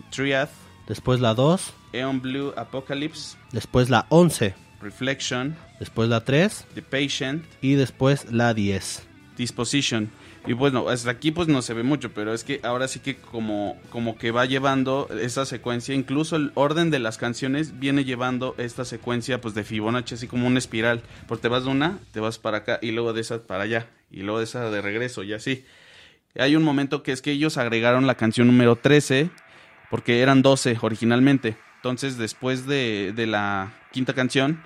triad, 0.09 0.49
después 0.91 1.21
la 1.21 1.33
2, 1.33 1.73
Eon 1.93 2.21
Blue 2.21 2.53
Apocalypse, 2.57 3.37
después 3.53 3.89
la 3.89 4.07
11, 4.09 4.53
reflection, 4.81 5.55
después 5.79 6.09
la 6.09 6.25
3 6.25 6.65
the 6.75 6.81
patient, 6.81 7.45
y 7.61 7.75
después 7.75 8.29
la 8.29 8.53
10. 8.53 9.07
disposition. 9.37 10.11
Y 10.45 10.51
bueno, 10.51 10.89
hasta 10.89 11.09
aquí 11.09 11.31
pues 11.31 11.47
no 11.47 11.61
se 11.61 11.73
ve 11.73 11.83
mucho, 11.83 12.11
pero 12.13 12.33
es 12.33 12.43
que 12.43 12.59
ahora 12.63 12.89
sí 12.89 12.99
que 12.99 13.15
como, 13.15 13.79
como 13.89 14.17
que 14.17 14.31
va 14.31 14.45
llevando 14.45 15.07
esa 15.21 15.45
secuencia, 15.45 15.95
incluso 15.95 16.35
el 16.35 16.51
orden 16.55 16.89
de 16.89 16.99
las 16.99 17.17
canciones 17.17 17.79
viene 17.79 18.03
llevando 18.03 18.53
esta 18.57 18.83
secuencia 18.83 19.39
pues 19.39 19.53
de 19.53 19.63
Fibonacci, 19.63 20.15
así 20.15 20.27
como 20.27 20.45
una 20.45 20.59
espiral. 20.59 21.03
Porque 21.25 21.43
te 21.43 21.47
vas 21.47 21.63
de 21.63 21.69
una, 21.69 21.99
te 22.11 22.19
vas 22.19 22.37
para 22.37 22.57
acá 22.57 22.79
y 22.81 22.91
luego 22.91 23.13
de 23.13 23.21
esa 23.21 23.43
para 23.43 23.63
allá 23.63 23.87
y 24.11 24.23
luego 24.23 24.39
de 24.39 24.43
esa 24.43 24.69
de 24.69 24.81
regreso 24.81 25.23
y 25.23 25.31
así. 25.31 25.63
Hay 26.37 26.57
un 26.57 26.63
momento 26.63 27.01
que 27.01 27.13
es 27.13 27.21
que 27.21 27.31
ellos 27.31 27.57
agregaron 27.57 28.07
la 28.07 28.15
canción 28.15 28.47
número 28.47 28.75
13 28.75 29.29
porque 29.91 30.21
eran 30.21 30.41
12 30.41 30.77
originalmente. 30.81 31.55
Entonces 31.75 32.17
después 32.17 32.65
de, 32.65 33.13
de 33.15 33.27
la 33.27 33.71
quinta 33.91 34.13
canción 34.13 34.59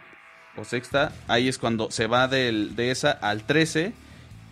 o 0.56 0.64
sexta, 0.64 1.12
ahí 1.28 1.50
es 1.50 1.58
cuando 1.58 1.92
se 1.92 2.08
va 2.08 2.30
del- 2.30 2.76
de 2.78 2.92
esa 2.92 3.12
al 3.12 3.44
13 3.44 3.92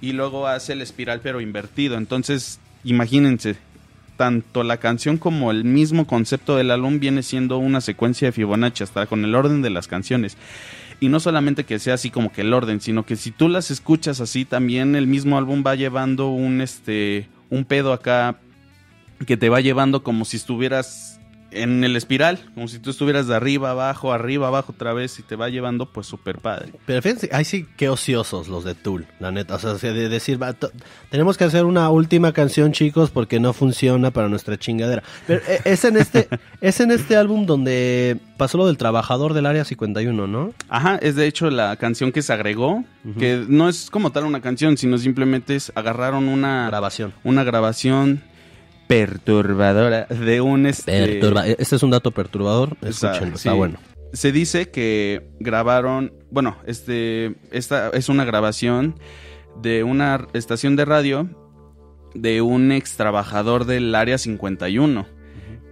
y 0.01 0.11
luego 0.11 0.47
hace 0.47 0.74
el 0.74 0.82
espiral 0.82 1.21
pero 1.24 1.39
invertido. 1.39 1.97
Entonces, 1.97 2.59
imagínense, 2.84 3.55
tanto 4.17 4.63
la 4.63 4.78
canción 4.78 5.17
como 5.17 5.51
el 5.51 5.63
mismo 5.63 6.05
concepto 6.07 6.57
del 6.57 6.71
álbum 6.71 6.99
viene 6.99 7.24
siendo 7.24 7.57
una 7.57 7.80
secuencia 7.82 8.28
de 8.28 8.32
Fibonacci, 8.34 8.84
hasta 8.84 9.05
con 9.05 9.24
el 9.24 9.34
orden 9.36 9.61
de 9.61 9.69
las 9.69 9.88
canciones. 9.88 10.38
Y 10.99 11.09
no 11.09 11.19
solamente 11.19 11.63
que 11.65 11.80
sea 11.80 11.95
así 11.95 12.09
como 12.09 12.32
que 12.32 12.41
el 12.41 12.53
orden, 12.53 12.80
sino 12.80 13.05
que 13.05 13.15
si 13.15 13.32
tú 13.32 13.49
las 13.49 13.71
escuchas 13.71 14.21
así, 14.21 14.45
también 14.45 14.95
el 14.95 15.07
mismo 15.07 15.38
álbum 15.38 15.63
va 15.65 15.76
llevando 15.76 16.30
un 16.30 16.61
este 16.61 17.28
un 17.49 17.65
pedo 17.65 17.93
acá 17.93 18.38
que 19.26 19.38
te 19.38 19.49
va 19.49 19.61
llevando 19.61 20.03
como 20.03 20.26
si 20.26 20.38
estuvieras 20.38 21.19
en 21.53 21.84
el 21.84 21.95
espiral, 21.95 22.39
como 22.53 22.67
si 22.67 22.80
tú 22.80 22.89
estuvieras 22.89 23.28
de 23.28 23.36
arriba 23.36 23.71
abajo, 23.71 24.11
arriba 24.11 24.47
abajo 24.47 24.74
otra 24.74 24.93
vez 24.93 25.19
y 25.19 25.24
te 25.24 25.36
va 25.36 25.49
llevando 25.49 25.91
pues 25.91 26.07
súper 26.07 26.39
padre. 26.39 26.74
Pero 26.86 27.01
fíjense, 27.01 27.30
ahí 27.32 27.45
sí 27.45 27.65
que 27.78 27.89
ociosos 27.89 28.47
los 28.47 28.63
de 28.63 28.76
Tool, 28.76 29.05
la 29.19 29.32
neta. 29.32 29.55
O 29.55 29.59
sea, 29.59 29.74
de 29.74 30.09
decir, 30.09 30.41
va, 30.41 30.55
tenemos 31.09 31.38
que 31.38 31.43
hacer 31.43 31.65
una 31.65 31.89
última 31.89 32.34
canción, 32.34 32.71
chicos, 32.71 33.11
porque 33.11 33.39
no 33.39 33.53
funciona 33.53 34.11
para 34.11 34.30
nuestra 34.30 34.57
chingadera. 34.57 35.03
Pero 35.28 35.41
eh, 35.47 35.61
es 35.65 35.86
en 35.86 35.97
este, 35.97 36.28
es 36.61 36.80
en 36.80 36.91
este 36.91 37.15
álbum 37.15 37.45
donde 37.45 38.17
pasó 38.38 38.57
lo 38.57 38.67
del 38.67 38.78
trabajador 38.78 39.34
del 39.34 39.45
área 39.45 39.63
51, 39.63 40.28
¿no? 40.28 40.53
Ajá, 40.69 40.97
es 41.01 41.15
de 41.15 41.28
hecho 41.28 41.49
la 41.49 41.76
canción 41.78 42.11
que 42.11 42.21
se 42.21 42.34
agregó, 42.34 42.84
que 43.19 43.45
no 43.47 43.69
es 43.69 43.89
como 43.89 44.11
tal 44.11 44.26
una 44.26 44.41
canción, 44.41 44.78
sino 44.78 44.97
simplemente 44.97 45.55
es 45.55 45.71
agarraron 45.76 46.30
una 46.30 46.67
Grabación. 46.67 47.13
una 47.24 47.43
grabación 47.43 48.21
perturbadora 48.88 50.06
de 50.06 50.42
un 50.42 50.66
este 50.66 51.22
Perturba- 51.22 51.46
Este 51.58 51.76
es 51.76 51.84
un 51.84 51.92
dato 51.92 52.12
perturbador. 52.12 52.78
Escúchenlo, 52.82 53.38
sí. 53.38 53.48
está 53.50 53.54
bueno. 53.54 53.78
Se 54.14 54.32
dice 54.32 54.70
que 54.70 55.30
grabaron, 55.40 56.14
bueno, 56.30 56.58
este, 56.68 57.36
esta 57.52 57.90
es 57.90 58.10
una 58.10 58.26
grabación 58.26 58.96
de 59.62 59.84
una 59.84 60.28
estación 60.34 60.76
de 60.76 60.86
radio 60.86 61.30
de 62.14 62.42
un 62.44 62.72
ex 62.72 62.96
trabajador 62.96 63.66
del 63.66 63.94
área 63.96 64.18
51 64.20 65.08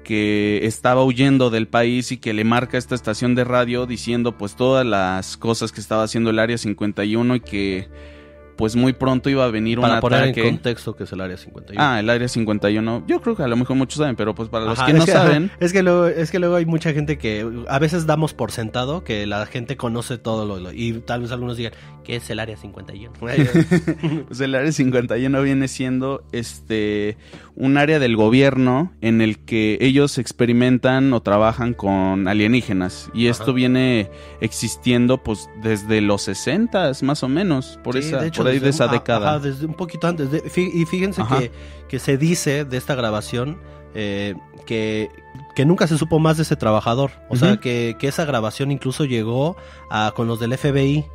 que 0.03 0.61
estaba 0.65 1.03
huyendo 1.03 1.51
del 1.51 1.67
país 1.67 2.11
y 2.11 2.17
que 2.17 2.33
le 2.33 2.43
marca 2.43 2.77
a 2.77 2.79
esta 2.79 2.95
estación 2.95 3.35
de 3.35 3.43
radio 3.43 3.85
diciendo 3.85 4.35
pues 4.37 4.55
todas 4.55 4.83
las 4.85 5.37
cosas 5.37 5.71
que 5.71 5.79
estaba 5.79 6.01
haciendo 6.03 6.31
el 6.31 6.39
área 6.39 6.57
51 6.57 7.35
y 7.35 7.39
que 7.41 7.87
pues 8.55 8.75
muy 8.75 8.93
pronto 8.93 9.29
iba 9.29 9.45
a 9.45 9.49
venir 9.49 9.79
un 9.79 9.83
Para 9.83 9.99
poner 9.99 10.23
ataque. 10.23 10.47
en 10.47 10.55
contexto 10.55 10.95
que 10.95 11.03
es 11.05 11.11
el 11.11 11.21
área 11.21 11.37
51. 11.37 11.81
Ah, 11.83 11.99
el 11.99 12.09
área 12.09 12.27
51. 12.27 13.03
Yo 13.07 13.21
creo 13.21 13.35
que 13.35 13.43
a 13.43 13.47
lo 13.47 13.55
mejor 13.55 13.75
muchos 13.75 13.97
saben, 13.99 14.15
pero 14.15 14.35
pues 14.35 14.49
para 14.49 14.65
los 14.65 14.77
Ajá, 14.79 14.87
que 14.87 14.93
no 14.93 15.05
saben, 15.05 15.51
Es 15.59 15.73
que, 15.73 15.83
luego, 15.83 16.07
es 16.07 16.31
que 16.31 16.39
luego 16.39 16.55
hay 16.55 16.65
mucha 16.65 16.93
gente 16.93 17.17
que 17.17 17.47
a 17.67 17.79
veces 17.79 18.05
damos 18.05 18.33
por 18.33 18.51
sentado 18.51 19.03
que 19.03 19.25
la 19.25 19.45
gente 19.45 19.77
conoce 19.77 20.17
todo 20.17 20.45
lo, 20.45 20.59
lo- 20.59 20.71
y 20.71 20.93
tal 20.93 21.21
vez 21.21 21.31
algunos 21.31 21.57
digan, 21.57 21.73
¿qué 22.03 22.15
es 22.17 22.29
el 22.29 22.39
área 22.39 22.57
51? 22.57 23.13
Pues 24.27 24.39
el 24.41 24.55
área 24.55 24.71
51 24.71 25.41
viene 25.41 25.67
siendo 25.67 26.23
este 26.31 27.17
un 27.55 27.77
área 27.77 27.99
del 27.99 28.15
gobierno 28.15 28.91
en 29.01 29.21
el 29.21 29.39
que 29.39 29.77
ellos 29.81 30.17
experimentan 30.17 31.13
o 31.13 31.21
trabajan 31.21 31.73
con 31.73 32.27
alienígenas 32.27 33.09
y 33.13 33.27
esto 33.27 33.53
viene 33.53 34.09
existiendo 34.41 35.21
pues 35.23 35.49
desde 35.61 36.01
los 36.01 36.23
60 36.23 36.91
más 37.03 37.23
o 37.23 37.27
menos, 37.29 37.79
por 37.83 37.93
Sí, 37.93 37.99
esa 38.07 38.21
de 38.21 38.27
hecho, 38.27 38.41
por 38.43 38.51
ahí 38.51 38.59
de 38.59 38.69
esa 38.69 38.85
un- 38.87 38.91
década. 38.91 39.29
ajá, 39.35 39.39
desde 39.39 39.65
un 39.65 39.73
poquito 39.75 40.07
antes. 40.07 40.31
de- 40.31 40.41
y 40.55 40.85
fíjense 40.85 41.21
que, 41.29 41.51
que 41.87 41.99
se 41.99 42.17
dice 42.17 42.65
de 42.65 42.77
esta 42.77 42.95
grabación 42.95 43.57
eh, 43.93 44.35
que, 44.65 45.09
que 45.55 45.65
nunca 45.65 45.85
se 45.87 45.97
supo 45.97 46.17
más 46.19 46.37
de 46.37 46.43
ese 46.43 46.55
trabajador. 46.55 47.11
O 47.29 47.35
sea, 47.35 47.57
que, 47.57 47.95
que 47.99 48.07
esa 48.07 48.23
grabación 48.25 48.71
incluso 48.71 49.03
llegó 49.05 49.57
a, 49.89 50.13
con 50.15 50.27
los 50.27 50.39
del 50.39 50.57
FBI. 50.57 51.05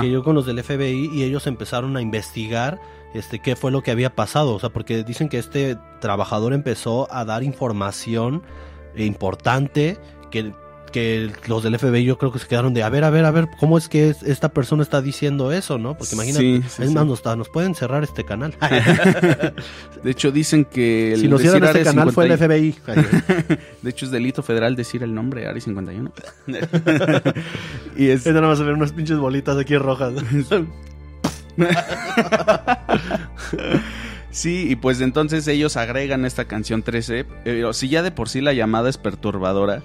Que 0.00 0.08
llegó 0.08 0.24
con 0.24 0.34
los 0.34 0.46
del 0.46 0.62
FBI 0.62 1.10
y 1.12 1.22
ellos 1.22 1.46
empezaron 1.46 1.96
a 1.96 2.02
investigar 2.02 2.80
este 3.14 3.38
qué 3.38 3.56
fue 3.56 3.70
lo 3.70 3.82
que 3.82 3.90
había 3.90 4.14
pasado, 4.14 4.54
o 4.54 4.58
sea, 4.58 4.70
porque 4.70 5.02
dicen 5.02 5.28
que 5.28 5.38
este 5.38 5.76
trabajador 6.00 6.52
empezó 6.52 7.12
a 7.12 7.24
dar 7.24 7.42
información 7.42 8.42
importante 8.96 9.98
que 10.30 10.52
que 10.90 11.30
los 11.46 11.62
del 11.62 11.78
FBI 11.78 12.04
yo 12.04 12.18
creo 12.18 12.32
que 12.32 12.38
se 12.38 12.46
quedaron 12.46 12.74
de 12.74 12.82
a 12.82 12.88
ver, 12.88 13.04
a 13.04 13.10
ver, 13.10 13.24
a 13.24 13.30
ver, 13.30 13.48
¿cómo 13.58 13.78
es 13.78 13.88
que 13.88 14.10
es- 14.10 14.22
esta 14.22 14.48
persona 14.50 14.82
está 14.82 15.00
diciendo 15.02 15.52
eso, 15.52 15.78
no? 15.78 15.96
Porque 15.96 16.14
imagínate, 16.14 16.40
Sí, 16.44 16.62
sí, 16.68 16.82
es 16.82 16.88
sí. 16.88 16.94
más, 16.94 17.06
nos, 17.06 17.24
nos 17.36 17.48
pueden 17.48 17.74
cerrar 17.74 18.04
este 18.04 18.24
canal. 18.24 18.54
De 20.02 20.10
hecho 20.10 20.30
dicen 20.30 20.64
que 20.64 21.12
el 21.14 21.20
si 21.20 21.28
nos 21.28 21.40
cierran 21.40 21.64
este 21.64 21.84
canal 21.84 22.12
fue 22.12 22.26
el 22.26 22.38
51 22.38 22.72
FBI. 22.84 23.56
De 23.82 23.90
hecho 23.90 24.06
es 24.06 24.10
delito 24.12 24.42
federal 24.42 24.76
decir 24.76 25.02
el 25.02 25.14
nombre 25.14 25.46
área 25.46 25.60
51. 25.60 26.12
y 27.96 28.06
es 28.10 28.26
nada 28.26 28.40
más 28.42 28.60
a 28.60 28.64
ver 28.64 28.74
unas 28.74 28.92
pinches 28.92 29.18
bolitas 29.18 29.56
aquí 29.56 29.76
rojas. 29.76 30.12
Sí, 34.30 34.66
y 34.70 34.76
pues 34.76 35.00
entonces 35.00 35.48
ellos 35.48 35.76
agregan 35.76 36.24
esta 36.24 36.44
canción 36.44 36.82
13, 36.82 37.24
pero 37.44 37.72
si 37.72 37.88
ya 37.88 38.02
de 38.02 38.10
por 38.10 38.28
sí 38.28 38.40
la 38.40 38.52
llamada 38.52 38.90
es 38.90 38.98
perturbadora, 38.98 39.82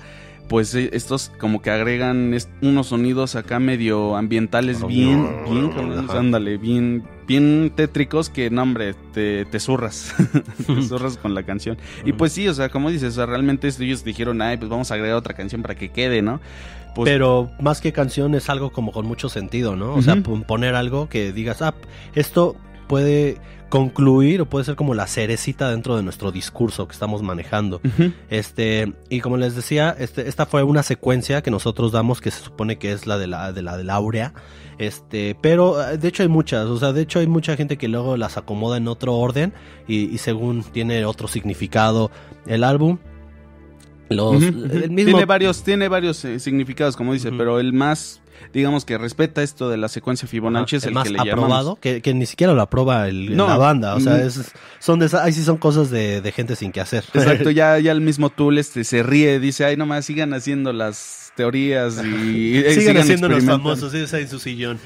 pues 0.50 0.76
eh, 0.76 0.90
estos 0.94 1.32
como 1.40 1.62
que 1.62 1.72
agregan 1.72 2.34
est- 2.34 2.50
unos 2.62 2.88
sonidos 2.88 3.36
acá 3.36 3.60
medio 3.60 4.16
ambientales 4.16 4.86
bien, 4.88 5.28
bien, 5.50 5.72
ándale, 6.18 6.58
bien, 6.58 7.04
bien 7.28 7.72
tétricos 7.76 8.30
que, 8.30 8.50
no 8.50 8.62
hombre, 8.64 8.94
te, 9.14 9.46
te 9.46 9.60
zurras, 9.60 10.14
te 10.68 10.82
zurras 10.84 11.18
con 11.18 11.34
la 11.34 11.44
canción. 11.44 11.78
Y 12.06 12.14
pues 12.14 12.34
sí, 12.34 12.48
o 12.48 12.54
sea, 12.54 12.70
como 12.70 12.90
dices, 12.92 13.14
o 13.14 13.16
sea, 13.16 13.26
realmente 13.26 13.68
esto 13.68 13.84
ellos 13.84 14.04
dijeron, 14.04 14.42
ay, 14.42 14.58
pues 14.58 14.70
vamos 14.70 14.92
a 14.92 14.96
agregar 14.96 15.16
otra 15.18 15.34
canción 15.34 15.62
para 15.62 15.76
que 15.76 15.90
quede, 15.90 16.22
¿no? 16.22 16.40
Pues, 16.94 17.10
Pero 17.10 17.50
más 17.60 17.82
que 17.82 17.92
canción 17.92 18.36
es 18.36 18.50
algo 18.50 18.72
como 18.72 18.92
con 18.92 19.08
mucho 19.08 19.28
sentido, 19.30 19.76
¿no? 19.76 19.96
O 19.96 20.02
sea, 20.04 20.16
poner 20.22 20.76
algo 20.76 21.10
que 21.10 21.34
digas, 21.34 21.62
ah, 21.64 21.74
esto 22.14 22.56
puede 22.88 23.38
concluir 23.74 24.40
o 24.40 24.46
puede 24.46 24.66
ser 24.66 24.76
como 24.76 24.94
la 24.94 25.08
cerecita 25.08 25.72
dentro 25.72 25.98
de 25.98 26.04
nuestro 26.04 26.32
discurso 26.32 26.88
que 26.88 26.94
estamos 26.94 27.24
manejando. 27.24 27.82
Este, 28.30 28.94
y 29.10 29.20
como 29.20 29.36
les 29.38 29.56
decía, 29.56 29.96
este, 29.98 30.30
esta 30.30 30.46
fue 30.46 30.62
una 30.62 30.84
secuencia 30.84 31.42
que 31.42 31.50
nosotros 31.50 31.92
damos 31.92 32.22
que 32.22 32.30
se 32.30 32.44
supone 32.44 32.78
que 32.78 32.92
es 32.92 33.08
la 33.08 33.18
de 33.18 33.26
la 33.26 33.52
de 33.52 33.64
la 33.64 33.76
del 33.76 33.90
áurea. 33.90 34.36
Este, 34.78 35.36
pero 35.42 35.84
eh, 35.84 35.98
de 35.98 36.08
hecho 36.08 36.22
hay 36.22 36.30
muchas, 36.30 36.68
o 36.68 36.78
sea, 36.78 36.94
de 36.94 37.02
hecho 37.02 37.18
hay 37.18 37.26
mucha 37.26 37.56
gente 37.56 37.80
que 37.80 37.88
luego 37.88 38.16
las 38.16 38.38
acomoda 38.38 38.78
en 38.78 38.88
otro 38.88 39.16
orden 39.16 39.54
y, 39.88 40.04
y 40.04 40.20
según 40.20 40.62
tiene 40.62 41.04
otro 41.06 41.28
significado 41.28 42.12
el 42.46 42.64
álbum. 42.64 43.00
Los, 44.10 44.44
el 44.44 44.92
mismo 44.92 45.14
Tiene 45.14 45.26
varios, 45.26 45.64
tiene 45.64 45.88
varios 45.88 46.24
eh, 46.26 46.40
significados, 46.40 46.96
como 46.96 47.14
dice, 47.14 47.32
pero 47.32 47.60
el 47.60 47.74
más, 47.74 48.22
digamos 48.54 48.86
que 48.86 48.98
respeta 48.98 49.44
esto 49.44 49.70
de 49.70 49.78
la 49.78 49.88
secuencia 49.88 50.28
Fibonacci 50.28 50.76
es 50.78 50.86
el, 50.86 50.94
más 50.94 51.04
que 51.06 51.12
le 51.12 51.20
aprobado, 51.20 51.76
que, 51.78 52.02
que 52.02 52.14
ni 52.14 52.26
siquiera 52.26 52.54
lo 52.54 52.62
aprueba 52.62 53.08
el- 53.08 53.36
No. 53.36 53.48
la 53.48 53.58
banda, 53.58 53.96
o 53.96 54.00
sea, 54.00 54.14
Mm. 54.14 54.28
es, 54.28 54.52
son 54.80 55.00
de 55.00 55.10
ahí 55.22 55.34
sí 55.34 55.44
son 55.44 55.58
cosas 55.58 55.90
de, 55.90 56.22
de 56.22 56.32
gente 56.32 56.56
sin 56.56 56.72
que 56.72 56.82
hacer. 56.82 57.04
Exacto, 57.14 57.50
ya, 57.52 57.80
ya 57.80 57.92
el 57.92 58.02
mismo 58.02 58.30
Tool 58.30 58.58
este, 58.58 58.84
se 58.84 59.04
ríe, 59.04 59.40
dice, 59.40 59.66
ay, 59.66 59.78
nomás 59.78 60.06
sigan 60.06 60.34
haciendo 60.34 60.74
las 60.74 61.32
teorías 61.36 61.96
y 62.04 62.58
eh, 62.58 62.74
Sigan 62.74 62.98
haciendo 62.98 63.28
los 63.28 63.38
experimentando". 63.40 63.64
famosos, 63.76 63.94
ellos 63.94 64.14
ahí 64.14 64.24
en 64.24 64.30
su 64.30 64.40
sillón. 64.40 64.80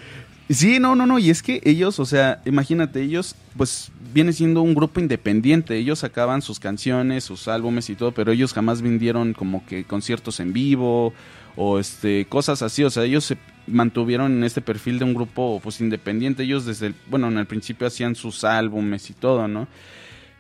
Sí, 0.50 0.80
no, 0.80 0.96
no, 0.96 1.06
no, 1.06 1.20
y 1.20 1.30
es 1.30 1.44
que 1.44 1.60
ellos, 1.66 2.00
o 2.00 2.06
sea, 2.06 2.42
imagínate, 2.46 3.02
ellos, 3.02 3.36
pues, 3.58 3.92
viene 4.14 4.34
siendo 4.34 4.62
un 4.62 4.74
grupo 4.74 5.00
independiente, 5.00 5.78
ellos 5.78 6.00
sacaban 6.00 6.42
sus 6.42 6.60
canciones, 6.60 7.24
sus 7.24 7.48
álbumes 7.48 7.90
y 7.90 7.96
todo, 7.96 8.12
pero 8.12 8.32
ellos 8.32 8.54
jamás 8.54 8.82
vendieron 8.82 9.34
como 9.34 9.66
que 9.66 9.84
conciertos 9.84 10.40
en 10.40 10.54
vivo 10.54 11.14
o 11.56 11.80
este 11.80 12.26
cosas 12.28 12.62
así, 12.62 12.84
o 12.84 12.90
sea, 12.90 13.04
ellos 13.04 13.26
se 13.26 13.38
mantuvieron 13.68 14.32
en 14.32 14.44
este 14.44 14.62
perfil 14.62 15.00
de 15.00 15.06
un 15.06 15.14
grupo 15.14 15.60
pues 15.62 15.82
independiente, 15.82 16.44
ellos 16.44 16.66
desde 16.66 16.94
bueno, 17.10 17.28
en 17.28 17.38
el 17.38 17.46
principio 17.46 17.88
hacían 17.88 18.16
sus 18.16 18.44
álbumes 18.44 19.10
y 19.10 19.14
todo, 19.14 19.48
¿no? 19.48 19.68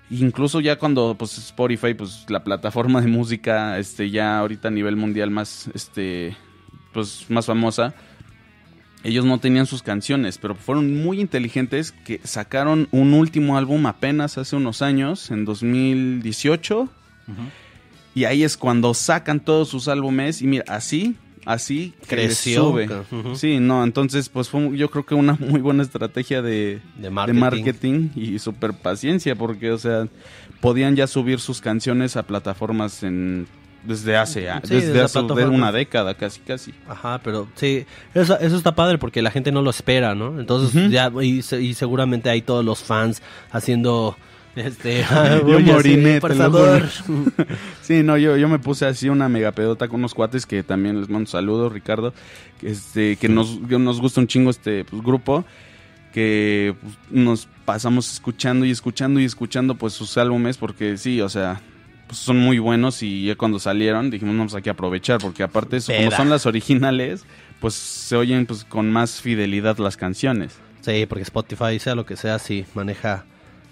Incluso 0.09 0.61
ya 0.61 0.78
cuando 0.78 1.15
pues 1.18 1.38
Spotify, 1.38 1.93
pues 1.93 2.26
la 2.30 2.43
plataforma 2.43 3.01
de 3.01 3.07
música 3.07 3.78
este 3.78 4.09
ya 4.09 4.39
ahorita 4.39 4.70
a 4.70 4.72
nivel 4.72 4.95
mundial 4.95 5.32
más 5.32 5.70
este 5.74 6.36
pues 6.93 7.26
más 7.30 7.45
famosa, 7.45 7.93
ellos 9.08 9.26
no 9.26 9.39
tenían 9.39 9.66
sus 9.66 9.82
canciones, 9.84 10.38
pero 10.38 10.55
fueron 10.55 11.01
muy 11.01 11.20
inteligentes 11.22 11.91
que 11.91 12.20
sacaron 12.24 12.88
un 12.91 13.14
último 13.14 13.58
álbum 13.58 13.86
apenas 13.86 14.38
hace 14.38 14.55
unos 14.55 14.82
años, 14.82 15.32
en 15.32 15.45
2018. 15.45 16.89
Y 18.16 18.26
ahí 18.26 18.43
es 18.43 18.58
cuando 18.58 18.93
sacan 18.93 19.39
todos 19.39 19.70
sus 19.70 19.88
álbumes 19.88 20.41
y 20.41 20.47
mira, 20.47 20.66
así, 20.68 21.16
así 21.45 21.93
Creció. 22.08 22.64
sube. 22.64 22.89
Sí, 23.36 23.60
no, 23.60 23.84
entonces 23.84 24.30
pues 24.30 24.49
fue 24.49 24.76
yo 24.76 24.89
creo 24.89 25.05
que 25.05 25.14
una 25.16 25.34
muy 25.39 25.62
buena 25.62 25.84
estrategia 25.84 26.41
de, 26.41 26.82
De 26.95 27.03
de 27.03 27.10
marketing. 27.12 27.39
marketing 27.39 28.10
y 28.16 28.39
super 28.39 28.74
paciencia 28.74 29.36
porque, 29.36 29.72
o 29.72 29.78
sea, 29.78 30.08
podían 30.62 30.95
ya 30.95 31.05
subir 31.08 31.39
sus 31.39 31.62
canciones 31.62 32.18
a 32.18 32.24
plataformas 32.24 33.03
en 33.03 33.47
desde 33.88 34.18
hace, 34.18 34.48
Sí, 34.64 34.76
desde 34.76 34.88
desde 34.88 35.02
hace 35.02 35.20
una 35.20 35.72
década 35.72 36.14
casi 36.14 36.42
casi. 36.42 36.74
Ajá, 36.88 37.22
pero 37.24 37.48
sí, 37.56 37.86
eso, 38.14 38.38
eso 38.40 38.58
está 38.58 38.76
padre 38.76 38.98
porque 38.98 39.22
la 39.22 39.32
gente 39.32 39.52
no 39.52 39.62
lo 39.62 39.70
espera, 39.70 40.14
¿no? 40.14 40.40
Entonces 40.40 40.92
ya, 40.92 41.12
y, 41.22 41.40
y 41.40 41.74
seguramente 41.74 42.30
hay 42.30 42.42
todos 42.42 42.66
los 42.66 42.84
fans 42.84 43.22
haciendo, 43.50 44.18
este, 44.56 45.04
Yo 45.48 45.56
oye, 45.56 45.66
sí, 45.66 45.72
moriné, 45.72 46.20
te 46.20 46.36
lo. 46.36 46.80
Sí, 47.82 48.04
no, 48.04 48.18
yo, 48.18 48.36
yo 48.36 48.50
me 48.50 48.60
puse 48.60 48.86
así 48.86 49.08
una 49.08 49.30
mega 49.30 49.54
pedota 49.54 49.88
con 49.88 50.02
unos 50.02 50.14
cuates 50.14 50.46
que 50.46 50.64
también 50.64 51.00
les 51.00 51.10
mando 51.10 51.30
saludos, 51.30 51.72
Ricardo, 51.72 52.14
este, 52.62 53.16
que 53.16 53.30
nos, 53.30 53.58
que 53.70 53.80
nos 53.80 54.02
gusta 54.02 54.20
un 54.20 54.28
chingo 54.28 54.50
este 54.50 54.84
pues, 54.84 55.02
grupo, 55.02 55.46
que 56.14 56.76
pues, 56.82 56.96
nos 57.10 57.48
pasamos 57.64 58.12
escuchando 58.12 58.66
y 58.66 58.72
escuchando 58.72 59.22
y 59.22 59.26
escuchando 59.26 59.76
pues 59.76 59.94
sus 59.94 60.18
álbumes 60.18 60.58
porque 60.58 60.98
sí, 60.98 61.22
o 61.22 61.30
sea, 61.30 61.62
pues 62.08 62.20
son 62.20 62.38
muy 62.38 62.58
buenos 62.60 63.03
y 63.03 63.26
ya 63.26 63.36
cuando 63.36 63.60
salieron 63.60 64.10
dijimos 64.10 64.36
vamos 64.38 64.55
hay 64.55 64.62
que 64.62 64.70
aprovechar 64.70 65.20
porque 65.20 65.43
aparte 65.43 65.78
eso, 65.78 65.93
como 65.93 66.12
son 66.12 66.30
las 66.30 66.45
originales, 66.45 67.26
pues 67.60 67.74
se 67.74 68.16
oyen 68.16 68.45
pues 68.45 68.64
con 68.64 68.89
más 68.91 69.22
fidelidad 69.22 69.78
las 69.78 69.97
canciones. 69.97 70.58
Sí, 70.82 71.05
porque 71.08 71.24
Spotify, 71.24 71.80
sea 71.80 71.95
lo 71.95 72.05
que 72.05 72.16
sea, 72.16 72.39
sí 72.39 72.66
maneja. 72.74 73.26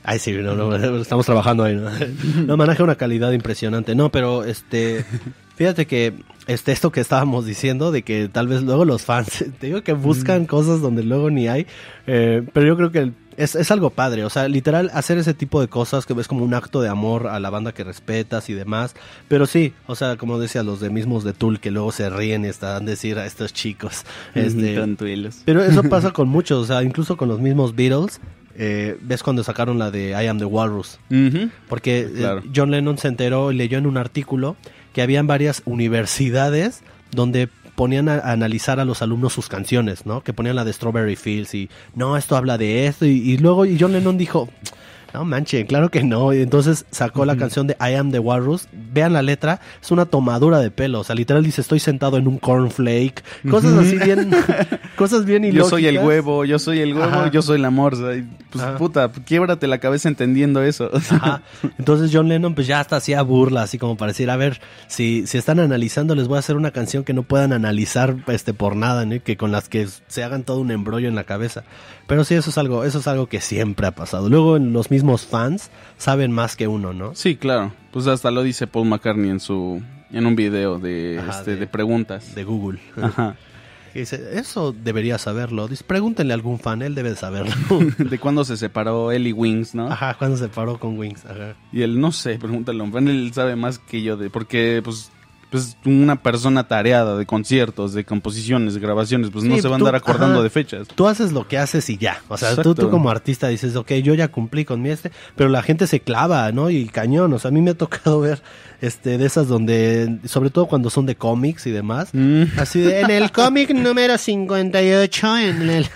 Ay, 0.04 0.20
sí, 0.20 0.34
no, 0.34 0.54
no, 0.54 0.76
estamos 0.98 1.26
trabajando 1.26 1.64
ahí, 1.64 1.76
¿no? 1.76 1.90
No, 2.46 2.58
maneja 2.58 2.84
una 2.84 2.96
calidad 2.96 3.32
impresionante. 3.32 3.96
No, 3.96 4.12
pero 4.12 4.44
este. 4.44 5.06
Fíjate 5.56 5.88
que 5.88 6.14
este, 6.48 6.74
esto 6.74 6.92
que 6.92 7.00
estábamos 7.00 7.46
diciendo, 7.46 7.92
de 7.92 8.04
que 8.04 8.28
tal 8.28 8.48
vez 8.48 8.62
luego 8.64 8.86
los 8.86 9.04
fans, 9.04 9.46
te 9.60 9.68
digo 9.68 9.82
que 9.82 9.94
buscan 9.94 10.46
cosas 10.46 10.82
donde 10.82 11.04
luego 11.04 11.30
ni 11.32 11.48
hay, 11.48 11.66
eh, 12.06 12.44
pero 12.54 12.68
yo 12.68 12.78
creo 12.78 12.92
que 12.92 13.12
es, 13.38 13.56
es 13.56 13.72
algo 13.72 13.90
padre, 13.90 14.24
o 14.26 14.30
sea, 14.30 14.48
literal, 14.48 14.90
hacer 14.94 15.18
ese 15.18 15.34
tipo 15.34 15.62
de 15.62 15.68
cosas 15.68 16.06
que 16.06 16.14
ves 16.14 16.28
como 16.28 16.44
un 16.44 16.54
acto 16.54 16.82
de 16.82 16.90
amor 16.90 17.28
a 17.28 17.40
la 17.40 17.50
banda 17.50 17.74
que 17.74 17.84
respetas 17.84 18.50
y 18.50 18.54
demás, 18.54 18.96
pero 19.28 19.46
sí, 19.46 19.74
o 19.88 19.96
sea, 19.96 20.18
como 20.18 20.40
decía, 20.40 20.64
los 20.64 20.80
de 20.80 20.90
mismos 20.90 21.24
de 21.24 21.34
Tool 21.34 21.60
que 21.60 21.72
luego 21.72 21.92
se 21.92 22.10
ríen 22.10 22.46
y 22.46 22.48
están 22.48 22.84
a 22.84 22.86
decir 22.86 23.18
a 23.18 23.26
estos 23.26 23.54
chicos, 23.54 24.04
este, 24.34 24.76
Tontuelos. 24.76 25.42
pero 25.46 25.64
eso 25.64 25.84
pasa 25.90 26.12
con 26.12 26.28
muchos, 26.30 26.64
o 26.64 26.66
sea, 26.66 26.84
incluso 26.84 27.18
con 27.18 27.28
los 27.28 27.40
mismos 27.40 27.76
Beatles. 27.76 28.20
eh, 28.58 28.98
ves 29.02 29.22
cuando 29.22 29.44
sacaron 29.44 29.80
la 29.80 29.92
de 29.92 30.12
I 30.12 30.28
Am 30.28 30.40
the 30.40 30.46
Walrus. 30.46 30.98
Porque 31.68 32.10
eh. 32.16 32.42
John 32.56 32.72
Lennon 32.72 32.98
se 32.98 33.10
enteró 33.10 33.52
y 33.52 33.56
leyó 33.56 33.78
en 33.78 33.86
un 33.86 33.98
artículo 33.98 34.56
que 34.94 35.02
habían 35.02 35.28
varias 35.28 35.62
universidades 35.66 36.82
donde 37.12 37.50
ponían 37.76 38.10
a, 38.10 38.20
analizar 38.20 38.80
a 38.80 38.86
los 38.86 39.02
alumnos 39.02 39.34
sus 39.34 39.48
canciones, 39.48 40.06
¿no? 40.06 40.22
Que 40.22 40.34
ponían 40.34 40.56
la 40.56 40.66
de 40.66 40.74
Strawberry 40.74 41.16
Fields 41.16 41.54
y 41.54 41.70
no, 41.94 42.18
esto 42.18 42.36
habla 42.36 42.58
de 42.58 42.88
esto. 42.88 43.06
Y, 43.06 43.12
y 43.12 43.38
luego 43.38 43.66
y 43.66 43.78
John 43.80 43.92
Lennon 43.92 44.18
dijo, 44.18 44.50
no 45.16 45.24
manche, 45.24 45.66
claro 45.66 45.90
que 45.90 46.04
no. 46.04 46.34
Y 46.34 46.42
entonces 46.42 46.86
sacó 46.92 47.24
la 47.24 47.38
canción 47.38 47.68
de 47.68 47.78
I 47.80 47.94
Am 47.94 48.12
the 48.12 48.20
Walrus. 48.20 48.68
Vean 48.74 49.14
la 49.14 49.22
letra, 49.22 49.62
es 49.82 49.90
una 49.92 50.06
tomadura 50.06 50.60
de 50.60 50.72
pelo. 50.72 51.00
O 51.00 51.04
sea, 51.06 51.16
literal 51.16 51.42
dice, 51.42 51.62
estoy 51.62 51.80
sentado 51.80 52.18
en 52.18 52.28
un 52.28 52.38
cornflake. 52.38 53.24
Cosas 53.50 53.74
así 53.78 53.98
bien, 53.98 54.30
cosas 54.98 55.24
bien 55.24 55.44
Yo 55.44 55.50
ilógicas. 55.50 55.70
soy 55.70 55.88
el 55.88 56.00
huevo, 56.00 56.44
yo 56.44 56.60
soy 56.60 56.80
el 56.82 56.94
huevo, 56.94 57.06
Ajá. 57.06 57.32
yo 57.32 57.42
soy 57.42 57.60
la 57.60 57.70
morsa. 57.70 58.08
Pues 58.52 58.64
Ajá. 58.64 58.78
puta, 58.78 59.10
quiebrate 59.10 59.68
la 59.68 59.78
cabeza 59.78 60.10
entendiendo 60.10 60.62
eso. 60.62 60.90
Ajá. 61.12 61.44
Entonces 61.80 62.12
John 62.14 62.28
Lennon 62.28 62.54
pues 62.54 62.68
ya 62.68 62.82
hasta 62.82 62.98
hacía 62.98 63.22
burla, 63.22 63.62
así 63.62 63.78
como 63.78 63.96
para 63.96 64.12
decir, 64.12 64.30
a 64.30 64.36
ver, 64.36 64.60
si, 64.88 65.26
si 65.28 65.38
están 65.38 65.62
analizando, 65.62 66.14
les 66.14 66.28
voy 66.28 66.36
a 66.36 66.40
hacer 66.40 66.58
una 66.58 66.72
canción 66.72 67.06
que 67.06 67.14
no 67.14 67.24
puedan 67.24 67.54
analizar 67.54 68.18
este 68.28 68.54
por 68.54 68.76
nada, 68.76 69.06
¿no? 69.06 69.16
que 69.24 69.38
con 69.38 69.54
las 69.54 69.70
que 69.70 69.88
se 70.08 70.24
hagan 70.26 70.44
todo 70.44 70.60
un 70.60 70.72
embrollo 70.72 71.08
en 71.08 71.16
la 71.16 71.24
cabeza. 71.24 71.64
Pero 72.08 72.24
sí, 72.24 72.36
eso 72.36 72.50
es 72.52 72.58
algo, 72.58 72.84
eso 72.84 73.00
es 73.00 73.08
algo 73.08 73.28
que 73.28 73.42
siempre 73.42 73.88
ha 73.88 73.92
pasado. 73.92 74.30
Luego 74.30 74.60
los 74.60 74.92
mismos 74.92 75.26
fans 75.26 75.72
saben 75.98 76.32
más 76.32 76.56
que 76.56 76.68
uno, 76.68 76.94
¿no? 76.94 77.16
Sí, 77.16 77.36
claro. 77.36 77.74
Pues 77.92 78.06
hasta 78.08 78.30
lo 78.32 78.44
dice 78.44 78.68
Paul 78.68 78.88
McCartney 78.88 79.30
en 79.32 79.40
su 79.40 79.82
en 80.12 80.26
un 80.28 80.36
video 80.36 80.78
de 80.80 81.20
Ajá, 81.20 81.40
este 81.40 81.52
de- 81.52 81.58
de, 81.62 81.68
preguntas. 81.68 82.36
De 82.36 82.44
Google. 82.44 82.80
Ajá. 83.02 83.36
Y 83.96 84.00
dice, 84.00 84.38
eso 84.38 84.74
debería 84.74 85.18
saberlo. 85.18 85.68
Dice, 85.70 85.84
pregúntenle 85.86 86.34
a 86.34 86.36
algún 86.36 86.60
fan, 86.60 86.82
él 86.82 86.96
debe 86.96 87.10
de 87.12 87.16
saberlo. 87.16 87.54
de 87.98 88.20
cuándo 88.20 88.44
se 88.44 88.58
separó 88.58 89.12
Ellie 89.12 89.32
Wings, 89.34 89.74
¿no? 89.74 89.88
Ajá, 89.90 90.16
cuando 90.20 90.36
se 90.38 90.48
paró 90.50 90.78
con 90.78 90.98
Wings. 91.00 91.26
Ajá. 91.26 91.56
Y 91.72 91.82
él 91.82 92.00
no 92.00 92.12
sé, 92.12 92.38
pregúntale 92.38 92.82
a 92.82 92.84
un 92.84 92.92
fan, 92.92 93.08
él 93.08 93.32
sabe 93.34 93.56
más 93.56 93.80
que 93.80 94.02
yo 94.04 94.16
de 94.18 94.30
porque 94.30 94.82
pues 94.84 95.12
pues 95.52 95.78
una 95.86 96.22
persona 96.22 96.68
tareada 96.68 97.18
de 97.18 97.26
conciertos, 97.26 97.94
de 97.94 98.04
composiciones, 98.04 98.74
de 98.74 98.80
grabaciones, 98.80 99.30
pues 99.32 99.46
no 99.46 99.58
se 99.58 99.68
va 99.68 99.76
a 99.76 99.78
andar 99.78 99.96
acordando 99.96 100.36
ajá. 100.36 100.44
de 100.44 100.50
fechas. 100.50 100.88
tú 100.88 101.08
haces 101.08 101.32
lo 101.32 101.48
que 101.48 101.58
haces 101.58 101.90
y 101.90 101.98
ya. 101.98 102.22
O 102.28 102.38
sea, 102.38 102.50
tú, 102.56 102.62
Exacto. 102.62 102.76
tú 102.76 102.90
como 102.90 103.10
artista 103.10 103.48
dices, 103.48 103.76
ok, 103.76 103.92
yo 104.04 104.14
ya 104.14 104.28
cumplí 104.30 104.66
con 104.66 104.82
mi 104.82 104.90
este, 104.90 105.12
pero 105.36 105.50
la 105.50 105.62
gente 105.64 105.88
se 105.88 106.00
clava, 106.02 106.52
¿no? 106.52 106.70
Y 106.70 106.88
cañón. 106.88 107.32
O 107.34 107.40
sea, 107.40 107.50
a 107.50 107.52
mí 107.52 107.62
me 107.62 107.72
ha 107.72 107.78
tocado 107.78 108.20
ver 108.22 108.42
este 108.82 109.18
de 109.18 109.26
esas 109.26 109.48
donde, 109.48 110.20
sobre 110.26 110.50
todo 110.50 110.66
cuando 110.68 110.90
son 110.90 111.06
de 111.06 111.16
cómics 111.16 111.66
y 111.68 111.72
demás, 111.72 112.10
Mm. 112.14 112.44
así 112.58 112.82
de, 112.82 113.02
en 113.02 113.12
el 113.12 113.32
cómic 113.32 113.70
número 113.74 114.18
58, 114.18 115.38
en 115.38 115.70
el... 115.70 115.88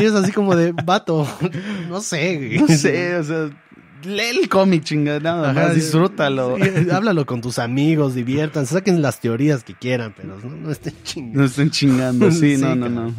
Y 0.00 0.04
es 0.04 0.12
así 0.14 0.32
como 0.32 0.54
de, 0.56 0.72
vato, 0.72 1.26
no 1.88 2.00
sé. 2.00 2.56
No 2.60 2.66
sé, 2.68 3.16
o 3.16 3.24
sea, 3.24 3.50
lee 4.04 4.40
el 4.40 4.48
cómic, 4.48 4.84
chingada, 4.84 5.72
disfrútalo. 5.74 6.56
sí, 6.56 6.90
háblalo 6.90 7.26
con 7.26 7.40
tus 7.40 7.58
amigos, 7.58 8.14
diviértanse, 8.14 8.74
saquen 8.74 9.02
las 9.02 9.20
teorías 9.20 9.64
que 9.64 9.74
quieran, 9.74 10.14
pero 10.16 10.38
no, 10.38 10.50
no 10.50 10.70
estén 10.70 10.94
chingando. 11.02 11.38
No 11.38 11.44
estén 11.44 11.70
chingando, 11.70 12.30
sí, 12.30 12.56
Sí, 12.56 12.62
no, 12.62 12.74
no, 12.74 12.88
no. 12.88 13.14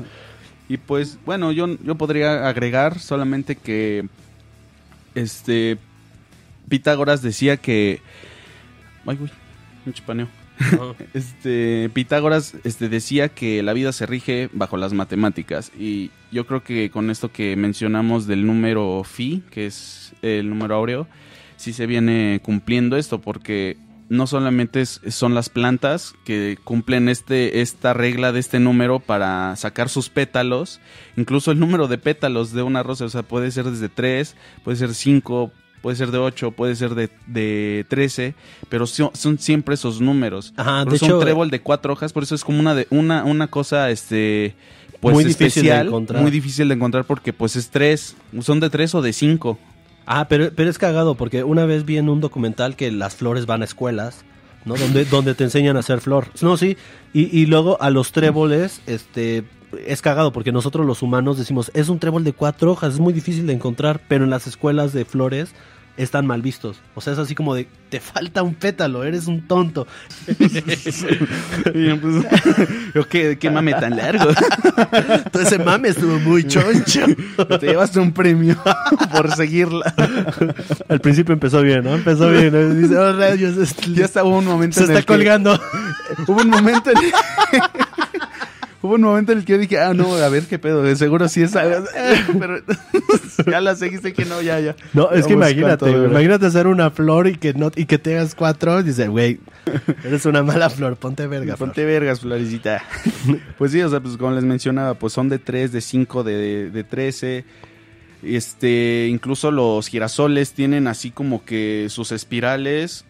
Y 0.69 0.77
pues, 0.77 1.19
bueno, 1.25 1.51
yo, 1.51 1.67
yo 1.83 1.95
podría 1.95 2.47
agregar 2.47 2.99
solamente 2.99 3.55
que 3.55 4.07
este 5.15 5.77
Pitágoras 6.69 7.21
decía 7.21 7.57
que 7.57 8.01
ay 9.05 9.17
güey, 9.17 9.31
me 9.85 9.93
Este 11.13 11.89
Pitágoras 11.93 12.55
este 12.63 12.89
decía 12.89 13.29
que 13.29 13.63
la 13.63 13.73
vida 13.73 13.91
se 13.91 14.05
rige 14.05 14.49
bajo 14.53 14.77
las 14.77 14.93
matemáticas. 14.93 15.71
Y 15.77 16.11
yo 16.31 16.45
creo 16.45 16.63
que 16.63 16.89
con 16.89 17.09
esto 17.09 17.31
que 17.31 17.55
mencionamos 17.55 18.27
del 18.27 18.45
número 18.45 19.03
phi, 19.03 19.43
que 19.51 19.65
es 19.65 20.13
el 20.21 20.49
número 20.49 20.75
áureo, 20.75 21.07
sí 21.57 21.73
se 21.73 21.85
viene 21.85 22.39
cumpliendo 22.43 22.97
esto 22.97 23.21
porque 23.21 23.77
no 24.09 24.27
solamente 24.27 24.85
son 24.85 25.33
las 25.33 25.49
plantas 25.49 26.13
que 26.25 26.57
cumplen 26.63 27.09
este 27.09 27.61
esta 27.61 27.93
regla 27.93 28.31
de 28.31 28.39
este 28.39 28.59
número 28.59 28.99
para 28.99 29.55
sacar 29.55 29.89
sus 29.89 30.09
pétalos, 30.09 30.79
incluso 31.15 31.51
el 31.51 31.59
número 31.59 31.87
de 31.87 31.97
pétalos 31.97 32.51
de 32.51 32.63
una 32.63 32.83
rosa, 32.83 33.05
o 33.05 33.09
sea, 33.09 33.23
puede 33.23 33.49
ser 33.51 33.65
desde 33.65 33.89
3, 33.89 34.35
puede 34.63 34.77
ser 34.77 34.93
5, 34.93 35.51
puede 35.83 35.97
ser 35.97 36.11
de 36.11 36.17
8, 36.17 36.51
puede 36.51 36.77
ser 36.77 36.95
de, 36.95 37.09
de 37.27 37.85
13, 37.89 38.35
pero 38.69 38.87
son, 38.87 39.11
son 39.13 39.37
siempre 39.37 39.75
esos 39.75 39.99
números. 39.99 40.53
Ajá, 40.55 40.85
de 40.85 40.95
hecho, 40.95 41.17
un 41.17 41.21
trébol 41.21 41.51
de 41.51 41.59
cuatro 41.59 41.91
hojas, 41.91 42.13
por 42.13 42.23
eso 42.23 42.35
es 42.35 42.45
como 42.45 42.61
una 42.61 42.73
de 42.73 42.87
una 42.89 43.25
una 43.25 43.47
cosa 43.47 43.91
este 43.91 44.55
pues 45.01 45.13
Muy 45.13 45.25
difícil 45.25 45.65
de 45.65 45.75
encontrar. 45.75 46.21
muy 46.21 46.31
difícil 46.31 46.69
de 46.69 46.75
encontrar 46.75 47.03
porque 47.03 47.33
pues 47.33 47.57
es 47.57 47.69
tres, 47.69 48.15
son 48.39 48.61
de 48.61 48.69
tres 48.69 48.95
o 48.95 49.01
de 49.01 49.11
cinco. 49.11 49.59
Ah, 50.05 50.27
pero, 50.29 50.51
pero 50.55 50.69
es 50.69 50.77
cagado 50.77 51.15
porque 51.15 51.43
una 51.43 51.65
vez 51.65 51.83
vi 51.83 51.97
en 51.97 52.07
un 52.07 52.21
documental 52.21 52.77
que 52.77 52.89
las 52.89 53.15
flores 53.15 53.45
van 53.45 53.61
a 53.61 53.65
escuelas, 53.65 54.23
¿no? 54.63 54.75
Donde, 54.75 55.03
donde 55.03 55.35
te 55.35 55.43
enseñan 55.43 55.75
a 55.75 55.81
hacer 55.81 55.99
flor. 55.99 56.27
No, 56.41 56.55
sí. 56.55 56.77
Y, 57.13 57.37
y 57.37 57.45
luego 57.45 57.81
a 57.81 57.89
los 57.89 58.13
tréboles, 58.13 58.81
este, 58.85 59.43
es 59.85 60.01
cagado 60.01 60.31
porque 60.31 60.51
nosotros 60.51 60.85
los 60.85 61.01
humanos 61.01 61.37
decimos, 61.37 61.71
es 61.73 61.89
un 61.89 61.99
trébol 61.99 62.23
de 62.23 62.33
cuatro 62.33 62.71
hojas, 62.71 62.93
es 62.93 62.99
muy 62.99 63.13
difícil 63.13 63.47
de 63.47 63.53
encontrar, 63.53 64.01
pero 64.07 64.23
en 64.23 64.29
las 64.29 64.47
escuelas 64.47 64.93
de 64.93 65.05
flores 65.05 65.51
están 65.95 66.25
mal 66.25 66.41
vistos. 66.41 66.77
O 66.95 67.01
sea, 67.01 67.13
es 67.13 67.19
así 67.19 67.35
como 67.35 67.53
de, 67.53 67.67
te 67.89 67.99
falta 67.99 68.41
un 68.41 68.55
pétalo, 68.55 69.03
eres 69.03 69.27
un 69.27 69.47
tonto. 69.47 69.85
Y 71.73 71.85
yo, 71.87 72.01
pues, 72.01 73.05
¿qué, 73.09 73.37
qué 73.37 73.49
mame 73.51 73.73
tan 73.73 73.95
largo. 73.97 74.25
Todo 75.31 75.43
ese 75.43 75.59
mame 75.59 75.89
estuvo 75.89 76.17
muy 76.19 76.45
choncho. 76.45 77.01
Te 77.59 77.67
llevaste 77.67 77.99
un 77.99 78.11
premio 78.11 78.57
por 79.11 79.31
seguirla. 79.35 79.93
Al 80.89 80.99
principio 80.99 81.33
empezó 81.33 81.61
bien, 81.61 81.83
¿no? 81.83 81.93
Empezó 81.95 82.29
bien. 82.31 82.51
¿no? 82.51 82.73
Dice, 82.75 82.97
oh, 82.97 83.13
rayos, 83.15 83.55
Ya 83.93 84.05
estaba 84.05 84.27
un 84.29 84.45
momento 84.45 84.75
se 84.79 84.85
en 84.85 84.91
está 84.91 84.99
el 84.99 85.05
que- 85.05 85.13
colgando. 85.13 85.59
Hubo 86.27 86.41
un 86.41 86.49
momento 86.49 86.89
en 86.91 86.97
Hubo 88.83 88.95
un 88.95 89.01
momento 89.01 89.31
en 89.31 89.37
el 89.37 89.45
que 89.45 89.53
yo 89.53 89.57
dije, 89.57 89.79
ah, 89.79 89.93
no, 89.93 90.13
a 90.13 90.27
ver 90.27 90.43
qué 90.43 90.59
pedo, 90.59 90.83
de 90.83 90.97
seguro 90.97 91.29
sí 91.29 91.41
es 91.41 91.55
algo. 91.55 91.87
Pero 92.37 92.57
ya 93.49 93.61
la 93.61 93.77
seguiste 93.77 94.11
que 94.11 94.25
no, 94.25 94.41
ya, 94.41 94.59
ya. 94.59 94.75
No, 94.91 95.09
es 95.11 95.25
que 95.25 95.33
imagínate, 95.33 95.89
imagínate 95.89 96.47
hacer 96.47 96.67
una 96.67 96.91
flor 96.91 97.29
y 97.29 97.37
que 97.37 97.53
no 97.53 97.71
y 97.77 97.85
que 97.85 97.97
tengas 97.97 98.35
cuatro, 98.35 98.81
y 98.81 98.83
dice, 98.83 99.07
güey, 99.07 99.39
eres 100.03 100.25
una 100.25 100.43
mala 100.43 100.69
flor, 100.69 100.97
ponte 100.97 101.25
verga. 101.27 101.55
flor". 101.55 101.69
Ponte 101.69 101.85
vergas, 101.85 102.19
Florecita. 102.19 102.83
pues 103.57 103.71
sí, 103.71 103.81
o 103.81 103.89
sea, 103.89 104.01
pues 104.01 104.17
como 104.17 104.31
les 104.31 104.43
mencionaba, 104.43 104.95
pues 104.95 105.13
son 105.13 105.29
de 105.29 105.39
3, 105.39 105.71
de 105.71 105.79
5, 105.79 106.23
de, 106.25 106.69
de 106.69 106.83
13. 106.83 107.45
Este, 108.21 109.07
incluso 109.09 109.49
los 109.49 109.87
girasoles 109.87 110.51
tienen 110.51 110.87
así 110.87 111.09
como 111.09 111.45
que 111.45 111.87
sus 111.89 112.11
espirales 112.11 113.05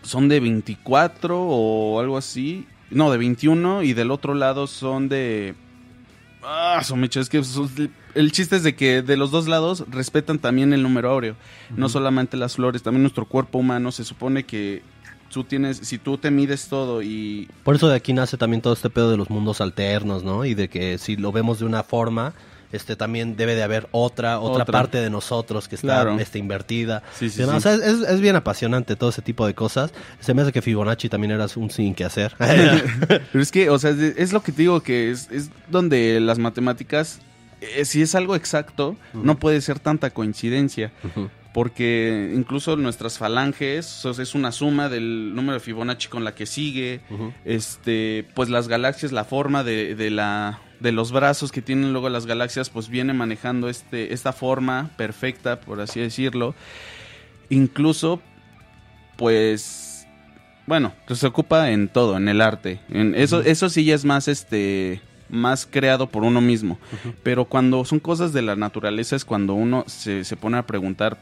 son 0.00 0.28
de 0.30 0.40
24 0.40 1.38
o 1.42 2.00
algo 2.00 2.16
así. 2.16 2.66
No, 2.94 3.10
de 3.10 3.18
21 3.18 3.82
y 3.82 3.92
del 3.92 4.10
otro 4.10 4.34
lado 4.34 4.66
son 4.66 5.08
de... 5.08 5.54
Ah, 6.42 6.80
son 6.84 7.00
mecho, 7.00 7.20
es 7.20 7.28
que 7.28 7.42
el 8.14 8.32
chiste 8.32 8.56
es 8.56 8.62
de 8.62 8.76
que 8.76 9.02
de 9.02 9.16
los 9.16 9.30
dos 9.30 9.48
lados 9.48 9.84
respetan 9.90 10.38
también 10.38 10.72
el 10.72 10.82
número 10.82 11.10
áureo. 11.10 11.36
No 11.76 11.88
solamente 11.88 12.36
las 12.36 12.56
flores, 12.56 12.82
también 12.82 13.02
nuestro 13.02 13.24
cuerpo 13.24 13.58
humano 13.58 13.90
se 13.92 14.04
supone 14.04 14.44
que 14.44 14.82
tú 15.32 15.42
tienes, 15.42 15.78
si 15.78 15.98
tú 15.98 16.16
te 16.16 16.30
mides 16.30 16.68
todo 16.68 17.02
y 17.02 17.48
Por 17.64 17.74
eso 17.74 17.88
de 17.88 17.96
aquí 17.96 18.12
nace 18.12 18.36
también 18.36 18.62
todo 18.62 18.74
este 18.74 18.90
pedo 18.90 19.10
de 19.10 19.16
los 19.16 19.30
mundos 19.30 19.60
alternos, 19.60 20.22
¿no? 20.22 20.44
Y 20.44 20.54
de 20.54 20.68
que 20.68 20.98
si 20.98 21.16
lo 21.16 21.32
vemos 21.32 21.58
de 21.58 21.64
una 21.64 21.82
forma, 21.82 22.34
este 22.74 22.96
también 22.96 23.36
debe 23.36 23.54
de 23.54 23.62
haber 23.62 23.88
otra, 23.92 24.40
otra, 24.40 24.62
Otra. 24.62 24.72
parte 24.72 24.98
de 24.98 25.10
nosotros 25.10 25.68
que 25.68 25.76
está 25.76 25.86
Claro. 26.02 26.18
este, 26.18 26.38
invertida. 26.38 27.02
Sí, 27.18 27.30
sí, 27.30 27.42
sí. 27.42 27.42
O 27.44 27.60
sea, 27.60 27.74
es, 27.74 27.82
es 27.82 28.20
bien 28.20 28.36
apasionante 28.36 28.96
todo 28.96 29.10
ese 29.10 29.22
tipo 29.22 29.46
de 29.46 29.54
cosas. 29.54 29.92
Se 30.20 30.34
me 30.34 30.42
hace 30.42 30.52
que 30.52 30.62
Fibonacci 30.62 31.08
también 31.08 31.30
era 31.32 31.46
un 31.56 31.70
sin 31.70 31.94
que 31.94 32.04
hacer. 32.04 32.34
Pero 32.38 33.42
es 33.42 33.50
que, 33.52 33.70
o 33.70 33.78
sea, 33.78 33.90
es 33.90 34.32
lo 34.32 34.42
que 34.42 34.52
te 34.52 34.62
digo, 34.62 34.80
que 34.82 35.10
es, 35.10 35.30
es 35.30 35.50
donde 35.70 36.20
las 36.20 36.38
matemáticas 36.38 37.20
eh, 37.60 37.84
si 37.84 38.02
es 38.02 38.14
algo 38.14 38.36
exacto, 38.36 38.96
no 39.14 39.38
puede 39.38 39.60
ser 39.60 39.78
tanta 39.78 40.10
coincidencia. 40.10 40.92
Porque 41.52 42.32
incluso 42.34 42.74
nuestras 42.76 43.16
falanges 43.16 44.04
o 44.04 44.12
sea, 44.12 44.24
es 44.24 44.34
una 44.34 44.50
suma 44.50 44.88
del 44.88 45.34
número 45.36 45.54
de 45.54 45.60
Fibonacci 45.60 46.08
con 46.08 46.24
la 46.24 46.34
que 46.34 46.46
sigue. 46.46 47.00
Este, 47.44 48.26
pues 48.34 48.48
las 48.48 48.66
galaxias, 48.68 49.12
la 49.12 49.24
forma 49.24 49.62
de, 49.62 49.94
de 49.94 50.10
la 50.10 50.60
de 50.84 50.92
los 50.92 51.10
brazos 51.12 51.50
que 51.50 51.62
tienen 51.62 51.92
luego 51.92 52.10
las 52.10 52.26
galaxias, 52.26 52.68
pues 52.68 52.88
viene 52.88 53.14
manejando 53.14 53.70
este, 53.70 54.12
esta 54.12 54.34
forma 54.34 54.90
perfecta, 54.96 55.58
por 55.58 55.80
así 55.80 55.98
decirlo. 55.98 56.54
Incluso, 57.48 58.20
pues, 59.16 60.06
bueno, 60.66 60.92
pues 61.06 61.20
se 61.20 61.26
ocupa 61.26 61.70
en 61.70 61.88
todo, 61.88 62.18
en 62.18 62.28
el 62.28 62.42
arte. 62.42 62.80
En 62.90 63.14
eso, 63.14 63.40
eso 63.40 63.70
sí 63.70 63.86
ya 63.86 63.94
es 63.94 64.04
más 64.04 64.28
este 64.28 65.00
más 65.30 65.66
creado 65.66 66.06
por 66.06 66.22
uno 66.22 66.42
mismo. 66.42 66.78
Pero 67.22 67.46
cuando 67.46 67.84
son 67.86 67.98
cosas 67.98 68.34
de 68.34 68.42
la 68.42 68.54
naturaleza 68.54 69.16
es 69.16 69.24
cuando 69.24 69.54
uno 69.54 69.84
se, 69.86 70.22
se 70.22 70.36
pone 70.36 70.58
a 70.58 70.66
preguntar 70.66 71.18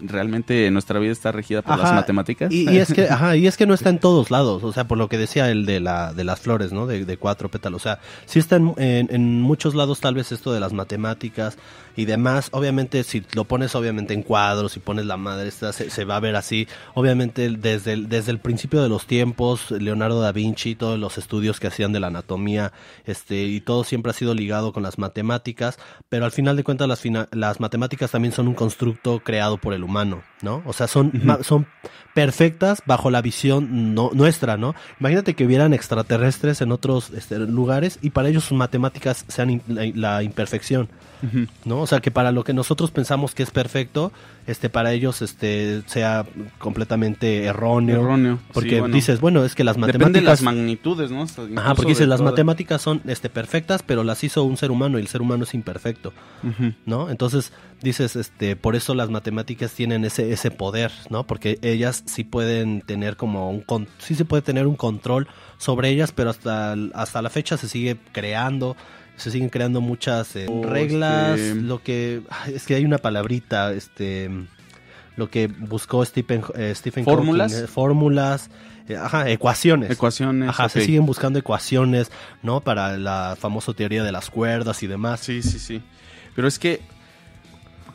realmente 0.00 0.70
nuestra 0.70 0.98
vida 0.98 1.12
está 1.12 1.32
regida 1.32 1.62
por 1.62 1.78
las 1.78 1.92
matemáticas. 1.94 2.52
Y, 2.52 2.68
y 2.70 2.78
es 2.78 2.92
que, 2.92 3.08
ajá, 3.08 3.36
y 3.36 3.46
es 3.46 3.56
que 3.56 3.66
no 3.66 3.74
está 3.74 3.90
en 3.90 3.98
todos 3.98 4.30
lados, 4.30 4.62
o 4.64 4.72
sea, 4.72 4.84
por 4.88 4.98
lo 4.98 5.08
que 5.08 5.18
decía 5.18 5.50
el 5.50 5.66
de 5.66 5.80
la, 5.80 6.12
de 6.12 6.24
las 6.24 6.40
flores, 6.40 6.72
¿no? 6.72 6.86
De, 6.86 7.04
de 7.04 7.16
cuatro 7.16 7.48
pétalos, 7.48 7.82
o 7.82 7.84
sea, 7.84 8.00
sí 8.26 8.38
está 8.38 8.56
en, 8.56 8.74
en, 8.76 9.08
en 9.10 9.40
muchos 9.40 9.74
lados 9.74 10.00
tal 10.00 10.14
vez 10.14 10.32
esto 10.32 10.52
de 10.52 10.60
las 10.60 10.72
matemáticas 10.72 11.56
y 11.96 12.06
demás, 12.06 12.48
obviamente 12.50 13.04
si 13.04 13.22
lo 13.34 13.44
pones 13.44 13.74
obviamente 13.76 14.14
en 14.14 14.22
cuadros 14.22 14.76
y 14.76 14.80
pones 14.80 15.06
la 15.06 15.16
madre 15.16 15.46
esta, 15.48 15.72
se, 15.72 15.90
se 15.90 16.04
va 16.04 16.16
a 16.16 16.20
ver 16.20 16.34
así, 16.34 16.66
obviamente 16.94 17.48
desde 17.50 17.92
el, 17.92 18.08
desde 18.08 18.32
el 18.32 18.40
principio 18.40 18.82
de 18.82 18.88
los 18.88 19.06
tiempos, 19.06 19.70
Leonardo 19.70 20.20
da 20.20 20.32
Vinci, 20.32 20.74
todos 20.74 20.98
los 20.98 21.18
estudios 21.18 21.60
que 21.60 21.68
hacían 21.68 21.92
de 21.92 22.00
la 22.00 22.08
anatomía, 22.08 22.72
este, 23.06 23.44
y 23.44 23.60
todo 23.60 23.84
siempre 23.84 24.10
ha 24.10 24.12
sido 24.14 24.34
ligado 24.34 24.72
con 24.72 24.82
las 24.82 24.98
matemáticas, 24.98 25.78
pero 26.08 26.24
al 26.24 26.32
final 26.32 26.56
de 26.56 26.64
cuentas 26.64 26.88
las, 26.88 27.00
fina- 27.00 27.28
las 27.30 27.60
matemáticas 27.60 28.10
también 28.10 28.32
son 28.32 28.48
un 28.48 28.54
constructo 28.54 29.20
creado 29.20 29.56
por 29.58 29.72
el 29.72 29.83
humano, 29.84 30.22
¿no? 30.42 30.62
O 30.66 30.72
sea, 30.72 30.86
son, 30.88 31.12
son 31.42 31.66
perfectas 32.14 32.82
bajo 32.86 33.10
la 33.10 33.20
visión 33.22 33.94
no, 33.94 34.10
nuestra, 34.14 34.56
¿no? 34.56 34.74
Imagínate 35.00 35.34
que 35.34 35.44
hubieran 35.44 35.74
extraterrestres 35.74 36.60
en 36.60 36.72
otros 36.72 37.10
este, 37.10 37.38
lugares 37.38 37.98
y 38.02 38.10
para 38.10 38.28
ellos 38.28 38.44
sus 38.44 38.56
matemáticas 38.56 39.24
sean 39.28 39.50
in- 39.50 39.62
la, 39.68 39.84
la 39.94 40.22
imperfección, 40.22 40.88
¿no? 41.64 41.80
O 41.80 41.86
sea, 41.86 42.00
que 42.00 42.10
para 42.10 42.30
lo 42.32 42.44
que 42.44 42.52
nosotros 42.54 42.90
pensamos 42.90 43.34
que 43.34 43.42
es 43.42 43.50
perfecto, 43.50 44.12
este, 44.46 44.68
para 44.70 44.92
ellos 44.92 45.22
este, 45.22 45.82
sea 45.86 46.26
completamente 46.58 47.44
erróneo. 47.44 48.00
Erróneo, 48.00 48.38
Porque 48.52 48.70
sí, 48.70 48.78
bueno. 48.80 48.94
dices, 48.94 49.20
bueno, 49.20 49.44
es 49.44 49.54
que 49.54 49.64
las 49.64 49.76
matemáticas... 49.78 50.00
Depende 50.12 50.20
de 50.20 50.26
las 50.26 50.42
magnitudes, 50.42 51.10
¿no? 51.10 51.22
Ajá, 51.60 51.74
porque 51.74 51.92
dices, 51.92 52.08
las 52.08 52.18
toda- 52.20 52.30
matemáticas 52.30 52.82
son 52.82 53.00
este, 53.06 53.28
perfectas, 53.30 53.82
pero 53.82 54.04
las 54.04 54.22
hizo 54.24 54.42
un 54.44 54.56
ser 54.56 54.70
humano 54.70 54.98
y 54.98 55.02
el 55.02 55.08
ser 55.08 55.22
humano 55.22 55.44
es 55.44 55.54
imperfecto. 55.54 56.12
¿no? 56.84 57.10
Entonces 57.10 57.52
dices, 57.82 58.16
este, 58.16 58.56
por 58.56 58.76
eso 58.76 58.94
las 58.94 59.10
matemáticas 59.10 59.72
tienen 59.72 60.04
ese, 60.04 60.32
ese 60.32 60.50
poder, 60.50 60.92
¿no? 61.10 61.26
Porque 61.26 61.58
ellas 61.62 62.02
sí 62.06 62.24
pueden 62.24 62.80
tener 62.82 63.16
como 63.16 63.50
un, 63.50 63.60
con- 63.62 63.88
sí 63.98 64.14
se 64.14 64.24
puede 64.24 64.42
tener 64.42 64.66
un 64.66 64.76
control 64.76 65.26
sobre 65.58 65.88
ellas, 65.90 66.12
pero 66.12 66.30
hasta, 66.30 66.74
hasta 66.94 67.22
la 67.22 67.30
fecha 67.30 67.56
se 67.56 67.68
sigue 67.68 67.96
creando, 68.12 68.76
se 69.16 69.30
siguen 69.30 69.48
creando 69.48 69.80
muchas 69.80 70.34
eh, 70.36 70.46
O, 70.48 70.62
reglas, 70.64 71.38
este- 71.40 71.60
lo 71.62 71.82
que, 71.82 72.22
es 72.52 72.64
que 72.66 72.74
hay 72.74 72.84
una 72.84 72.98
palabrita, 72.98 73.72
este, 73.72 74.30
lo 75.16 75.30
que 75.30 75.46
buscó 75.46 76.04
Stephen, 76.04 76.42
eh, 76.56 76.72
Stephen 76.74 77.04
¿Fórmulas? 77.04 77.52
Hawking, 77.52 77.64
eh, 77.64 77.68
fórmulas, 77.68 78.50
eh, 78.88 78.96
ajá, 78.96 79.28
ecuaciones. 79.30 79.90
Ecuaciones. 79.90 80.48
Ajá, 80.48 80.68
se 80.68 80.80
siguen 80.84 81.06
buscando 81.06 81.38
ecuaciones, 81.38 82.10
¿no? 82.42 82.60
Para 82.60 82.98
la 82.98 83.36
famosa 83.38 83.72
teoría 83.72 84.02
de 84.02 84.12
las 84.12 84.30
cuerdas 84.30 84.82
y 84.82 84.86
demás. 84.88 85.20
Sí, 85.20 85.42
sí, 85.42 85.58
sí. 85.58 85.80
Pero 86.34 86.48
es 86.48 86.58
que, 86.58 86.80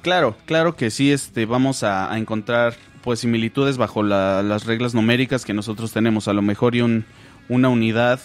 claro, 0.02 0.36
claro 0.46 0.76
que 0.76 0.90
sí, 0.92 1.12
este, 1.12 1.46
vamos 1.46 1.84
a, 1.84 2.12
a 2.12 2.18
encontrar 2.18 2.76
pues 3.04 3.20
similitudes 3.22 3.78
bajo 3.78 4.04
la- 4.04 4.44
las 4.44 4.66
reglas 4.66 4.94
numéricas 4.94 5.46
que 5.46 5.54
nosotros 5.54 5.92
tenemos. 5.92 6.28
A 6.28 6.34
lo 6.34 6.42
mejor 6.42 6.76
y 6.76 6.82
un, 6.82 7.06
una 7.50 7.70
unidad 7.70 8.20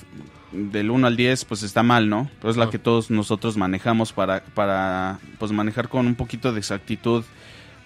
del 0.55 0.90
1 0.90 1.07
al 1.07 1.16
10 1.16 1.44
pues 1.44 1.62
está 1.62 1.82
mal, 1.82 2.09
¿no? 2.09 2.30
Pero 2.40 2.50
es 2.50 2.57
la 2.57 2.64
Ah. 2.66 2.70
que 2.70 2.78
todos 2.78 3.11
nosotros 3.11 3.57
manejamos 3.57 4.12
para, 4.12 4.42
para 4.55 5.18
pues 5.38 5.52
manejar 5.52 5.88
con 5.88 6.07
un 6.07 6.14
poquito 6.14 6.52
de 6.52 6.59
exactitud 6.61 7.24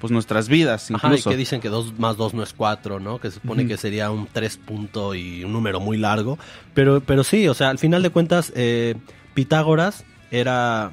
pues 0.00 0.12
nuestras 0.12 0.48
vidas 0.48 0.90
Ajá, 0.92 1.08
y 1.08 1.10
incluso. 1.10 1.30
que 1.30 1.36
dicen 1.36 1.60
que 1.60 1.68
2 1.70 1.98
más 1.98 2.16
2 2.16 2.32
no 2.34 2.44
es 2.44 2.52
4, 2.52 3.00
¿no? 3.00 3.18
Que 3.18 3.30
se 3.32 3.40
supone 3.40 3.66
que 3.66 3.76
sería 3.76 4.10
un 4.12 4.28
3 4.32 4.56
punto 4.58 5.14
y 5.16 5.42
un 5.42 5.52
número 5.52 5.80
muy 5.80 5.96
largo. 5.96 6.38
Pero, 6.72 7.00
pero 7.00 7.24
sí, 7.24 7.48
o 7.48 7.54
sea, 7.54 7.70
al 7.70 7.78
final 7.78 8.02
de 8.04 8.10
cuentas, 8.10 8.52
eh, 8.54 8.94
Pitágoras 9.34 10.04
era, 10.30 10.92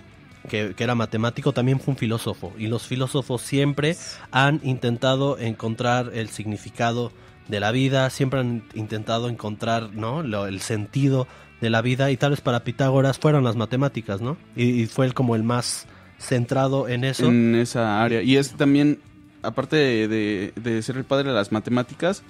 que, 0.49 0.73
que 0.75 0.83
era 0.83 0.95
matemático, 0.95 1.51
también 1.51 1.79
fue 1.79 1.91
un 1.93 1.97
filósofo. 1.97 2.53
Y 2.57 2.67
los 2.67 2.87
filósofos 2.87 3.41
siempre 3.43 3.95
han 4.31 4.59
intentado 4.63 5.37
encontrar 5.37 6.11
el 6.15 6.29
significado 6.29 7.11
de 7.47 7.59
la 7.59 7.69
vida, 7.71 8.09
siempre 8.09 8.39
han 8.39 8.63
intentado 8.73 9.29
encontrar, 9.29 9.91
¿no? 9.93 10.23
Lo- 10.23 10.47
el 10.47 10.61
sentido 10.61 11.27
de 11.61 11.69
la 11.69 11.81
vida. 11.81 12.11
Y 12.11 12.17
tal 12.17 12.31
vez 12.31 12.41
para 12.41 12.63
Pitágoras 12.63 13.17
fueron 13.19 13.43
las 13.43 13.55
matemáticas, 13.55 14.21
¿no? 14.21 14.37
Y, 14.55 14.81
y 14.81 14.85
fue 14.87 15.05
el, 15.05 15.13
como 15.13 15.35
el 15.35 15.43
más 15.43 15.87
centrado 16.17 16.87
en 16.87 17.03
eso. 17.03 17.25
en 17.27 17.55
esa 17.55 18.03
área. 18.03 18.21
Y 18.21 18.37
es 18.37 18.53
también, 18.55 18.99
aparte 19.43 19.75
de, 19.75 20.07
de- 20.07 20.53
de 20.55 20.81
ser 20.81 20.97
el 20.97 21.03
padre 21.03 21.29
de 21.29 21.35
las 21.35 21.51
matemáticas, 21.51 22.23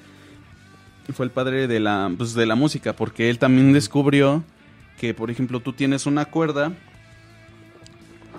fue 1.13 1.25
el 1.25 1.31
padre 1.31 1.67
de 1.67 1.79
la, 1.79 2.11
pues, 2.17 2.33
de 2.33 2.45
la 2.45 2.55
música, 2.55 2.93
porque 2.93 3.29
él 3.29 3.37
también 3.37 3.73
descubrió 3.73 4.43
que, 4.99 5.13
por 5.13 5.29
ejemplo, 5.29 5.59
tú 5.59 5.73
tienes 5.73 6.05
una 6.07 6.25
cuerda 6.25 6.71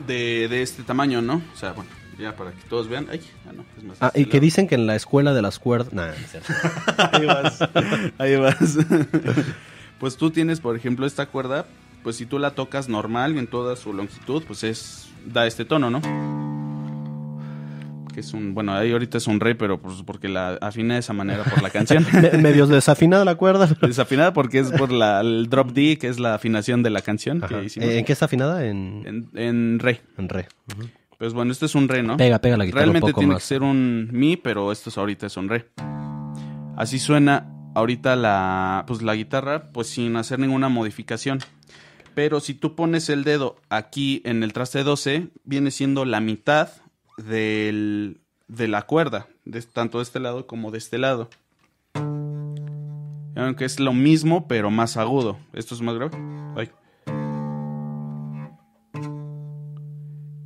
de, 0.06 0.48
de 0.48 0.62
este 0.62 0.82
tamaño, 0.82 1.22
¿no? 1.22 1.42
O 1.54 1.56
sea, 1.56 1.72
bueno, 1.72 1.90
ya 2.18 2.34
para 2.34 2.50
que 2.52 2.62
todos 2.68 2.88
vean. 2.88 3.06
Ay, 3.10 3.20
ah, 3.48 3.52
no, 3.54 3.64
es 3.78 3.84
más 3.84 3.96
Ah, 4.00 4.06
este 4.08 4.20
y 4.20 4.24
que 4.26 4.40
dicen 4.40 4.66
que 4.68 4.74
en 4.74 4.86
la 4.86 4.96
escuela 4.96 5.32
de 5.32 5.42
las 5.42 5.58
cuerdas... 5.58 5.92
Nah, 5.92 6.06
no 6.08 6.12
es 6.12 6.30
cierto. 6.30 6.52
Ahí 7.12 7.26
vas, 7.26 7.58
ahí 8.18 8.36
vas. 8.36 8.78
Pues 9.98 10.16
tú 10.16 10.30
tienes, 10.30 10.60
por 10.60 10.76
ejemplo, 10.76 11.06
esta 11.06 11.26
cuerda, 11.26 11.66
pues 12.02 12.16
si 12.16 12.26
tú 12.26 12.38
la 12.38 12.52
tocas 12.52 12.88
normal 12.88 13.36
en 13.38 13.46
toda 13.46 13.76
su 13.76 13.92
longitud, 13.92 14.42
pues 14.46 14.62
es 14.64 15.08
da 15.26 15.46
este 15.46 15.64
tono, 15.64 15.90
¿no? 15.90 16.00
Que 18.14 18.20
es 18.20 18.32
un, 18.32 18.54
bueno, 18.54 18.72
ahí 18.74 18.92
ahorita 18.92 19.18
es 19.18 19.26
un 19.26 19.40
re, 19.40 19.54
pero 19.54 19.78
pues 19.78 19.96
porque 20.02 20.28
la 20.30 20.54
afina 20.62 20.94
de 20.94 21.00
esa 21.00 21.12
manera 21.12 21.44
por 21.44 21.62
la 21.62 21.68
canción. 21.68 22.06
Me- 22.14 22.38
medio 22.38 22.66
desafinada 22.66 23.24
la 23.26 23.34
cuerda. 23.34 23.68
Desafinada 23.82 24.32
porque 24.32 24.60
es 24.60 24.72
por 24.72 24.90
la, 24.90 25.20
el 25.20 25.48
drop 25.50 25.72
D, 25.72 25.98
que 25.98 26.08
es 26.08 26.18
la 26.18 26.34
afinación 26.34 26.82
de 26.82 26.88
la 26.90 27.02
canción 27.02 27.42
que 27.42 27.64
hicimos. 27.64 27.88
Eh, 27.90 27.98
¿En 27.98 28.04
qué 28.06 28.12
está 28.14 28.24
afinada? 28.24 28.64
En, 28.64 29.02
En, 29.04 29.38
en 29.38 29.78
re. 29.78 30.00
en 30.16 30.28
re. 30.30 30.48
Pues 31.18 31.34
bueno, 31.34 31.52
este 31.52 31.66
es 31.66 31.74
un 31.74 31.88
re, 31.88 32.02
¿no? 32.02 32.16
Pega, 32.16 32.38
pega 32.40 32.56
la 32.56 32.64
guitarra 32.64 32.82
Realmente 32.82 33.06
un 33.06 33.10
poco 33.12 33.20
tiene 33.20 33.34
más. 33.34 33.42
que 33.42 33.46
ser 33.48 33.62
un 33.62 34.08
mi, 34.12 34.36
pero 34.38 34.72
esto 34.72 34.88
es 34.90 34.96
ahorita 34.96 35.26
es 35.26 35.36
un 35.36 35.48
re. 35.50 35.66
Así 36.76 36.98
suena 36.98 37.46
ahorita 37.76 38.16
la, 38.16 38.84
pues 38.86 39.02
la 39.02 39.14
guitarra, 39.14 39.70
pues 39.70 39.88
sin 39.88 40.16
hacer 40.16 40.38
ninguna 40.38 40.70
modificación. 40.70 41.40
Pero 42.14 42.40
si 42.40 42.54
tú 42.54 42.74
pones 42.74 43.10
el 43.10 43.22
dedo 43.22 43.56
aquí 43.68 44.22
en 44.24 44.42
el 44.42 44.54
traste 44.54 44.82
12, 44.82 45.28
viene 45.44 45.70
siendo 45.70 46.06
la 46.06 46.20
mitad 46.20 46.70
del, 47.18 48.22
de 48.48 48.68
la 48.68 48.82
cuerda, 48.82 49.28
tanto 49.74 49.98
de 49.98 50.04
este 50.04 50.20
lado 50.20 50.46
como 50.46 50.70
de 50.70 50.78
este 50.78 50.96
lado. 50.96 51.28
Aunque 53.36 53.66
es 53.66 53.78
lo 53.78 53.92
mismo, 53.92 54.48
pero 54.48 54.70
más 54.70 54.96
agudo. 54.96 55.38
Esto 55.52 55.74
es 55.74 55.82
más 55.82 55.96
grave. 55.96 56.16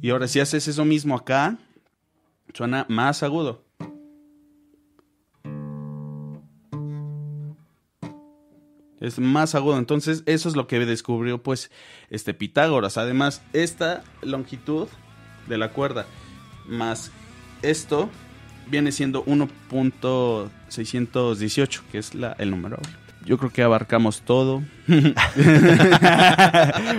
Y 0.03 0.11
ahora 0.11 0.26
si 0.26 0.41
haces 0.41 0.66
eso 0.66 0.85
mismo 0.85 1.14
acá, 1.14 1.59
suena 2.55 2.87
más 2.89 3.22
agudo. 3.22 3.62
Es 9.01 9.18
más 9.18 9.55
agudo. 9.55 9.78
Entonces, 9.78 10.22
eso 10.26 10.48
es 10.48 10.57
lo 10.57 10.66
que 10.66 10.84
descubrió, 10.84 11.42
pues, 11.42 11.70
este 12.11 12.34
Pitágoras. 12.34 12.98
Además, 12.98 13.42
esta 13.53 14.03
longitud 14.22 14.88
de 15.48 15.59
la 15.59 15.70
cuerda 15.70 16.07
más 16.66 17.12
esto 17.62 18.11
viene 18.68 18.92
siendo 18.92 19.24
1.618, 19.24 21.80
que 21.90 21.98
es 21.98 22.14
la, 22.14 22.36
el 22.38 22.51
número. 22.51 22.78
Yo 23.26 23.36
creo 23.36 23.51
que 23.51 23.62
abarcamos 23.62 24.22
todo. 24.22 24.62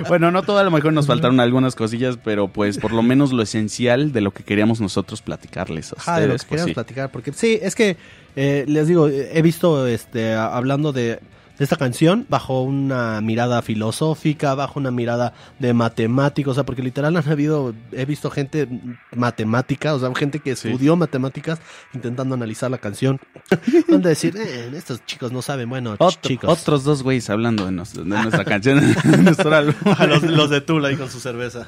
bueno, 0.08 0.30
no 0.30 0.44
todo, 0.44 0.60
a 0.60 0.64
lo 0.64 0.70
mejor 0.70 0.94
nos 0.94 1.08
faltaron 1.08 1.40
algunas 1.40 1.76
cosillas, 1.76 2.20
pero 2.24 2.48
pues 2.48 2.78
por 2.78 2.94
lo 2.94 3.02
menos 3.02 3.34
lo 3.34 3.42
esencial 3.42 4.12
de 4.12 4.22
lo 4.22 4.30
que 4.32 4.44
queríamos 4.44 4.80
nosotros 4.82 5.24
platicarles 5.24 5.94
a 5.94 5.96
Ajá, 5.98 6.20
de 6.20 6.28
lo 6.28 6.36
ustedes. 6.36 6.44
que 6.44 6.50
pues, 6.50 6.50
queríamos 6.50 6.70
sí. 6.70 6.76
platicar. 6.76 7.12
Porque 7.12 7.34
sí, 7.34 7.58
es 7.60 7.74
que 7.74 7.98
eh, 8.36 8.66
les 8.68 8.88
digo, 8.88 9.08
he 9.08 9.42
visto 9.42 9.88
este 9.88 10.36
hablando 10.36 10.94
de 10.94 11.22
esta 11.64 11.76
canción 11.78 12.26
bajo 12.30 12.62
una 12.64 13.22
mirada 13.22 13.62
filosófica, 13.62 14.56
bajo 14.56 14.80
una 14.80 14.92
mirada 14.92 15.34
de 15.60 15.74
matemáticos, 15.74 16.52
o 16.52 16.56
sea, 16.56 16.64
porque 16.66 16.82
literal 16.82 17.16
han 17.16 17.30
habido, 17.30 17.74
he 17.92 18.06
visto 18.06 18.30
gente 18.32 18.68
matemática, 19.16 19.94
o 19.94 20.00
sea, 20.00 20.14
gente 20.16 20.40
que 20.40 20.56
Sí. 20.56 20.70
estudió 20.70 20.96
matemáticas 20.96 21.60
intentando 21.94 22.36
analizar 22.36 22.72
la 22.72 22.78
canción. 22.78 23.20
Donde 23.88 24.10
decir, 24.10 24.36
"Eh, 24.38 24.72
estos 24.76 25.06
chicos 25.06 25.32
no 25.32 25.42
saben, 25.42 25.70
bueno, 25.70 25.92
Otro- 26.00 26.12
chicos. 26.22 26.50
Otros 26.62 26.84
dos 26.84 27.04
güeyes 27.04 27.30
hablando 27.30 27.66
de, 27.66 27.72
nos- 27.72 27.94
de 27.94 28.04
nuestra 28.06 28.46
canción, 28.46 28.80
de 29.04 29.18
nuestro 29.18 29.54
álbum. 29.56 29.74
A 29.98 30.06
los, 30.08 30.24
los 30.24 30.50
de 30.50 30.62
Tula 30.62 30.90
ahí 30.90 30.96
con 30.98 31.10
su 31.10 31.20
cerveza. 31.20 31.68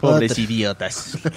Pobres 0.00 0.38
idiotas. 0.38 1.18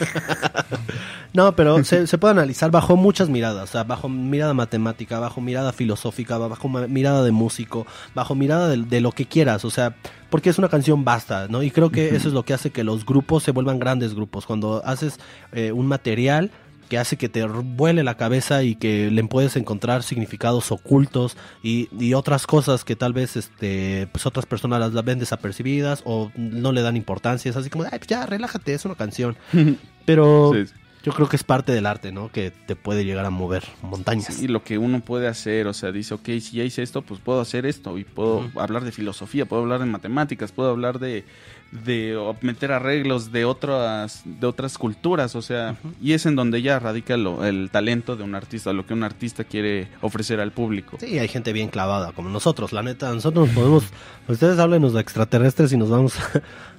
No, 1.34 1.56
pero 1.56 1.82
se, 1.86 2.08
se 2.08 2.18
puede 2.18 2.34
analizar 2.34 2.72
bajo 2.72 2.98
muchas 2.98 3.30
miradas, 3.30 3.70
o 3.70 3.72
sea, 3.72 3.86
bajo 3.86 4.10
mirada 4.10 4.54
matemática, 4.54 5.18
bajo 5.18 5.40
mirada 5.40 5.72
filosófica, 5.72 6.38
bajo 6.38 6.68
mirada 6.68 7.24
de 7.24 7.32
músico, 7.32 7.88
bajo 8.14 8.36
mirada 8.36 8.68
de, 8.68 8.84
de 8.84 9.00
lo 9.00 9.14
que 9.14 9.26
quieras, 9.26 9.64
o 9.64 9.70
sea, 9.70 9.96
porque 10.30 10.50
es 10.50 10.58
una 10.58 10.68
canción 10.68 11.06
basta, 11.06 11.48
¿no? 11.48 11.64
Y 11.64 11.72
creo 11.72 11.90
que 11.90 12.16
eso 12.16 12.28
es 12.28 12.34
lo 12.34 12.44
que 12.44 12.54
hace 12.54 12.72
que 12.72 12.84
los 12.84 13.06
grupos 13.06 13.44
se 13.44 13.52
vuelvan 13.52 13.80
grandes 13.80 14.14
grupos, 14.14 14.46
cuando 14.46 14.82
haces 14.86 15.20
eh, 15.54 15.72
un 15.72 15.88
material 15.88 16.52
que 16.92 16.98
hace 16.98 17.16
que 17.16 17.30
te 17.30 17.46
vuele 17.46 18.04
la 18.04 18.18
cabeza 18.18 18.64
y 18.64 18.76
que 18.76 19.10
le 19.10 19.24
puedes 19.24 19.56
encontrar 19.56 20.04
significados 20.04 20.74
ocultos 20.74 21.38
y, 21.64 21.88
y 21.98 22.16
otras 22.16 22.46
cosas 22.46 22.84
que 22.84 22.98
tal 22.98 23.14
vez 23.14 23.38
este 23.38 24.10
pues 24.12 24.26
otras 24.26 24.46
personas 24.46 24.82
las, 24.82 24.92
las 24.92 25.06
ven 25.06 25.18
desapercibidas 25.18 26.02
o 26.04 26.34
no 26.36 26.74
le 26.74 26.82
dan 26.82 26.98
importancia, 26.98 27.50
es 27.50 27.56
así 27.56 27.70
como, 27.70 27.86
ay, 27.86 27.92
pues 27.92 28.08
ya, 28.08 28.26
relájate, 28.26 28.74
es 28.74 28.84
una 28.84 28.96
canción. 28.96 29.38
Pero 30.06 30.52
Sí. 30.54 30.74
Yo 31.04 31.12
creo 31.14 31.28
que 31.28 31.36
es 31.36 31.44
parte 31.44 31.72
del 31.72 31.86
arte, 31.86 32.12
¿no? 32.12 32.30
Que 32.32 32.52
te 32.52 32.76
puede 32.76 33.04
llegar 33.06 33.26
a 33.26 33.30
mover 33.30 33.64
montañas. 33.82 34.42
Y 34.42 34.48
lo 34.48 34.64
que 34.64 34.78
uno 34.78 35.00
puede 35.02 35.28
hacer, 35.28 35.68
o 35.68 35.74
sea, 35.74 35.92
dice, 35.92 36.14
ok, 36.14 36.26
si 36.40 36.58
ya 36.58 36.64
hice 36.64 36.84
esto, 36.84 37.02
pues 37.02 37.20
puedo 37.20 37.42
hacer 37.42 37.66
esto. 37.66 37.98
Y 37.98 38.04
puedo 38.04 38.50
hablar 38.56 38.84
de 38.84 38.92
filosofía, 38.92 39.46
puedo 39.46 39.64
hablar 39.64 39.80
de 39.80 39.86
matemáticas, 39.88 40.52
puedo 40.52 40.70
hablar 40.70 41.00
de, 41.00 41.24
de 41.72 42.18
meter 42.42 42.72
arreglos 42.74 43.32
de 43.32 43.46
otras, 43.46 44.22
de 44.26 44.46
otras 44.46 44.78
culturas, 44.78 45.36
o 45.36 45.42
sea, 45.42 45.78
y 46.02 46.12
es 46.14 46.26
en 46.26 46.36
donde 46.36 46.62
ya 46.62 46.78
radica 46.80 47.16
lo- 47.18 47.46
el 47.46 47.70
talento 47.72 48.16
de 48.18 48.24
un 48.24 48.36
artista, 48.36 48.74
lo 48.74 48.86
que 48.86 48.94
un 48.94 49.04
artista 49.04 49.44
quiere 49.46 49.88
ofrecer 50.02 50.40
al 50.42 50.52
público. 50.52 50.98
Sí, 51.00 51.18
hay 51.18 51.28
gente 51.30 51.54
bien 51.54 51.70
clavada, 51.70 52.12
como 52.12 52.30
nosotros, 52.30 52.74
la 52.74 52.84
neta. 52.84 53.12
Nosotros 53.14 53.50
podemos. 53.52 53.86
Ustedes 54.28 54.60
háblenos 54.60 54.94
de 54.94 55.02
extraterrestres 55.02 55.72
y 55.74 55.78
nos 55.78 55.90
vamos. 55.90 56.14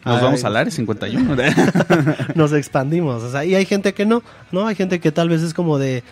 Nos 0.04 0.16
Ay, 0.16 0.24
vamos 0.24 0.44
al 0.44 0.56
área 0.56 0.70
51. 0.72 1.36
Nos 2.34 2.52
expandimos. 2.52 3.22
O 3.22 3.30
sea, 3.30 3.44
y 3.44 3.54
hay 3.54 3.64
gente 3.66 3.94
que 3.94 4.04
no. 4.04 4.11
No, 4.50 4.66
hay 4.66 4.74
gente 4.74 5.00
que 5.00 5.12
tal 5.12 5.28
vez 5.28 5.42
es 5.42 5.54
como 5.54 5.78
de. 5.78 6.02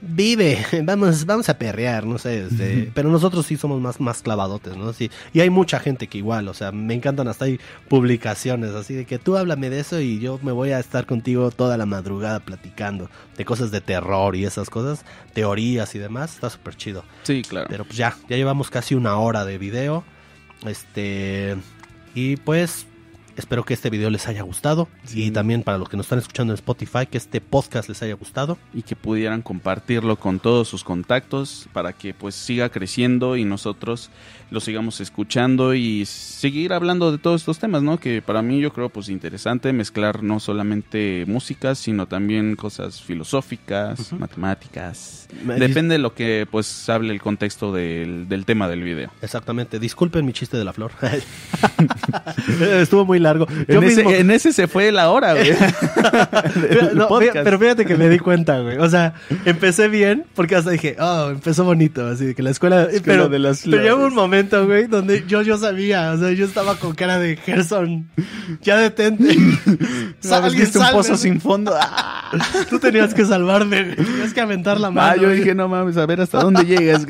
Vive, 0.00 0.64
vamos, 0.84 1.26
vamos 1.26 1.48
a 1.48 1.58
perrear, 1.58 2.06
no 2.06 2.18
sé, 2.18 2.44
este, 2.44 2.88
pero 2.94 3.08
nosotros 3.08 3.44
sí 3.46 3.56
somos 3.56 3.80
más, 3.80 3.98
más 3.98 4.22
clavadotes, 4.22 4.76
¿no? 4.76 4.92
Sí, 4.92 5.10
y 5.32 5.40
hay 5.40 5.50
mucha 5.50 5.80
gente 5.80 6.06
que 6.06 6.18
igual, 6.18 6.46
o 6.46 6.54
sea, 6.54 6.70
me 6.70 6.94
encantan 6.94 7.26
hasta 7.26 7.46
hay 7.46 7.58
publicaciones 7.88 8.76
así 8.76 8.94
de 8.94 9.06
que 9.06 9.18
tú 9.18 9.36
háblame 9.36 9.70
de 9.70 9.80
eso 9.80 9.98
y 9.98 10.20
yo 10.20 10.38
me 10.44 10.52
voy 10.52 10.70
a 10.70 10.78
estar 10.78 11.04
contigo 11.04 11.50
toda 11.50 11.76
la 11.76 11.84
madrugada 11.84 12.38
platicando 12.38 13.10
de 13.36 13.44
cosas 13.44 13.72
de 13.72 13.80
terror 13.80 14.36
y 14.36 14.44
esas 14.44 14.70
cosas, 14.70 15.04
teorías 15.34 15.92
y 15.96 15.98
demás, 15.98 16.34
está 16.34 16.48
súper 16.48 16.76
chido. 16.76 17.02
sí, 17.24 17.42
claro. 17.42 17.66
Pero 17.68 17.84
pues 17.84 17.96
ya, 17.96 18.16
ya 18.28 18.36
llevamos 18.36 18.70
casi 18.70 18.94
una 18.94 19.16
hora 19.16 19.44
de 19.44 19.58
video. 19.58 20.04
Este. 20.64 21.56
Y 22.14 22.36
pues. 22.36 22.86
Espero 23.38 23.64
que 23.64 23.72
este 23.72 23.88
video 23.88 24.10
les 24.10 24.26
haya 24.26 24.42
gustado. 24.42 24.88
Y 25.14 25.30
también 25.30 25.62
para 25.62 25.78
los 25.78 25.88
que 25.88 25.96
nos 25.96 26.06
están 26.06 26.18
escuchando 26.18 26.52
en 26.52 26.56
Spotify, 26.56 27.06
que 27.06 27.18
este 27.18 27.40
podcast 27.40 27.88
les 27.88 28.02
haya 28.02 28.14
gustado. 28.14 28.58
y 28.74 28.82
que 28.82 28.96
pudieran 28.96 29.42
compartirlo 29.42 30.16
con 30.16 30.40
todos 30.40 30.66
sus 30.66 30.82
contactos 30.82 31.68
para 31.72 31.92
que 31.92 32.14
pues 32.14 32.34
siga 32.34 32.68
creciendo 32.68 33.36
y 33.36 33.44
nosotros 33.44 34.10
lo 34.50 34.60
sigamos 34.60 35.00
escuchando 35.00 35.74
y 35.74 36.04
seguir 36.06 36.72
hablando 36.72 37.12
de 37.12 37.18
todos 37.18 37.42
estos 37.42 37.58
temas, 37.58 37.82
¿no? 37.82 37.98
Que 38.00 38.22
para 38.22 38.40
mí 38.42 38.60
yo 38.60 38.72
creo 38.72 38.88
pues 38.88 39.08
interesante 39.08 39.72
mezclar 39.72 40.22
no 40.22 40.40
solamente 40.40 41.24
música, 41.26 41.74
sino 41.74 42.06
también 42.06 42.56
cosas 42.56 43.02
filosóficas, 43.02 44.12
matemáticas. 44.12 45.28
Me- 45.44 45.56
Depende 45.56 45.94
de 45.94 45.98
lo 45.98 46.14
que 46.14 46.46
pues 46.50 46.88
hable 46.88 47.12
el 47.12 47.20
contexto 47.20 47.72
del, 47.72 48.28
del 48.28 48.44
tema 48.46 48.68
del 48.68 48.82
video. 48.82 49.10
Exactamente. 49.20 49.78
Disculpen 49.78 50.24
mi 50.24 50.32
chiste 50.32 50.56
de 50.56 50.64
la 50.64 50.72
flor. 50.72 50.92
Estuvo 52.80 53.04
muy 53.04 53.18
largo. 53.18 53.46
Yo 53.68 53.78
En 53.78 53.84
ese, 53.84 54.20
en 54.20 54.30
ese 54.30 54.52
se 54.52 54.66
fue 54.68 54.90
la 54.92 55.10
hora, 55.10 55.34
güey. 55.34 55.52
Pero, 56.68 56.94
no, 56.94 57.08
fíjate 57.58 57.84
que 57.84 57.96
me 57.96 58.08
di 58.08 58.18
cuenta, 58.18 58.60
güey. 58.60 58.78
O 58.78 58.88
sea, 58.88 59.14
empecé 59.44 59.88
bien 59.88 60.24
porque 60.34 60.56
hasta 60.56 60.70
dije, 60.70 60.96
oh, 60.98 61.30
empezó 61.30 61.64
bonito, 61.64 62.06
así 62.06 62.34
que 62.34 62.42
la 62.42 62.50
escuela. 62.50 62.84
Escuela 62.84 63.02
pero, 63.24 63.28
de 63.28 63.38
las 63.38 63.62
pero 63.62 63.76
flores. 63.96 64.08
un 64.08 64.14
momento, 64.14 64.37
güey, 64.42 64.86
donde 64.86 65.24
yo, 65.26 65.42
yo 65.42 65.56
sabía, 65.58 66.12
o 66.12 66.18
sea, 66.18 66.32
yo 66.32 66.44
estaba 66.44 66.76
con 66.76 66.94
cara 66.94 67.18
de 67.18 67.36
Gerson, 67.36 68.08
ya 68.62 68.76
detente. 68.78 69.36
Sa- 70.20 70.28
¿Sabes 70.40 70.54
que 70.54 70.62
este 70.62 70.78
un 70.78 70.86
pozo 70.92 71.16
sin 71.16 71.40
fondo? 71.40 71.74
¡Ah! 71.80 72.30
Tú 72.68 72.78
tenías 72.78 73.14
que 73.14 73.24
salvarme. 73.24 73.84
Tenías 73.96 74.34
que 74.34 74.40
aventar 74.40 74.78
la 74.80 74.90
mano. 74.90 75.08
Ah, 75.12 75.16
yo 75.16 75.30
dije, 75.30 75.54
no 75.54 75.68
mames, 75.68 75.96
a 75.96 76.06
ver 76.06 76.20
hasta 76.20 76.40
dónde 76.40 76.64
llegas. 76.64 77.06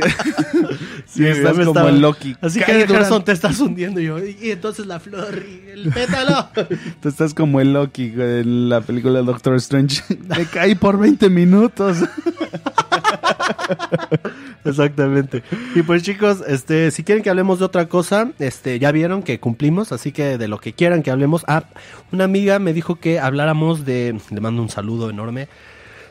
sí, 1.06 1.26
estás 1.26 1.52
como 1.52 1.62
estaba- 1.70 1.88
el 1.90 2.00
Loki. 2.00 2.36
Así 2.40 2.60
que 2.60 2.66
Gerson 2.72 2.96
durante- 2.98 3.24
te 3.26 3.32
estás 3.32 3.58
hundiendo 3.60 4.00
y 4.00 4.04
yo. 4.06 4.18
Y 4.18 4.50
entonces 4.50 4.86
la 4.86 5.00
flor 5.00 5.42
y 5.44 5.70
el 5.70 5.90
pétalo. 5.92 6.48
Tú 7.02 7.08
estás 7.08 7.34
como 7.34 7.60
el 7.60 7.72
Loki 7.72 8.12
en 8.16 8.68
la 8.68 8.80
película 8.80 9.20
Doctor 9.22 9.56
Strange. 9.56 10.02
Me 10.28 10.44
caí 10.46 10.74
por 10.74 10.98
20 10.98 11.28
minutos. 11.30 11.98
Exactamente. 14.64 15.42
Y 15.74 15.82
pues 15.82 16.02
chicos, 16.02 16.42
este, 16.46 16.90
si 16.90 17.04
quieren 17.04 17.22
que 17.22 17.30
hablemos 17.30 17.58
de 17.58 17.64
otra 17.64 17.86
cosa, 17.88 18.30
este, 18.38 18.78
ya 18.78 18.92
vieron 18.92 19.22
que 19.22 19.40
cumplimos, 19.40 19.92
así 19.92 20.12
que 20.12 20.38
de 20.38 20.48
lo 20.48 20.58
que 20.58 20.72
quieran 20.72 21.02
que 21.02 21.10
hablemos. 21.10 21.44
Ah, 21.48 21.64
una 22.12 22.24
amiga 22.24 22.58
me 22.58 22.72
dijo 22.72 22.96
que 22.96 23.18
habláramos 23.20 23.84
de, 23.84 24.18
le 24.30 24.40
mando 24.40 24.62
un 24.62 24.68
saludo 24.68 25.10
enorme. 25.10 25.48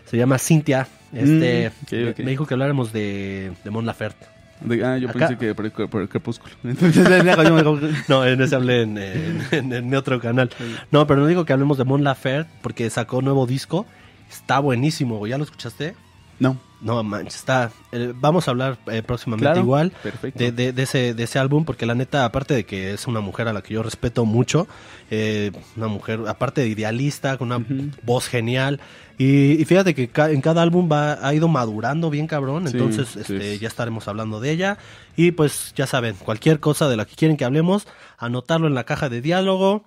Se 0.05 0.17
llama 0.17 0.37
Cintia. 0.39 0.87
Este, 1.13 1.71
Mm, 1.91 2.23
me- 2.23 2.29
dijo 2.31 2.45
que 2.45 2.53
habláramos 2.53 2.91
de, 2.91 3.53
de 3.63 3.69
Mon 3.69 3.85
Laferte. 3.85 4.25
De- 4.61 4.83
ah, 4.83 4.97
yo 4.97 5.09
Acá- 5.09 5.19
pensé 5.27 5.37
que 5.37 5.53
por, 5.55 5.89
por 5.89 6.01
el 6.01 6.09
crepúsculo. 6.09 6.53
No, 8.07 8.25
en 8.25 8.41
ese 8.41 8.55
hablé 8.55 8.81
en, 8.83 8.97
en- 8.97 9.41
en- 9.51 9.73
en 9.73 9.89
mi 9.89 9.95
otro 9.95 10.19
canal. 10.19 10.49
No, 10.91 11.05
pero 11.07 11.21
no 11.21 11.27
digo 11.27 11.45
que 11.45 11.53
hablemos 11.53 11.77
de 11.77 11.83
Mon 11.85 12.03
Laferte 12.03 12.49
porque 12.61 12.89
sacó 12.89 13.21
nuevo 13.21 13.45
disco. 13.45 13.85
Está 14.29 14.59
buenísimo, 14.59 15.17
güey. 15.17 15.29
¿ya 15.31 15.37
lo 15.37 15.43
escuchaste? 15.45 15.95
No. 16.39 16.57
No 16.79 17.01
manches, 17.01 17.37
está. 17.37 17.71
eh, 17.91 18.13
vamos 18.15 18.47
a 18.47 18.51
hablar 18.51 18.77
eh, 18.91 19.01
próximamente 19.01 19.45
Claro, 19.45 19.61
igual 19.61 19.93
de, 20.37 20.51
de- 20.51 20.73
de 20.73 20.83
ese, 20.83 21.15
de 21.15 21.23
ese 21.23 21.39
álbum, 21.39 21.65
porque 21.65 21.87
la 21.87 21.95
neta, 21.95 22.23
aparte 22.23 22.53
de 22.53 22.65
que 22.67 22.93
es 22.93 23.07
una 23.07 23.19
mujer 23.19 23.47
a 23.47 23.53
la 23.53 23.63
que 23.63 23.73
yo 23.73 23.81
respeto 23.81 24.25
mucho, 24.25 24.67
eh, 25.09 25.51
una 25.75 25.87
mujer, 25.87 26.19
aparte 26.27 26.61
de 26.61 26.67
idealista, 26.67 27.39
con 27.39 27.51
una 27.51 27.65
voz 28.03 28.27
genial. 28.27 28.79
Y, 29.17 29.53
y 29.59 29.65
fíjate 29.65 29.95
que 29.95 30.09
ca- 30.09 30.29
en 30.29 30.39
cada 30.41 30.61
álbum 30.61 30.87
va, 30.87 31.13
ha 31.27 31.33
ido 31.33 31.47
madurando 31.47 32.11
bien 32.11 32.27
cabrón, 32.27 32.67
Sí, 32.67 32.77
entonces 32.77 33.07
sí, 33.09 33.21
este, 33.21 33.57
ya 33.57 33.67
estaremos 33.69 34.07
hablando 34.07 34.39
de 34.39 34.51
ella. 34.51 34.77
Y 35.15 35.31
pues 35.31 35.73
ya 35.75 35.87
saben, 35.87 36.13
cualquier 36.23 36.59
cosa 36.59 36.87
de 36.89 36.95
la 36.95 37.05
que 37.05 37.15
quieren 37.15 37.37
que 37.37 37.45
hablemos, 37.45 37.87
anotarlo 38.19 38.67
en 38.67 38.75
la 38.75 38.83
caja 38.83 39.09
de 39.09 39.21
diálogo, 39.21 39.83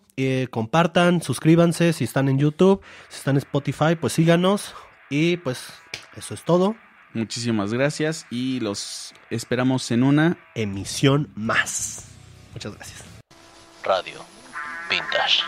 compartan, 0.50 1.22
suscríbanse 1.22 1.92
si 1.92 2.02
están 2.02 2.28
en 2.28 2.38
YouTube, 2.38 2.80
si 3.08 3.18
están 3.18 3.36
en 3.36 3.38
Spotify, 3.38 3.94
pues 4.00 4.12
síganos. 4.14 4.74
Y 5.10 5.36
pues 5.38 5.66
eso 6.16 6.34
es 6.34 6.42
todo. 6.44 6.76
Muchísimas 7.12 7.72
gracias 7.72 8.26
y 8.30 8.60
los 8.60 9.12
esperamos 9.30 9.90
en 9.90 10.04
una 10.04 10.38
Emisión 10.54 11.30
más. 11.34 12.06
Muchas 12.54 12.74
gracias. 12.76 13.04
Radio 13.82 14.24
Vintage. 14.88 15.42